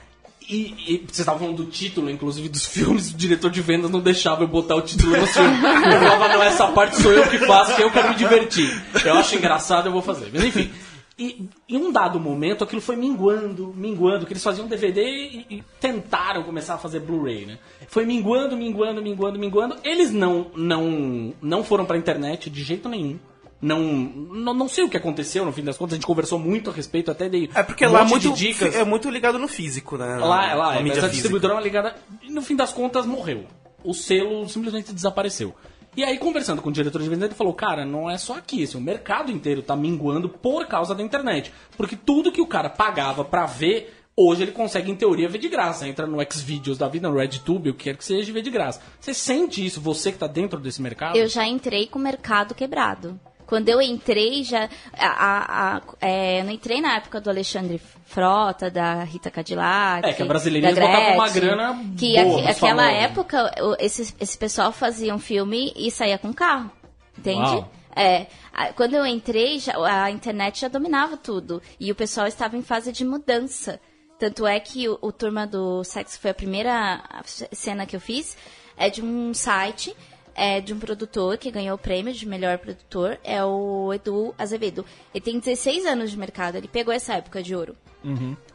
e, 0.49 0.73
e 0.87 0.97
vocês 1.07 1.19
estavam 1.19 1.39
falando 1.39 1.63
do 1.63 1.71
título, 1.71 2.09
inclusive, 2.09 2.49
dos 2.49 2.65
filmes, 2.67 3.11
o 3.11 3.17
diretor 3.17 3.49
de 3.49 3.61
vendas 3.61 3.89
não 3.89 3.99
deixava 3.99 4.43
eu 4.43 4.47
botar 4.47 4.75
o 4.75 4.81
título 4.81 5.17
no 5.17 5.27
filme. 5.27 5.55
Eu 5.55 5.99
falava, 5.99 6.27
não, 6.27 6.43
essa 6.43 6.67
parte 6.67 7.01
sou 7.01 7.11
eu 7.11 7.27
que 7.29 7.39
faço, 7.39 7.75
que 7.75 7.81
eu 7.81 7.91
quero 7.91 8.09
me 8.09 8.15
divertir. 8.15 8.69
Eu 9.03 9.15
acho 9.15 9.35
engraçado, 9.35 9.87
eu 9.87 9.91
vou 9.91 10.01
fazer. 10.01 10.29
Mas 10.33 10.43
enfim. 10.43 10.71
E 11.17 11.47
em 11.69 11.77
um 11.77 11.93
dado 11.93 12.19
momento 12.19 12.61
aquilo 12.61 12.81
foi 12.81 12.97
minguando, 12.97 13.73
minguando, 13.73 14.25
que 14.25 14.33
eles 14.33 14.43
faziam 14.43 14.67
DVD 14.67 15.01
e, 15.01 15.45
e 15.49 15.63
tentaram 15.79 16.43
começar 16.43 16.73
a 16.73 16.77
fazer 16.77 16.99
Blu-ray, 16.99 17.45
né? 17.45 17.57
Foi 17.87 18.05
minguando, 18.05 18.57
minguando, 18.57 19.01
minguando, 19.01 19.39
minguando. 19.39 19.77
Eles 19.81 20.11
não 20.11 20.51
não 20.57 21.33
não 21.41 21.63
foram 21.63 21.85
pra 21.85 21.97
internet 21.97 22.49
de 22.49 22.61
jeito 22.61 22.89
nenhum. 22.89 23.17
Não, 23.61 23.79
não, 23.81 24.53
não 24.53 24.67
sei 24.67 24.83
o 24.83 24.89
que 24.89 24.97
aconteceu, 24.97 25.45
no 25.45 25.51
fim 25.51 25.63
das 25.63 25.77
contas, 25.77 25.93
a 25.93 25.95
gente 25.95 26.05
conversou 26.05 26.37
muito 26.37 26.69
a 26.69 26.73
respeito, 26.73 27.09
até 27.09 27.29
dei 27.29 27.49
É 27.55 27.63
porque 27.63 27.85
um 27.87 27.91
lá 27.91 28.01
é 28.01 28.03
monte 28.03 28.21
de 28.21 28.27
muito, 28.27 28.39
dicas. 28.39 28.75
é 28.75 28.83
muito 28.83 29.09
ligado 29.09 29.39
no 29.39 29.47
físico, 29.47 29.97
né? 29.97 30.17
Lá, 30.17 30.53
lá, 30.53 30.73
Na 30.73 30.79
é, 30.79 30.83
mas 30.83 31.03
a 31.03 31.07
distribuidora 31.07 31.53
é 31.53 31.57
uma 31.57 31.63
ligada. 31.63 31.95
E 32.21 32.29
no 32.29 32.41
fim 32.41 32.55
das 32.55 32.71
contas 32.73 33.05
morreu. 33.05 33.45
O 33.83 33.93
selo 33.93 34.47
simplesmente 34.49 34.93
desapareceu. 34.93 35.55
E 35.97 36.03
aí, 36.03 36.17
conversando 36.17 36.61
com 36.61 36.69
o 36.69 36.71
diretor 36.71 37.01
de 37.01 37.07
vendas, 37.07 37.29
ele 37.29 37.35
falou: 37.35 37.53
Cara, 37.53 37.85
não 37.85 38.09
é 38.09 38.17
só 38.17 38.37
aqui, 38.37 38.63
assim, 38.63 38.77
o 38.77 38.81
mercado 38.81 39.31
inteiro 39.31 39.61
tá 39.61 39.75
minguando 39.75 40.27
por 40.27 40.67
causa 40.67 40.93
da 40.93 41.01
internet. 41.01 41.53
Porque 41.77 41.95
tudo 41.95 42.31
que 42.31 42.41
o 42.41 42.47
cara 42.47 42.69
pagava 42.69 43.23
pra 43.23 43.45
ver, 43.45 43.93
hoje 44.15 44.43
ele 44.43 44.51
consegue, 44.51 44.91
em 44.91 44.95
teoria, 44.95 45.29
ver 45.29 45.37
de 45.37 45.47
graça. 45.47 45.87
Entra 45.87 46.05
no 46.05 46.17
Xvideos 46.29 46.77
da 46.77 46.89
vida, 46.89 47.09
no 47.09 47.17
RedTube, 47.17 47.69
o 47.69 47.73
que 47.73 47.85
quer 47.85 47.95
que 47.95 48.03
seja, 48.03 48.29
e 48.29 48.33
vê 48.33 48.41
de 48.41 48.49
graça. 48.51 48.81
Você 48.99 49.13
sente 49.13 49.65
isso, 49.65 49.79
você 49.79 50.11
que 50.11 50.17
tá 50.17 50.27
dentro 50.27 50.59
desse 50.59 50.81
mercado? 50.81 51.15
Eu 51.15 51.27
já 51.29 51.47
entrei 51.47 51.87
com 51.87 51.97
o 51.97 52.01
mercado 52.01 52.53
quebrado. 52.53 53.17
Quando 53.45 53.69
eu 53.69 53.81
entrei, 53.81 54.43
já. 54.43 54.69
A, 54.97 55.07
a- 55.07 55.77
a- 55.77 55.81
é, 56.01 56.39
eu 56.41 56.45
não 56.45 56.51
entrei 56.51 56.81
na 56.81 56.95
época 56.95 57.21
do 57.21 57.29
Alexandre 57.29 57.79
Frota, 58.05 58.69
da 58.71 59.03
Rita 59.03 59.29
Cadillac. 59.29 60.07
É, 60.07 60.13
que 60.13 60.21
a 60.23 60.25
brasileirinha 60.25 60.73
botava 60.73 61.13
uma 61.13 61.29
grana 61.29 61.79
Que 61.97 62.13
boa 62.21 62.41
nos 62.41 62.47
aquela 62.47 62.83
famosos. 62.83 63.03
época, 63.03 63.51
esse, 63.79 64.13
esse 64.19 64.37
pessoal 64.37 64.71
fazia 64.71 65.13
um 65.13 65.19
filme 65.19 65.71
e 65.75 65.91
saía 65.91 66.17
com 66.17 66.33
carro. 66.33 66.71
Entende? 67.17 67.39
Uau. 67.39 67.71
É, 67.95 68.27
a- 68.53 68.73
quando 68.73 68.93
eu 68.95 69.05
entrei, 69.05 69.59
já, 69.59 69.73
a 70.03 70.11
internet 70.11 70.61
já 70.61 70.67
dominava 70.67 71.15
tudo. 71.15 71.61
E 71.79 71.91
o 71.91 71.95
pessoal 71.95 72.27
estava 72.27 72.57
em 72.57 72.61
fase 72.61 72.91
de 72.91 73.05
mudança. 73.05 73.79
Tanto 74.19 74.45
é 74.47 74.59
que 74.59 74.87
o, 74.89 74.97
o 75.01 75.11
Turma 75.11 75.45
do 75.45 75.83
Sexo 75.83 76.19
foi 76.19 76.31
a 76.31 76.33
primeira 76.33 77.03
cena 77.51 77.85
que 77.85 77.95
eu 77.95 77.99
fiz. 78.01 78.35
É 78.77 78.89
de 78.89 79.01
um 79.01 79.33
site, 79.33 79.95
é 80.35 80.59
de 80.59 80.73
um 80.73 80.79
produtor 80.79 81.37
que 81.37 81.49
ganhou 81.49 81.75
o 81.75 81.79
prêmio 81.79 82.13
de 82.13 82.25
melhor 82.27 82.57
produtor. 82.57 83.17
É 83.23 83.43
o 83.43 83.93
Edu 83.93 84.35
Azevedo. 84.37 84.85
Ele 85.13 85.23
tem 85.23 85.39
16 85.39 85.85
anos 85.85 86.11
de 86.11 86.17
mercado. 86.17 86.55
Ele 86.57 86.67
pegou 86.67 86.93
essa 86.93 87.13
época 87.13 87.41
de 87.41 87.55
ouro. 87.55 87.75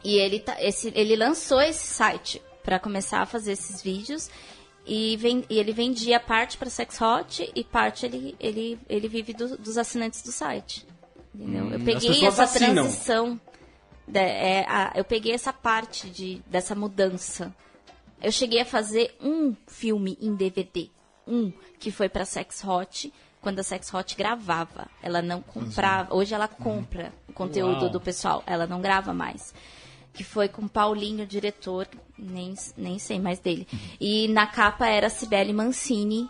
E 0.03 0.15
ele, 0.15 0.39
tá, 0.39 0.55
esse, 0.63 0.91
ele 0.95 1.15
lançou 1.15 1.59
esse 1.61 1.85
site 1.85 2.41
para 2.63 2.79
começar 2.79 3.21
a 3.21 3.25
fazer 3.25 3.51
esses 3.53 3.81
vídeos. 3.81 4.29
E, 4.85 5.17
ven- 5.17 5.43
e 5.49 5.59
ele 5.59 5.73
vendia 5.73 6.19
parte 6.19 6.57
para 6.57 6.69
Sex 6.69 6.99
Hot 7.01 7.51
e 7.55 7.63
parte 7.63 8.05
ele, 8.05 8.35
ele, 8.39 8.79
ele 8.89 9.07
vive 9.07 9.33
do- 9.33 9.57
dos 9.57 9.77
assinantes 9.77 10.21
do 10.21 10.31
site. 10.31 10.85
Entendeu? 11.35 11.65
eu 11.69 11.77
as 11.77 11.83
peguei 11.83 12.25
essa 12.27 12.43
assinam. 12.43 12.73
transição. 12.83 13.39
da- 14.07 14.19
é, 14.21 14.65
a- 14.67 14.91
eu 14.95 15.03
peguei 15.05 15.33
essa 15.33 15.51
parte 15.53 16.09
de, 16.09 16.41
dessa 16.47 16.73
mudança. 16.75 17.53
Eu 18.21 18.31
cheguei 18.31 18.59
a 18.61 18.65
fazer 18.65 19.15
um 19.21 19.55
filme 19.67 20.17
em 20.21 20.33
DVD. 20.35 20.89
Um, 21.31 21.51
que 21.79 21.91
foi 21.91 22.09
pra 22.09 22.25
Sex 22.25 22.63
Hot, 22.63 23.11
quando 23.41 23.59
a 23.59 23.63
Sex 23.63 23.93
Hot 23.93 24.15
gravava. 24.15 24.87
Ela 25.01 25.21
não 25.21 25.41
comprava. 25.41 26.13
Hoje 26.13 26.33
ela 26.33 26.47
compra 26.47 27.13
o 27.27 27.33
conteúdo 27.33 27.83
Uau. 27.83 27.89
do 27.89 28.01
pessoal. 28.01 28.43
Ela 28.45 28.67
não 28.67 28.81
grava 28.81 29.13
mais. 29.13 29.53
Que 30.13 30.23
foi 30.23 30.49
com 30.49 30.67
Paulinho, 30.67 31.25
diretor, 31.25 31.87
nem, 32.17 32.53
nem 32.75 32.99
sei 32.99 33.19
mais 33.19 33.39
dele. 33.39 33.67
E 33.99 34.27
na 34.27 34.45
capa 34.45 34.87
era 34.87 35.09
Cibele 35.09 35.53
Mancini, 35.53 36.29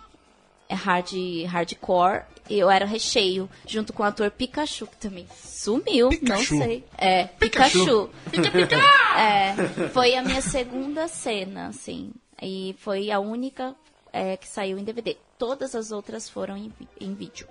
é 0.69 0.75
hard, 0.75 1.11
hardcore, 1.47 2.23
e 2.49 2.59
eu 2.59 2.69
era 2.69 2.85
recheio, 2.85 3.49
junto 3.67 3.91
com 3.91 4.03
o 4.03 4.05
ator 4.05 4.29
Pikachu, 4.29 4.85
que 4.87 4.97
também 4.97 5.25
sumiu, 5.35 6.09
Pikachu. 6.09 6.55
não 6.55 6.63
sei. 6.63 6.85
É, 6.97 7.25
Pikachu. 7.25 8.09
Pikachu. 8.29 8.57
É, 9.13 9.89
foi 9.89 10.15
a 10.15 10.23
minha 10.23 10.41
segunda 10.41 11.07
cena, 11.09 11.67
assim. 11.67 12.11
E 12.41 12.73
foi 12.79 13.11
a 13.11 13.19
única 13.19 13.75
é, 14.13 14.37
que 14.37 14.47
saiu 14.47 14.77
em 14.77 14.83
DVD. 14.83 15.17
Todas 15.37 15.73
as 15.75 15.91
outras 15.91 16.29
foram 16.29 16.57
em, 16.57 16.71
em 16.99 17.13
vídeo. 17.13 17.47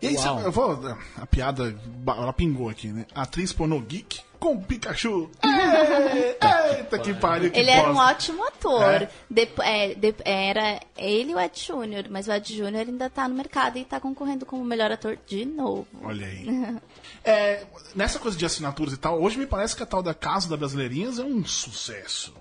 E 0.00 0.08
aí, 0.08 0.14
Uau. 0.16 0.22
sabe, 0.24 0.42
eu 0.46 0.50
vou. 0.52 0.96
A 1.16 1.26
piada, 1.26 1.76
ela 2.06 2.32
pingou 2.32 2.68
aqui, 2.68 2.88
né? 2.88 3.06
Atriz 3.14 3.52
pornô 3.52 3.78
geek 3.80 4.20
com 4.40 4.60
Pikachu. 4.60 5.30
Ei, 5.44 6.78
Eita 6.78 6.98
que 6.98 7.14
pariu, 7.14 7.52
que 7.52 7.58
Ele 7.60 7.70
era 7.70 7.88
um 7.88 7.94
bosta. 7.94 8.10
ótimo 8.10 8.44
ator. 8.44 8.82
É? 9.02 9.08
Depo- 9.30 9.62
é, 9.62 9.94
de- 9.94 10.14
era 10.24 10.80
ele 10.96 11.30
e 11.30 11.34
o 11.36 11.38
Ed 11.40 11.56
Júnior, 11.60 12.06
mas 12.10 12.26
o 12.26 12.32
Ed 12.32 12.52
Júnior 12.56 12.84
ainda 12.88 13.08
tá 13.08 13.28
no 13.28 13.34
mercado 13.36 13.78
e 13.78 13.84
tá 13.84 14.00
concorrendo 14.00 14.44
como 14.44 14.64
melhor 14.64 14.90
ator 14.90 15.16
de 15.24 15.44
novo. 15.44 15.86
Olha 16.02 16.26
aí. 16.26 16.46
É, 17.24 17.64
nessa 17.94 18.18
coisa 18.18 18.36
de 18.36 18.44
assinaturas 18.44 18.92
e 18.94 18.96
tal, 18.96 19.22
hoje 19.22 19.38
me 19.38 19.46
parece 19.46 19.76
que 19.76 19.82
a 19.84 19.86
tal 19.86 20.02
da 20.02 20.12
Casa 20.12 20.48
da 20.48 20.56
Brasileirinhas 20.56 21.20
é 21.20 21.24
um 21.24 21.44
sucesso. 21.44 22.34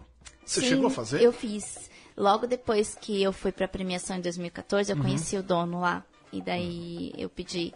Você 0.44 0.60
Sim, 0.62 0.70
chegou 0.70 0.88
a 0.88 0.90
fazer? 0.90 1.22
Eu 1.22 1.32
fiz. 1.32 1.91
Logo 2.18 2.46
depois 2.48 2.96
que 3.00 3.22
eu 3.22 3.32
fui 3.34 3.52
pra 3.52 3.68
premiação 3.68 4.18
em 4.18 4.22
2014, 4.22 4.92
eu 4.92 4.98
Uhum. 4.98 5.04
conheci 5.04 5.38
o 5.38 5.44
dono 5.44 5.80
lá. 5.80 6.04
E 6.32 6.42
daí 6.42 7.14
eu 7.18 7.30
pedi 7.30 7.74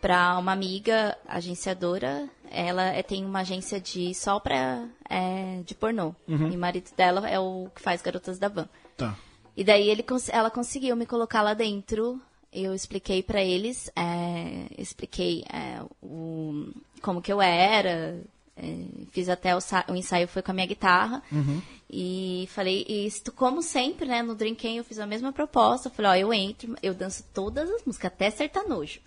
pra 0.00 0.36
uma 0.38 0.52
amiga 0.52 1.16
agenciadora. 1.26 2.28
Ela 2.50 2.84
é- 2.86 3.02
tem 3.02 3.24
uma 3.24 3.40
agência 3.40 3.80
de 3.80 4.14
só 4.14 4.38
pra, 4.38 4.84
é, 5.08 5.60
de 5.64 5.74
pornô. 5.74 6.14
Uhum. 6.28 6.48
E 6.52 6.56
o 6.56 6.58
marido 6.58 6.90
dela 6.96 7.28
é 7.28 7.38
o 7.38 7.68
que 7.74 7.80
faz 7.80 8.02
Garotas 8.02 8.38
da 8.38 8.48
Van. 8.48 8.68
Tá. 8.96 9.16
E 9.56 9.62
daí 9.64 9.88
ele, 9.88 10.04
ela 10.30 10.50
conseguiu 10.50 10.94
me 10.96 11.06
colocar 11.06 11.42
lá 11.42 11.54
dentro. 11.54 12.20
Eu 12.52 12.74
expliquei 12.74 13.22
pra 13.22 13.42
eles, 13.42 13.90
é, 13.96 14.66
expliquei 14.78 15.44
é, 15.52 15.80
o, 16.02 16.68
como 17.02 17.20
que 17.20 17.32
eu 17.32 17.40
era, 17.42 18.20
é, 18.56 18.84
fiz 19.10 19.28
até 19.28 19.56
o, 19.56 19.58
o 19.88 19.94
ensaio 19.96 20.28
foi 20.28 20.40
com 20.42 20.50
a 20.52 20.54
minha 20.54 20.66
guitarra. 20.66 21.22
E 21.96 22.48
falei, 22.52 22.84
e 22.88 23.06
isto, 23.06 23.30
como 23.30 23.62
sempre, 23.62 24.06
né, 24.06 24.22
no 24.22 24.34
Drinking 24.34 24.78
eu 24.78 24.84
fiz 24.84 24.98
a 24.98 25.06
mesma 25.06 25.32
proposta. 25.32 25.88
Eu 25.88 25.92
falei, 25.92 26.10
ó, 26.10 26.14
eu 26.14 26.34
entro, 26.34 26.74
eu 26.82 26.92
danço 26.94 27.24
todas 27.32 27.70
as 27.70 27.84
músicas, 27.84 28.10
até 28.10 28.30
sertanojo. 28.30 29.00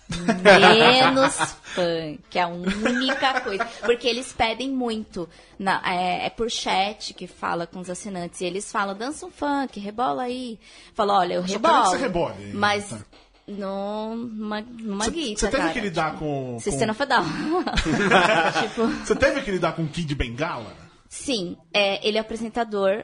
Menos 0.44 1.36
funk, 1.64 2.20
que 2.30 2.40
é 2.40 2.44
a 2.44 2.48
única 2.48 3.42
coisa. 3.42 3.66
Porque 3.84 4.08
eles 4.08 4.32
pedem 4.32 4.70
muito. 4.72 5.28
Na- 5.60 5.82
é, 5.86 6.28
é 6.28 6.30
por 6.30 6.50
chat 6.52 7.14
que 7.14 7.28
fala 7.28 7.66
com 7.68 7.80
os 7.80 7.90
assinantes. 7.90 8.40
E 8.42 8.46
eles 8.46 8.72
falam, 8.72 8.96
dança 8.96 9.26
um 9.26 9.32
funk, 9.32 9.80
rebola 9.80 10.24
aí. 10.24 10.60
Fala, 10.94 11.18
olha, 11.20 11.34
eu 11.36 11.44
que 11.44 11.54
rebolo. 11.54 11.86
você 11.86 11.98
rebole. 11.98 12.54
Mas 12.54 12.90
Tá. 12.90 13.00
num- 13.48 14.16
numa, 14.16 14.62
numa 14.62 15.06
Você 15.06 15.12
guita, 15.12 15.40
você 15.42 15.48
teve 15.48 15.62
cara. 15.64 15.74
que 15.74 15.80
lidar 15.82 16.12
com. 16.14 16.54
com- 16.54 16.60
Sistema 16.60 16.94
Federal. 16.94 17.24
tipo... 18.62 18.88
Você 19.04 19.16
teve 19.16 19.42
que 19.42 19.52
lidar 19.52 19.74
com 19.74 19.84
o 19.84 19.88
Kid 19.88 20.14
Bengala? 20.16 20.87
Sim, 21.10 21.58
é, 21.74 22.06
ele 22.08 22.18
é 22.18 22.22
apresentador. 22.22 23.04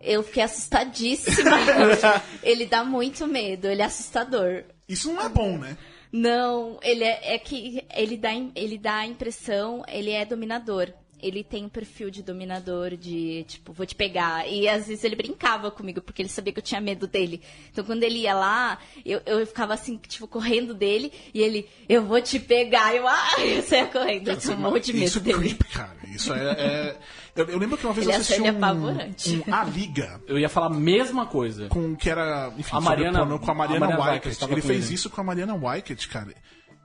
Eu 0.00 0.22
fiquei 0.22 0.42
assustadíssima. 0.42 1.56
ele 2.42 2.66
dá 2.66 2.84
muito 2.84 3.26
medo, 3.26 3.66
ele 3.66 3.82
é 3.82 3.84
assustador. 3.84 4.64
Isso 4.88 5.12
não 5.12 5.22
é 5.22 5.28
bom, 5.28 5.56
né? 5.56 5.76
Não, 6.12 6.78
ele 6.82 7.02
é, 7.02 7.34
é 7.34 7.38
que 7.38 7.84
ele 7.92 8.16
dá, 8.16 8.30
ele 8.54 8.78
dá 8.78 8.98
a 8.98 9.06
impressão, 9.06 9.82
ele 9.88 10.10
é 10.10 10.24
dominador. 10.24 10.92
Ele 11.26 11.42
tem 11.42 11.64
um 11.64 11.68
perfil 11.68 12.10
de 12.10 12.22
dominador, 12.22 12.96
de 12.96 13.44
tipo, 13.48 13.72
vou 13.72 13.86
te 13.86 13.94
pegar. 13.94 14.46
E 14.48 14.68
às 14.68 14.86
vezes 14.86 15.02
ele 15.04 15.16
brincava 15.16 15.70
comigo, 15.70 16.00
porque 16.00 16.20
ele 16.22 16.28
sabia 16.28 16.52
que 16.52 16.58
eu 16.58 16.62
tinha 16.62 16.80
medo 16.80 17.06
dele. 17.06 17.40
Então 17.72 17.84
quando 17.84 18.02
ele 18.02 18.18
ia 18.20 18.34
lá, 18.34 18.78
eu, 19.04 19.20
eu 19.26 19.46
ficava 19.46 19.74
assim, 19.74 19.96
tipo, 20.08 20.26
correndo 20.28 20.74
dele, 20.74 21.12
e 21.32 21.40
ele, 21.40 21.68
eu 21.88 22.04
vou 22.04 22.20
te 22.20 22.38
pegar. 22.38 22.94
Eu, 22.94 23.06
ah, 23.08 23.34
eu 23.40 23.62
saia 23.62 23.86
correndo. 23.86 24.28
Eu 24.28 24.36
tinha 24.36 24.56
um 24.56 24.60
monte 24.60 24.86
de 24.86 24.92
medo 24.94 25.04
Isso 25.06 25.18
é 25.18 25.22
dele. 25.22 25.38
creep, 25.54 25.62
cara. 25.72 25.96
Isso 26.08 26.32
é. 26.32 26.50
é- 26.52 26.96
Eu, 27.36 27.46
eu 27.46 27.58
lembro 27.58 27.76
que 27.76 27.84
uma 27.84 27.92
vez 27.92 28.06
Ele 28.06 28.14
eu 28.14 28.18
é- 28.18 28.20
assisti 28.20 28.46
é 28.46 28.52
um, 28.52 28.56
apavorante. 28.56 29.42
um 29.48 29.52
A 29.54 29.64
Liga 29.64 30.20
Eu 30.28 30.38
ia 30.38 30.48
falar 30.48 30.66
a 30.66 30.70
mesma 30.70 31.26
coisa. 31.26 31.66
com 31.68 31.96
que 31.96 32.08
era, 32.08 32.52
enfim, 32.56 32.76
A 32.76 32.80
Mariana- 32.80 33.18
pornô 33.20 33.38
com 33.40 33.50
a 33.50 33.54
Mariana, 33.54 33.86
a 33.86 33.98
Mariana 33.98 34.20
Ele 34.24 34.34
com 34.60 34.68
fez 34.68 34.86
ele. 34.86 34.94
isso 34.94 35.10
com 35.10 35.20
a 35.20 35.24
Mariana 35.24 35.54
Wycott, 35.54 36.08
cara. 36.08 36.32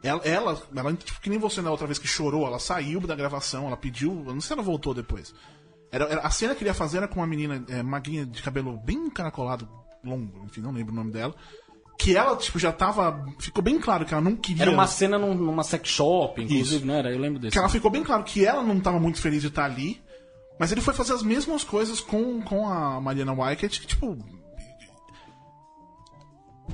Ela, 0.01 0.21
ela, 0.23 0.61
ela, 0.75 0.93
tipo, 0.93 1.19
que 1.19 1.29
nem 1.29 1.37
você 1.39 1.61
na 1.61 1.71
outra 1.71 1.85
vez 1.85 1.99
que 1.99 2.07
chorou, 2.07 2.47
ela 2.47 2.57
saiu 2.59 3.01
da 3.01 3.15
gravação, 3.15 3.67
ela 3.67 3.75
pediu, 3.75 4.11
eu 4.25 4.33
não 4.33 4.39
sei 4.39 4.47
se 4.47 4.53
ela 4.53 4.61
voltou 4.61 4.93
depois. 4.93 5.33
Era, 5.91 6.05
era- 6.05 6.21
a 6.21 6.29
cena 6.29 6.55
que 6.55 6.63
ele 6.63 6.69
ia 6.69 6.73
fazer 6.73 6.97
era 6.99 7.07
com 7.07 7.19
uma 7.19 7.27
menina 7.27 7.63
é, 7.67 7.83
magrinha 7.83 8.25
de 8.25 8.41
cabelo 8.41 8.77
bem 8.77 8.97
encaracolado, 8.97 9.67
longo, 10.03 10.45
enfim, 10.45 10.61
não 10.61 10.71
lembro 10.71 10.93
o 10.93 10.95
nome 10.95 11.11
dela. 11.11 11.35
Que 11.97 12.15
ela, 12.15 12.37
tipo, 12.37 12.57
já 12.57 12.71
tava. 12.71 13.25
Ficou 13.39 13.61
bem 13.61 13.77
claro 13.77 14.05
que 14.05 14.13
ela 14.13 14.23
não 14.23 14.33
queria. 14.37 14.61
Era 14.63 14.71
uma 14.71 14.87
cena 14.87 15.19
num- 15.19 15.33
numa 15.35 15.63
sex 15.65 15.89
shop, 15.89 16.41
inclusive, 16.41 16.77
Isso. 16.77 16.85
não 16.85 16.93
era? 16.93 17.11
Eu 17.11 17.19
lembro 17.19 17.39
desse. 17.39 17.51
Que 17.51 17.59
ela 17.59 17.67
ficou 17.67 17.91
bem 17.91 18.01
claro 18.05 18.23
que 18.23 18.45
ela 18.45 18.63
não 18.63 18.79
tava 18.79 18.97
muito 19.01 19.19
feliz 19.19 19.41
de 19.41 19.49
estar 19.49 19.65
ali, 19.65 20.01
mas 20.57 20.71
ele 20.71 20.79
foi 20.79 20.93
fazer 20.93 21.11
as 21.11 21.21
mesmas 21.23 21.61
coisas 21.65 21.99
com, 21.99 22.41
com 22.41 22.69
a 22.69 23.01
Mariana 23.01 23.33
Wycott, 23.33 23.81
que, 23.81 23.87
tipo. 23.87 24.17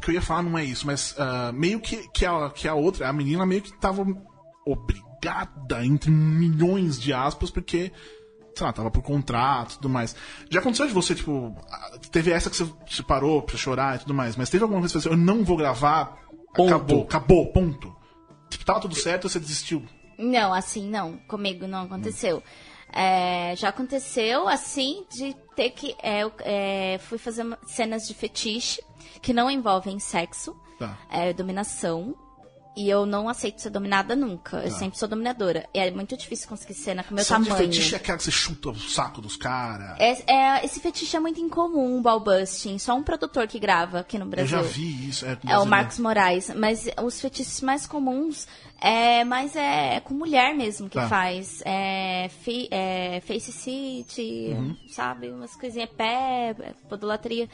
O 0.06 0.08
que 0.08 0.12
eu 0.12 0.16
ia 0.16 0.22
falar 0.22 0.44
não 0.44 0.56
é 0.56 0.64
isso, 0.64 0.86
mas 0.86 1.16
ah, 1.18 1.52
meio 1.52 1.80
que, 1.80 2.08
que, 2.10 2.28
a, 2.28 2.52
que 2.52 2.68
a 2.68 2.76
outra, 2.76 3.10
a 3.10 3.14
menina 3.14 3.44
meio 3.44 3.64
que 3.64 3.74
tava 3.74 4.06
obrigada, 4.64 5.84
entre 5.84 6.12
milhões 6.12 7.00
de 7.00 7.12
aspas, 7.12 7.50
porque, 7.50 7.92
sei 8.56 8.68
lá, 8.68 8.72
tava 8.72 8.92
por 8.92 9.02
contrato 9.02 9.72
e 9.72 9.76
tudo 9.78 9.90
mais. 9.90 10.16
Já 10.48 10.60
aconteceu 10.60 10.86
de 10.86 10.94
você, 10.94 11.16
tipo, 11.16 11.56
ah, 11.72 11.98
teve 12.12 12.32
essa 12.32 12.52
que 12.52 12.56
você 12.56 12.72
se 12.88 13.02
parou 13.02 13.42
pra 13.42 13.58
chorar 13.58 13.96
e 13.96 14.00
tudo 14.00 14.14
mais, 14.14 14.36
mas 14.36 14.48
teve 14.48 14.64
alguma 14.64 14.80
vez 14.80 14.92
que 14.92 15.00
você 15.00 15.10
falou, 15.10 15.18
eu 15.18 15.26
não 15.26 15.44
vou 15.44 15.58
gravar, 15.58 16.20
Ponto. 16.54 16.70
acabou, 16.70 17.02
acabou, 17.02 17.52
ponto. 17.52 17.96
Tipo, 18.48 18.64
tava 18.64 18.82
tudo 18.82 18.94
certo 18.94 19.26
e 19.26 19.30
você 19.32 19.40
desistiu. 19.40 19.84
Não, 20.20 20.54
assim 20.54 20.88
não. 20.88 21.18
Comigo 21.28 21.66
não 21.66 21.82
aconteceu. 21.82 22.44
É, 22.96 23.54
já 23.58 23.70
aconteceu, 23.70 24.48
assim, 24.48 25.06
de 25.12 25.34
ter 25.56 25.72
que. 25.72 25.96
É, 26.02 26.24
eu 26.24 26.32
é, 26.40 26.98
fui 27.00 27.18
fazer 27.18 27.46
cenas 27.68 28.08
de 28.08 28.14
fetiche 28.14 28.82
que 29.22 29.34
não 29.34 29.52
envolvem 29.52 30.00
sexo, 30.00 30.56
Tá. 30.80 30.98
é, 31.10 31.34
dominação. 31.34 32.16
E 32.78 32.90
eu 32.90 33.06
não 33.06 33.30
aceito 33.30 33.62
ser 33.62 33.70
dominada 33.70 34.16
nunca. 34.18 34.58
Eu 34.58 34.70
sempre 34.70 35.00
sou 35.00 35.08
dominadora. 35.08 35.66
E 35.74 35.80
é 35.80 35.90
muito 35.92 36.18
difícil 36.18 36.50
conseguir 36.50 36.74
cena 36.74 37.04
com 37.04 37.14
meu 37.16 37.24
Cena 37.24 37.40
de 37.40 37.48
tamanho. 37.50 37.68
fetiche 37.72 37.94
é 37.94 37.98
aquela 37.98 38.18
que 38.18 38.24
você 38.26 38.32
chuta 38.32 38.70
o 38.70 38.76
saco 38.78 39.22
dos 39.22 39.38
caras. 39.38 39.98
É- 39.98 40.24
é- 40.34 40.66
esse 40.66 40.82
fetiche 40.82 41.16
é 41.16 41.20
muito 41.22 41.40
incomum, 41.40 41.98
o 41.98 42.02
ballbusting. 42.02 42.78
Só 42.78 42.94
um 42.96 43.02
produtor 43.04 43.48
que 43.48 43.60
grava 43.60 44.00
aqui 44.02 44.18
no 44.18 44.26
Eu 44.26 44.30
Brasil. 44.30 44.58
já 44.58 44.62
vi 44.62 45.08
isso. 45.08 45.26
É, 45.26 45.38
É 45.48 45.58
o. 45.58 45.66
Marcos 45.66 46.00
Moraes. 46.00 46.50
Mas 46.54 46.86
os 47.02 47.22
fetiches 47.22 47.62
mais 47.62 47.88
comuns 47.88 48.46
é 48.82 49.24
mais 49.24 49.56
é, 49.56 50.02
com 50.02 50.14
mulher 50.14 50.54
mesmo 50.54 50.90
que 50.90 50.96
Tá. 51.00 51.08
faz. 51.08 51.62
É, 51.66 52.30
fi- 52.44 52.68
é, 52.72 53.22
face 53.26 53.54
city, 53.54 54.50
Uhum. 54.52 54.76
sabe? 54.90 55.30
Umas 55.30 55.56
coisinhas 55.56 55.90
pé, 55.96 56.54
podolatria. 56.90 57.48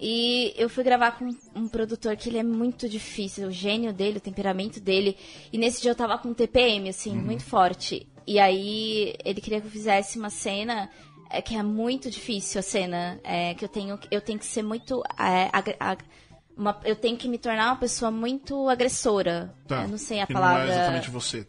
E 0.00 0.52
eu 0.56 0.68
fui 0.68 0.82
gravar 0.84 1.12
com 1.12 1.28
um 1.54 1.68
produtor 1.68 2.16
que 2.16 2.28
ele 2.28 2.38
é 2.38 2.42
muito 2.42 2.88
difícil, 2.88 3.48
o 3.48 3.50
gênio 3.50 3.92
dele, 3.92 4.18
o 4.18 4.20
temperamento 4.20 4.80
dele. 4.80 5.16
E 5.52 5.56
nesse 5.58 5.80
dia 5.80 5.90
eu 5.92 5.94
tava 5.94 6.18
com 6.18 6.28
um 6.28 6.34
TPM, 6.34 6.88
assim, 6.88 7.16
Uhum. 7.16 7.22
muito 7.22 7.44
forte. 7.44 8.06
E 8.26 8.38
aí 8.38 9.14
ele 9.24 9.40
queria 9.40 9.60
que 9.60 9.66
eu 9.66 9.70
fizesse 9.70 10.18
uma 10.18 10.30
cena 10.30 10.90
é, 11.30 11.40
que 11.42 11.56
é 11.56 11.62
muito 11.62 12.10
difícil 12.10 12.58
a 12.60 12.62
cena. 12.62 13.18
É, 13.24 13.54
que 13.54 13.64
eu 13.64 13.68
tenho, 13.68 13.98
eu 14.10 14.20
tenho 14.20 14.38
que 14.38 14.46
ser 14.46 14.62
muito. 14.62 15.02
é, 15.18 15.48
ag- 15.52 16.04
uma- 16.56 16.78
eu 16.84 16.94
tenho 16.94 17.16
que 17.16 17.26
me 17.28 17.38
tornar 17.38 17.66
uma 17.70 17.76
pessoa 17.76 18.10
muito 18.10 18.68
agressora. 18.68 19.52
Tá. 19.66 19.82
Eu 19.82 19.88
não 19.88 19.98
sei 19.98 20.20
a 20.20 20.26
palavra. 20.26 20.64
Não 20.66 20.72
é 20.72 20.76
exatamente 20.76 21.10
você. 21.10 21.46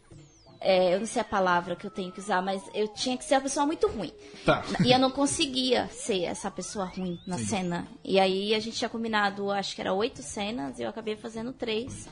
É, 0.59 0.95
eu 0.95 0.99
não 0.99 1.05
sei 1.05 1.21
a 1.21 1.25
palavra 1.25 1.75
que 1.75 1.85
eu 1.85 1.91
tenho 1.91 2.11
que 2.11 2.19
usar, 2.19 2.41
mas 2.41 2.61
eu 2.73 2.87
tinha 2.87 3.17
que 3.17 3.23
ser 3.23 3.35
uma 3.35 3.41
pessoa 3.41 3.65
muito 3.65 3.87
ruim. 3.87 4.11
Tá. 4.45 4.63
E 4.85 4.91
eu 4.91 4.99
não 4.99 5.11
conseguia 5.11 5.87
ser 5.89 6.23
essa 6.23 6.49
pessoa 6.49 6.85
ruim 6.85 7.19
na 7.27 7.37
cena. 7.37 7.87
E 8.03 8.19
aí 8.19 8.53
a 8.55 8.59
gente 8.59 8.77
tinha 8.77 8.89
combinado, 8.89 9.51
acho 9.51 9.75
que 9.75 9.81
era 9.81 9.93
oito 9.93 10.21
cenas, 10.23 10.79
e 10.79 10.83
eu 10.83 10.89
acabei 10.89 11.15
fazendo 11.15 11.53
três. 11.53 12.07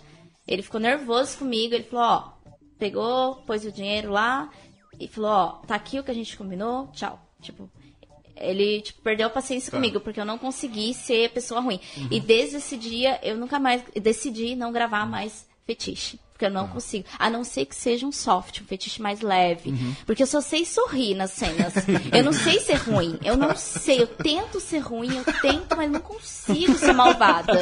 Ele 0.48 0.62
ficou 0.62 0.80
nervoso 0.80 1.38
comigo, 1.38 1.74
ele 1.74 1.84
falou, 1.84 2.06
ó, 2.06 2.34
pegou, 2.78 3.36
pôs 3.46 3.66
o 3.66 3.72
dinheiro 3.72 4.12
lá, 4.12 4.50
e 5.00 5.08
falou, 5.08 5.32
ó, 5.32 5.48
tá 5.66 5.76
aqui 5.76 6.00
o 6.00 6.04
que 6.04 6.12
a 6.12 6.16
gente 6.16 6.38
combinou, 6.38 6.88
tchau. 6.94 7.20
Tipo, 7.42 7.70
ele 8.36 8.82
tipo, 8.82 9.02
perdeu 9.02 9.28
a 9.28 9.30
paciência 9.30 9.72
Tá. 9.72 9.78
comigo, 9.78 10.00
porque 10.00 10.20
eu 10.20 10.26
não 10.26 10.38
consegui 10.38 10.94
ser 10.94 11.26
a 11.26 11.30
pessoa 11.30 11.62
ruim. 11.62 11.80
E 12.12 12.20
desde 12.20 12.58
esse 12.58 12.78
dia, 12.78 13.20
eu 13.24 13.38
nunca 13.38 13.60
mais 13.60 13.84
decidi 14.02 14.56
não 14.56 14.72
gravar 14.72 15.06
mais 15.06 15.48
fetiche. 15.66 16.20
Porque 16.44 16.58
eu 16.58 16.62
não 16.62 16.68
consigo. 16.68 17.06
A 17.18 17.30
não 17.30 17.44
ser 17.46 17.66
que 17.66 17.76
seja 17.76 18.06
um 18.06 18.12
soft, 18.12 18.60
um 18.62 18.66
fetiche 18.66 19.02
mais 19.02 19.22
leve. 19.22 19.74
Porque 20.06 20.24
eu 20.24 20.28
só 20.28 20.42
sei 20.42 20.66
sorrir 20.66 21.16
nas 21.16 21.32
cenas. 21.32 21.74
Eu 22.12 22.24
não 22.24 22.34
sei 22.34 22.60
ser 22.60 22.76
ruim. 22.76 23.18
Eu 23.24 23.38
não 23.38 23.56
sei. 23.56 24.02
Eu 24.02 24.08
tento 24.08 24.60
ser 24.60 24.80
ruim, 24.80 25.16
eu 25.18 25.24
tento, 25.42 25.76
mas 25.78 25.90
não 25.90 26.02
consigo 26.02 26.78
ser 26.78 26.92
malvada. 26.94 27.54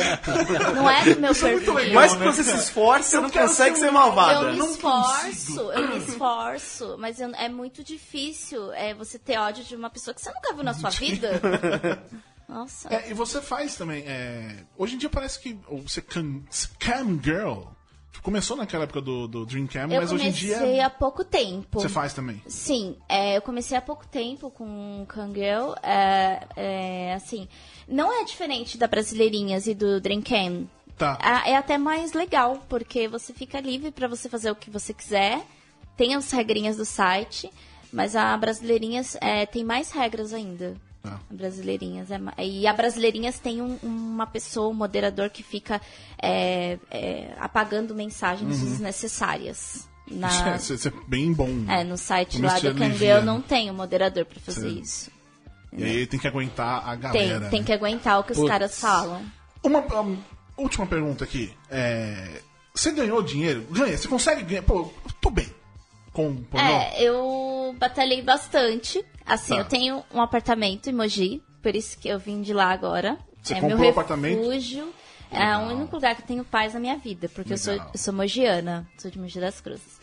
Não 0.75 0.89
é 0.89 1.13
do 1.13 1.19
meu 1.21 1.36
perfil. 1.36 1.93
Mas 1.93 2.15
quando 2.15 2.34
você 2.34 2.43
se 2.43 2.55
esforça, 2.55 3.09
você 3.09 3.19
não 3.19 3.29
consegue 3.29 3.75
ser 3.77 3.91
malvada. 3.91 4.34
Eu 4.47 4.53
me 4.53 4.59
esforço, 4.71 5.71
eu 5.71 5.88
me 5.89 5.97
esforço, 5.97 6.95
mas 6.97 7.19
eu- 7.19 7.36
é 7.36 7.49
muito 7.49 7.84
difícil 7.84 8.71
é, 8.73 8.93
você 8.93 9.19
ter 9.19 9.38
ódio 9.38 9.63
de 9.63 9.75
uma 9.75 9.89
pessoa 9.89 10.13
que 10.13 10.21
você 10.21 10.32
nunca 10.32 10.53
viu 10.53 10.63
na 10.63 10.73
sua 10.73 10.89
vida. 10.89 11.39
Nossa. 12.49 12.93
É, 12.93 13.09
e 13.09 13.13
você 13.13 13.41
faz 13.41 13.75
também. 13.75 14.03
é, 14.05 14.65
Hoje 14.77 14.95
em 14.95 14.97
dia 14.97 15.09
parece 15.09 15.39
que 15.39 15.57
você 15.84 16.01
cam, 16.01 16.41
cam 16.79 17.19
girl. 17.23 17.61
Começou 18.22 18.55
naquela 18.55 18.84
época 18.84 19.01
do, 19.01 19.28
do 19.28 19.45
Dream 19.45 19.65
Cam, 19.67 19.82
Eu 19.91 19.99
mas 20.01 20.11
hoje 20.11 20.28
em 20.28 20.32
comecei 20.32 20.74
dia 20.74 20.86
há 20.86 20.89
pouco 20.89 21.24
tempo. 21.24 21.80
você 21.80 21.89
faz 21.89 22.13
também. 22.13 22.41
Sim, 22.47 22.95
é, 23.09 23.38
eu 23.38 23.41
comecei 23.41 23.76
há 23.76 23.82
pouco 23.82 24.05
tempo 24.07 24.51
com 24.51 25.03
Kangirl. 25.07 25.74
É, 25.82 26.47
é, 26.55 27.13
assim, 27.15 27.47
não 27.88 28.13
é 28.13 28.24
diferente 28.24 28.78
da 28.78 28.88
Brasileirinhas 28.88 29.65
e 29.65 29.74
do 29.74 29.99
Dream 29.99 30.22
Cam. 30.22 30.65
Tá. 30.97 31.17
Ah, 31.19 31.49
É 31.49 31.55
até 31.55 31.80
mais 31.80 32.13
legal, 32.13 32.61
porque 32.69 33.07
você 33.07 33.34
fica 33.34 33.59
livre 33.59 33.89
pra 33.89 34.07
você 34.07 34.30
fazer 34.30 34.51
o 34.51 34.55
que 34.55 34.69
você 34.69 34.93
quiser. 34.93 35.41
Tem 35.97 36.13
as 36.13 36.32
regrinhas 36.32 36.78
do 36.78 36.86
site, 36.86 37.51
mas 37.91 38.15
a 38.15 38.38
Brasileirinhas 38.38 39.17
é, 39.19 39.47
tem 39.47 39.63
mais 39.63 39.91
regras 39.91 40.32
ainda. 40.32 40.76
Ah. 41.04 41.18
Brasileirinhas 41.32 42.10
é 42.12 42.20
e 42.45 42.68
a 42.68 42.74
Brasileirinhas 42.74 43.39
tem 43.39 43.60
um- 43.62 43.78
uma 43.82 44.28
pessoa, 44.28 44.70
um 44.70 44.74
moderador 44.74 45.30
que 45.32 45.41
fica 45.41 45.82
é, 46.22 46.78
é, 46.91 47.34
apagando 47.39 47.95
mensagens 47.95 48.60
desnecessárias. 48.62 49.88
Na, 50.08 50.28
Isso 50.58 50.74
é, 50.74 50.76
isso 50.76 50.88
é 50.89 50.93
bem 51.08 51.34
bom. 51.34 51.49
é, 51.68 51.84
no 51.84 51.97
site 51.97 52.34
Como 52.38 52.45
lá 52.47 52.60
do 52.60 52.68
alivia, 52.68 53.22
não 53.22 53.41
tem 53.41 53.72
um 53.72 53.74
moderador 53.74 54.26
pra 54.26 54.39
fazer 54.39 54.70
Sim. 54.70 54.80
isso. 54.82 55.12
E 55.76 55.84
aí 55.84 56.06
tem 56.06 56.20
que 56.20 56.28
aguentar 56.28 56.88
a 56.88 56.91
Tem, 56.97 56.99
galera. 57.30 57.49
tem 57.49 57.62
né? 57.62 57.66
que 57.66 57.72
aguentar 57.74 58.20
o 58.20 58.24
que 58.24 58.34
os 58.34 58.38
Putz. 58.38 58.49
caras 58.49 58.80
falam. 58.80 59.24
Uma, 59.64 59.80
uma 59.80 60.18
última 60.58 60.86
pergunta 60.86 61.24
aqui. 61.24 61.52
É, 61.70 62.41
você 62.76 62.91
ganhou 62.91 63.22
dinheiro? 63.24 63.66
Ganha. 63.72 63.97
Você 63.97 64.08
consegue 64.08 64.43
ganhar? 64.43 64.64
Pô, 64.64 64.91
tô 65.22 65.30
bem. 65.30 65.47
Com 66.14 66.36
pornô? 66.43 66.68
É, 66.68 67.01
eu 67.01 67.76
batalhei 67.80 68.22
bastante. 68.22 69.03
Assim, 69.26 69.53
Tá. 69.55 69.59
eu 69.62 69.66
tenho 69.66 70.03
um 70.14 70.22
apartamento 70.22 70.89
em 70.89 70.93
Mogi, 70.93 71.41
por 71.62 71.76
isso 71.76 71.97
que 71.97 72.07
eu 72.09 72.20
vim 72.20 72.41
de 72.41 72.53
lá 72.53 72.72
agora. 72.72 73.18
Você 73.41 73.53
é 73.55 73.62
meu 73.62 73.78
o 73.78 73.89
apartamento? 73.89 74.39
refúgio. 74.39 74.93
É 75.32 75.55
o 75.57 75.62
único 75.62 75.95
lugar 75.95 76.14
que 76.16 76.24
eu 76.24 76.26
tenho 76.28 76.43
paz 76.43 76.74
na 76.74 76.80
minha 76.82 76.97
vida, 76.97 77.30
porque 77.30 77.53
eu 77.53 77.57
sou, 77.57 77.74
eu 77.74 77.82
sou 77.97 78.14
mogiana, 78.14 78.86
sou 78.97 79.09
de 79.09 79.18
Mogi 79.18 79.39
das 79.39 79.62
Cruzes. 79.62 79.97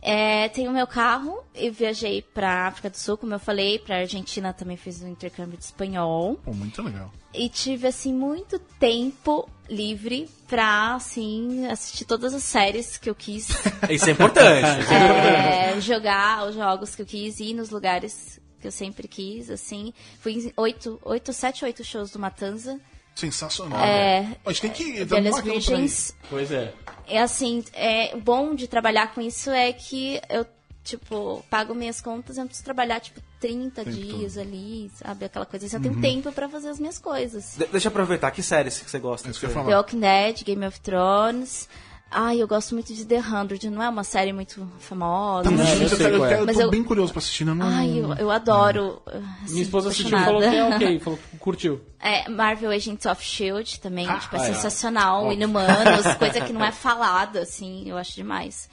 É, 0.00 0.48
tenho 0.48 0.70
meu 0.72 0.86
carro, 0.86 1.42
eu 1.54 1.72
viajei 1.72 2.22
pra 2.22 2.66
África 2.68 2.88
do 2.90 2.96
Sul, 2.96 3.16
como 3.16 3.34
eu 3.34 3.38
falei, 3.38 3.78
pra 3.78 3.98
Argentina 3.98 4.52
também 4.52 4.76
fiz 4.76 5.00
um 5.02 5.08
intercâmbio 5.08 5.56
de 5.58 5.64
espanhol. 5.64 6.36
Pô, 6.44 6.52
muito 6.52 6.80
legal. 6.82 7.10
E 7.34 7.48
tive, 7.48 7.86
assim, 7.88 8.12
muito 8.12 8.58
tempo 8.80 9.48
livre 9.68 10.28
pra, 10.46 10.94
assim, 10.94 11.66
assistir 11.66 12.04
todas 12.04 12.34
as 12.34 12.42
séries 12.42 12.98
que 12.98 13.08
eu 13.08 13.14
quis. 13.14 13.48
Isso 13.88 14.08
é 14.08 14.12
importante. 14.12 14.92
é, 14.92 15.80
jogar 15.80 16.46
os 16.48 16.54
jogos 16.54 16.94
que 16.94 17.02
eu 17.02 17.06
quis, 17.06 17.40
ir 17.40 17.54
nos 17.54 17.70
lugares 17.70 18.40
que 18.60 18.68
eu 18.68 18.72
sempre 18.72 19.08
quis, 19.08 19.50
assim. 19.50 19.92
Fui 20.20 20.32
em 20.32 20.52
oito, 20.56 21.00
oito, 21.04 21.32
sete, 21.32 21.64
oito 21.64 21.82
shows 21.82 22.10
do 22.10 22.18
Matanza. 22.18 22.80
Sensacional. 23.14 23.80
É, 23.80 24.22
né? 24.22 24.36
Ó, 24.44 24.50
A 24.50 24.52
gente 24.52 24.62
tem 24.62 24.70
que... 24.70 25.04
dar 25.04 25.16
Velhas 25.16 25.34
uma 25.34 25.42
marcando 25.42 25.64
pra 25.64 25.74
Virgens. 25.76 26.16
Pois 26.30 26.50
é. 26.52 26.72
É 27.06 27.20
assim, 27.20 27.64
é, 27.72 28.14
o 28.14 28.20
bom 28.20 28.54
de 28.54 28.68
trabalhar 28.68 29.12
com 29.12 29.20
isso 29.20 29.50
é 29.50 29.72
que 29.72 30.20
eu, 30.30 30.46
tipo, 30.84 31.44
pago 31.50 31.74
minhas 31.74 32.00
contas, 32.00 32.36
eu 32.36 32.42
não 32.42 32.48
preciso 32.48 32.64
trabalhar, 32.64 33.00
tipo, 33.00 33.20
30 33.42 33.84
Tempo 33.84 33.96
dias 33.96 34.38
ali, 34.38 34.90
sabe? 34.94 35.24
Aquela 35.26 35.44
coisa 35.44 35.66
assim. 35.66 35.76
Eu 35.76 35.82
Uhum. 35.92 36.00
tenho 36.00 36.22
tempo 36.22 36.32
pra 36.32 36.48
fazer 36.48 36.68
as 36.70 36.78
minhas 36.78 36.98
coisas. 36.98 37.56
De- 37.58 37.66
deixa 37.66 37.88
eu 37.88 37.90
aproveitar. 37.90 38.30
Que 38.30 38.42
séries 38.42 38.78
que 38.78 38.90
você 38.90 38.98
gosta? 38.98 39.28
É 39.28 39.32
que 39.32 39.38
The. 39.48 39.74
Walking 39.76 40.00
Dead, 40.00 40.42
Game 40.44 40.64
of 40.66 40.80
Thrones. 40.80 41.68
Ai, 42.14 42.42
eu 42.42 42.46
gosto 42.46 42.74
muito 42.74 42.92
de 42.92 43.06
The 43.06 43.20
Hundred, 43.20 43.70
não 43.70 43.82
é 43.82 43.88
uma 43.88 44.04
série 44.04 44.34
muito 44.34 44.70
famosa. 44.78 45.48
Tá 45.50 45.56
eu 45.56 45.88
sei 45.88 46.06
eu, 46.14 46.24
é. 46.26 46.28
quero- 46.28 46.40
eu 46.42 46.46
Mas 46.46 46.58
tô 46.58 46.68
bem 46.70 46.84
curioso 46.84 47.10
pra 47.10 47.20
assistir, 47.20 47.46
né? 47.46 47.54
não... 47.54 47.66
Ai, 47.66 47.98
eu, 47.98 48.12
eu 48.14 48.30
adoro. 48.30 49.00
assim, 49.06 49.52
Minha 49.54 49.62
esposa 49.62 49.88
assistiu 49.88 50.18
e 50.18 50.22
falou 50.22 50.40
que 50.42 50.46
é 50.46 50.64
ok, 50.64 51.00
falou 51.00 51.18
que 51.30 51.38
curtiu. 51.38 51.80
É, 51.98 52.28
Marvel 52.28 52.70
Agents 52.70 53.06
of 53.06 53.22
S.H.I.E.L.D. 53.22 53.78
também, 53.80 54.06
Ah, 54.06 54.18
tipo, 54.18 54.36
é 54.36 54.40
ah, 54.40 54.42
é. 54.46 54.52
sensacional. 54.54 55.22
Óbvio. 55.22 55.32
Inumanos, 55.38 56.14
coisa 56.18 56.40
que 56.42 56.52
não 56.52 56.62
é 56.62 56.70
falada, 56.72 57.40
assim, 57.40 57.88
eu 57.88 57.96
acho 57.96 58.14
demais. 58.14 58.68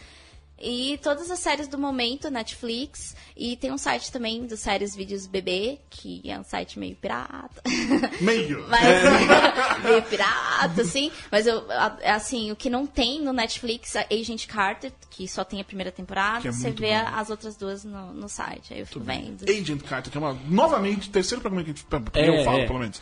E 0.62 1.00
todas 1.02 1.32
as 1.32 1.40
séries 1.40 1.68
do 1.68 1.78
momento, 1.78 2.30
Netflix. 2.30 3.16
E 3.36 3.56
tem 3.56 3.72
um 3.72 3.78
site 3.78 4.12
também 4.12 4.46
dos 4.46 4.60
séries 4.60 4.96
Vídeos 4.96 5.26
Bebê, 5.26 5.80
que 5.90 6.22
é 6.30 6.38
um 6.38 6.44
site 6.44 6.78
meio 6.78 6.96
pirata. 6.96 7.62
Meio. 8.20 8.66
Mas, 8.70 8.84
meio 9.84 10.02
pirata, 10.04 10.82
assim. 10.82 11.12
Mas 11.32 11.48
eu, 11.48 11.64
a- 11.72 11.98
assim, 12.16 12.52
o 12.52 12.56
que 12.56 12.70
não 12.70 12.86
tem 12.86 13.22
no 13.22 13.32
Netflix, 13.32 13.96
é 13.96 14.06
Agent 14.12 14.46
Carter, 14.48 14.92
que 15.10 15.28
só 15.28 15.44
tem 15.44 15.62
a 15.62 15.64
primeira 15.64 15.92
temporada, 15.92 16.48
é 16.48 16.52
você 16.52 16.72
vê 16.72 16.92
bom. 16.92 17.08
as 17.16 17.30
outras 17.30 17.56
duas 17.56 17.84
no, 17.86 18.14
no 18.14 18.28
site. 18.28 18.74
Aí 18.74 18.80
eu 18.82 18.86
fico 18.86 19.00
vendo. 19.00 19.44
Agent 19.50 19.82
Carter, 19.84 20.12
que 20.12 20.18
é 20.18 20.22
uma... 20.22 20.34
Novamente, 20.48 21.10
terceiro 21.10 21.42
programa 21.42 21.64
que 21.64 21.72
a 21.72 21.74
gente... 21.74 21.86
que 22.12 22.20
É, 22.20 22.40
eu 22.40 22.44
falo, 22.44 22.60
é. 22.60 22.68
pelo 22.68 22.80
menos. 22.80 23.02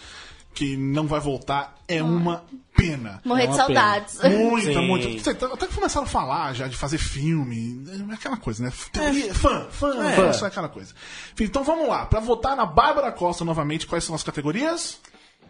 Que 0.57 0.75
não 0.75 1.05
vai 1.05 1.19
voltar. 1.19 1.75
É 1.87 2.01
uma 2.01 2.43
pena. 2.75 3.21
Morrer 3.23 3.43
É 3.43 3.47
de 3.47 3.53
uma 3.53 3.65
pena. 3.67 3.79
saudades. 3.81 4.19
Muita, 4.49 4.73
Sim. 4.73 4.87
muita. 4.87 5.35
Tá- 5.35 5.53
Até 5.53 5.67
que 5.67 5.75
começaram 5.75 6.07
a 6.07 6.09
falar 6.09 6.53
já 6.53 6.67
de 6.67 6.75
fazer 6.75 6.97
filme. 6.97 7.85
É 8.09 8.13
aquela 8.15 8.37
coisa, 8.37 8.63
né? 8.63 8.73
Teoria, 8.91 9.33
Fã, 9.35 9.67
fã, 9.69 10.03
É. 10.03 10.15
fã, 10.15 10.33
só 10.33 10.45
é 10.45 10.47
aquela 10.47 10.67
coisa. 10.67 10.95
Enfim, 11.33 11.43
então 11.43 11.63
vamos 11.63 11.87
lá. 11.87 12.07
Pra 12.07 12.19
votar 12.19 12.55
na 12.55 12.65
Bárbara 12.65 13.11
Costa 13.11 13.45
novamente, 13.45 13.85
quais 13.85 14.03
são 14.03 14.15
as 14.15 14.23
categorias? 14.23 14.99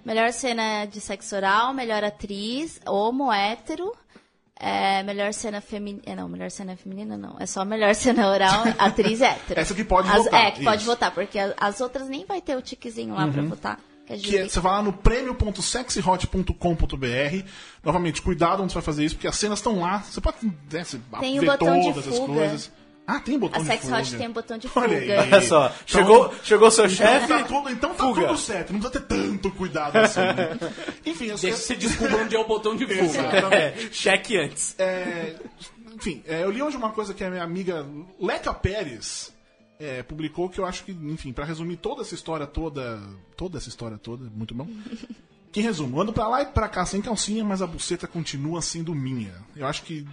Melhor 0.03 0.32
cena 0.34 0.84
de 0.86 0.99
sexo 0.99 1.36
oral, 1.38 1.74
melhor 1.74 2.03
atriz, 2.03 2.82
homo, 2.86 3.32
hétero. 3.32 3.93
É, 4.60 5.03
melhor 5.03 5.34
cena 5.34 5.62
feminina. 5.62 6.16
Não, 6.18 6.28
melhor 6.28 6.51
cena 6.51 6.76
feminina 6.76 7.16
não. 7.18 7.38
É 7.39 7.45
só 7.45 7.64
melhor 7.64 7.93
cena 7.95 8.28
oral, 8.30 8.64
atriz 8.78 9.22
hétero. 9.22 9.60
Essa 9.60 9.74
que 9.74 9.84
pode 9.86 10.10
As- 10.10 10.18
votar, 10.26 10.45
É, 10.47 10.51
que 10.51 10.64
pode 10.66 10.82
isso. 10.82 10.86
votar, 10.91 11.12
porque 11.12 11.39
as 11.58 11.80
outras 11.80 12.10
nem 12.10 12.26
vai 12.26 12.41
ter 12.41 12.58
o 12.58 12.62
tiquezinho 12.62 13.14
lá 13.16 13.26
pra 13.28 13.41
votar. 13.43 13.80
Que 14.08 14.38
é 14.38 14.43
Que 14.43 14.49
você 14.49 14.60
vai 14.60 14.74
lá 14.74 14.82
no 14.84 14.93
prêmio.sexyhot.com.br. 14.93 17.43
Novamente, 17.84 18.22
cuidado 18.22 18.62
onde 18.64 18.72
você 18.72 18.76
vai 18.76 18.84
fazer 18.84 19.03
isso, 19.05 19.16
porque 19.16 19.28
as 19.28 19.36
cenas 19.36 19.60
estão 19.60 19.80
lá. 19.82 19.99
Você 19.99 20.22
pode 20.22 20.38
né, 20.72 20.84
você 20.84 20.99
Tem 21.20 21.38
o 21.38 21.41
ver 21.41 21.47
botão 21.51 21.80
de 21.80 21.88
todas 21.93 22.08
as 22.08 22.18
fuga. 22.18 22.34
coisas. 22.34 22.72
Ah, 23.10 23.22
tem 23.22 23.39
botão 23.39 23.62
A 23.62 23.64
de 23.64 23.70
Sex 23.70 23.86
fuga. 23.86 23.97
Hot 23.99 24.16
tem 24.18 24.28
um 24.28 24.34
botão 24.34 24.58
de 24.58 24.68
Olha 24.76 24.99
fuga. 24.99 25.22
aí. 25.22 25.32
Olha 25.32 25.41
só. 25.41 25.66
Então- 25.68 25.78
Chegou, 25.86 26.34
chegou 26.43 26.70
seu 26.72 26.86
Então 26.86 26.97
chefe. 26.97 27.28
tá 27.28 27.43
tudo, 27.43 27.70
então 27.70 27.93
tá 27.93 28.03
Fuga. 28.03 28.28
tudo 28.28 28.38
certo, 28.38 28.74
não 28.74 28.80
precisa 28.82 28.99
ter 29.01 29.08
tanto 29.16 29.49
cuidado 29.51 29.95
assim, 29.97 30.20
né? 30.20 30.58
Enfim, 31.05 31.32
as, 31.32 31.39
Deixa 31.39 31.58
você 31.58 31.76
descobrir 31.76 32.16
onde 32.16 32.36
é 32.36 32.39
o 32.39 32.45
botão 32.45 32.76
de 32.76 32.86
fuga. 32.86 33.47
É, 33.55 33.74
cheque 33.93 34.38
antes. 34.38 34.76
É, 34.78 35.36
enfim, 35.95 36.22
é, 36.28 36.43
eu 36.43 36.51
li 36.51 36.62
hoje 36.62 36.76
uma 36.76 36.91
coisa 36.91 37.14
que 37.14 37.24
a 37.24 37.30
minha 37.30 37.43
amiga 37.43 37.86
Leca 38.20 38.53
Pérez 38.53 39.34
é, 39.80 40.03
publicou 40.03 40.49
que 40.49 40.59
eu 40.59 40.65
acho 40.65 40.84
que, 40.84 40.91
enfim, 40.91 41.32
pra 41.32 41.45
resumir 41.45 41.78
toda 41.78 42.01
essa 42.01 42.15
história 42.15 42.47
toda, 42.47 43.01
toda 43.36 43.57
essa 43.57 43.69
história 43.69 43.97
toda, 43.97 44.30
muito 44.30 44.53
bom. 44.53 44.67
Que 45.49 45.61
em 45.61 45.63
resumo, 45.63 45.99
ando 45.99 46.11
pra 46.11 46.28
lá 46.28 46.41
e 46.41 46.45
pra 46.47 46.67
cá 46.67 46.86
sem 46.86 47.01
calcinha, 47.01 47.43
mas 47.43 47.61
a 47.61 47.67
buceta 47.67 48.05
continua 48.05 48.61
sendo 48.61 48.93
minha. 48.93 49.34
Eu 49.55 49.65
acho 49.65 49.82
que 49.84 50.05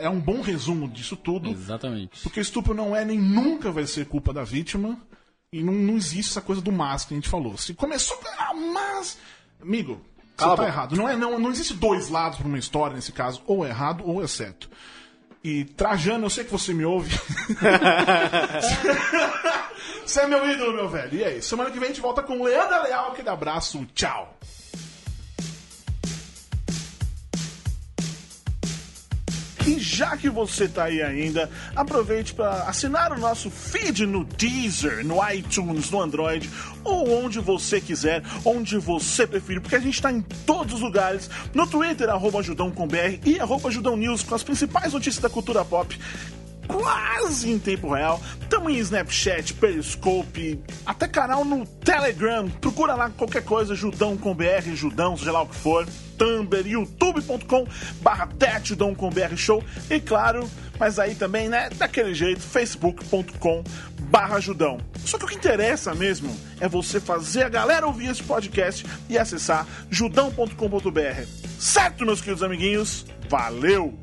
é 0.00 0.08
um 0.08 0.18
bom 0.18 0.40
resumo 0.40 0.88
disso 0.88 1.16
tudo, 1.16 1.50
Exatamente. 1.50 2.22
porque 2.22 2.40
estupro 2.40 2.72
não 2.72 2.96
é 2.96 3.04
nem 3.04 3.18
nunca 3.18 3.70
vai 3.70 3.86
ser 3.86 4.06
culpa 4.06 4.32
da 4.32 4.42
vítima. 4.42 4.98
E 5.52 5.62
não, 5.62 5.72
não 5.72 5.96
existe 5.96 6.30
essa 6.30 6.40
coisa 6.40 6.62
do 6.62 6.72
mas 6.72 7.04
que 7.04 7.12
a 7.12 7.16
gente 7.16 7.28
falou. 7.28 7.58
Se 7.58 7.74
começou. 7.74 8.18
Ah, 8.38 8.54
mas. 8.54 9.18
Amigo, 9.60 10.00
Cala 10.36 10.56
você 10.56 10.62
tá 10.62 10.68
errado. 10.68 10.96
Não, 10.96 11.08
é, 11.08 11.16
não, 11.16 11.38
não 11.38 11.50
existe 11.50 11.74
dois 11.74 12.08
lados 12.08 12.38
pra 12.38 12.48
uma 12.48 12.58
história 12.58 12.96
nesse 12.96 13.12
caso. 13.12 13.42
Ou 13.46 13.66
é 13.66 13.68
errado 13.68 14.02
ou 14.06 14.22
é 14.22 14.26
certo. 14.26 14.70
E 15.42 15.64
Trajano, 15.64 16.26
eu 16.26 16.30
sei 16.30 16.44
que 16.44 16.52
você 16.52 16.74
me 16.74 16.84
ouve. 16.84 17.10
você 20.04 20.20
é 20.20 20.26
meu 20.26 20.46
ídolo, 20.50 20.74
meu 20.74 20.88
velho. 20.88 21.14
E 21.14 21.24
é 21.24 21.38
isso. 21.38 21.48
Semana 21.48 21.70
que 21.70 21.78
vem 21.78 21.88
a 21.88 21.92
gente 21.92 22.02
volta 22.02 22.22
com 22.22 22.42
Leandra 22.42 22.82
Leal. 22.82 23.12
Aquele 23.12 23.30
abraço. 23.30 23.86
Tchau. 23.94 24.36
Já 29.80 30.16
que 30.16 30.28
você 30.28 30.68
tá 30.68 30.84
aí 30.84 31.02
ainda, 31.02 31.50
aproveite 31.74 32.34
para 32.34 32.64
assinar 32.64 33.12
o 33.12 33.18
nosso 33.18 33.50
feed 33.50 34.06
no 34.06 34.24
Deezer, 34.24 35.04
no 35.04 35.16
iTunes, 35.30 35.90
no 35.90 36.00
Android, 36.00 36.48
ou 36.84 37.24
onde 37.24 37.40
você 37.40 37.80
quiser, 37.80 38.22
onde 38.44 38.78
você 38.78 39.26
preferir, 39.26 39.60
porque 39.60 39.76
a 39.76 39.80
gente 39.80 40.00
tá 40.00 40.12
em 40.12 40.20
todos 40.20 40.74
os 40.74 40.80
lugares, 40.80 41.30
no 41.54 41.66
Twitter, 41.66 42.08
arroba 42.08 42.40
com 42.74 42.86
BR 42.86 43.18
e 43.24 43.40
arroba 43.40 43.70
News, 43.96 44.22
com 44.22 44.34
as 44.34 44.42
principais 44.42 44.92
notícias 44.92 45.22
da 45.22 45.30
cultura 45.30 45.64
pop 45.64 45.98
quase 46.70 47.50
em 47.50 47.58
tempo 47.58 47.92
real. 47.92 48.20
Tamo 48.48 48.70
em 48.70 48.78
Snapchat, 48.78 49.54
Periscope, 49.54 50.60
até 50.86 51.08
canal 51.08 51.44
no 51.44 51.66
Telegram. 51.66 52.48
Procura 52.48 52.94
lá 52.94 53.10
qualquer 53.10 53.44
coisa, 53.44 53.74
Judão 53.74 54.16
com 54.16 54.34
BR, 54.34 54.74
Judão, 54.74 55.16
seja 55.16 55.32
lá 55.32 55.42
o 55.42 55.46
que 55.46 55.56
for. 55.56 55.86
Tumblr, 56.16 56.66
youtube.com 56.66 57.66
barra 58.02 58.28
com 58.96 59.10
BR 59.10 59.36
Show. 59.36 59.64
E 59.88 59.98
claro, 59.98 60.48
mas 60.78 60.98
aí 60.98 61.14
também, 61.14 61.48
né, 61.48 61.70
daquele 61.70 62.14
jeito, 62.14 62.40
facebook.com 62.40 63.64
barra 64.02 64.38
Judão. 64.38 64.78
Só 65.04 65.18
que 65.18 65.24
o 65.24 65.28
que 65.28 65.34
interessa 65.34 65.94
mesmo 65.94 66.36
é 66.60 66.68
você 66.68 67.00
fazer 67.00 67.44
a 67.44 67.48
galera 67.48 67.86
ouvir 67.86 68.10
esse 68.10 68.22
podcast 68.22 68.84
e 69.08 69.16
acessar 69.16 69.66
judão.com.br. 69.88 71.26
Certo, 71.58 72.04
meus 72.04 72.20
queridos 72.20 72.42
amiguinhos? 72.42 73.06
Valeu! 73.28 73.98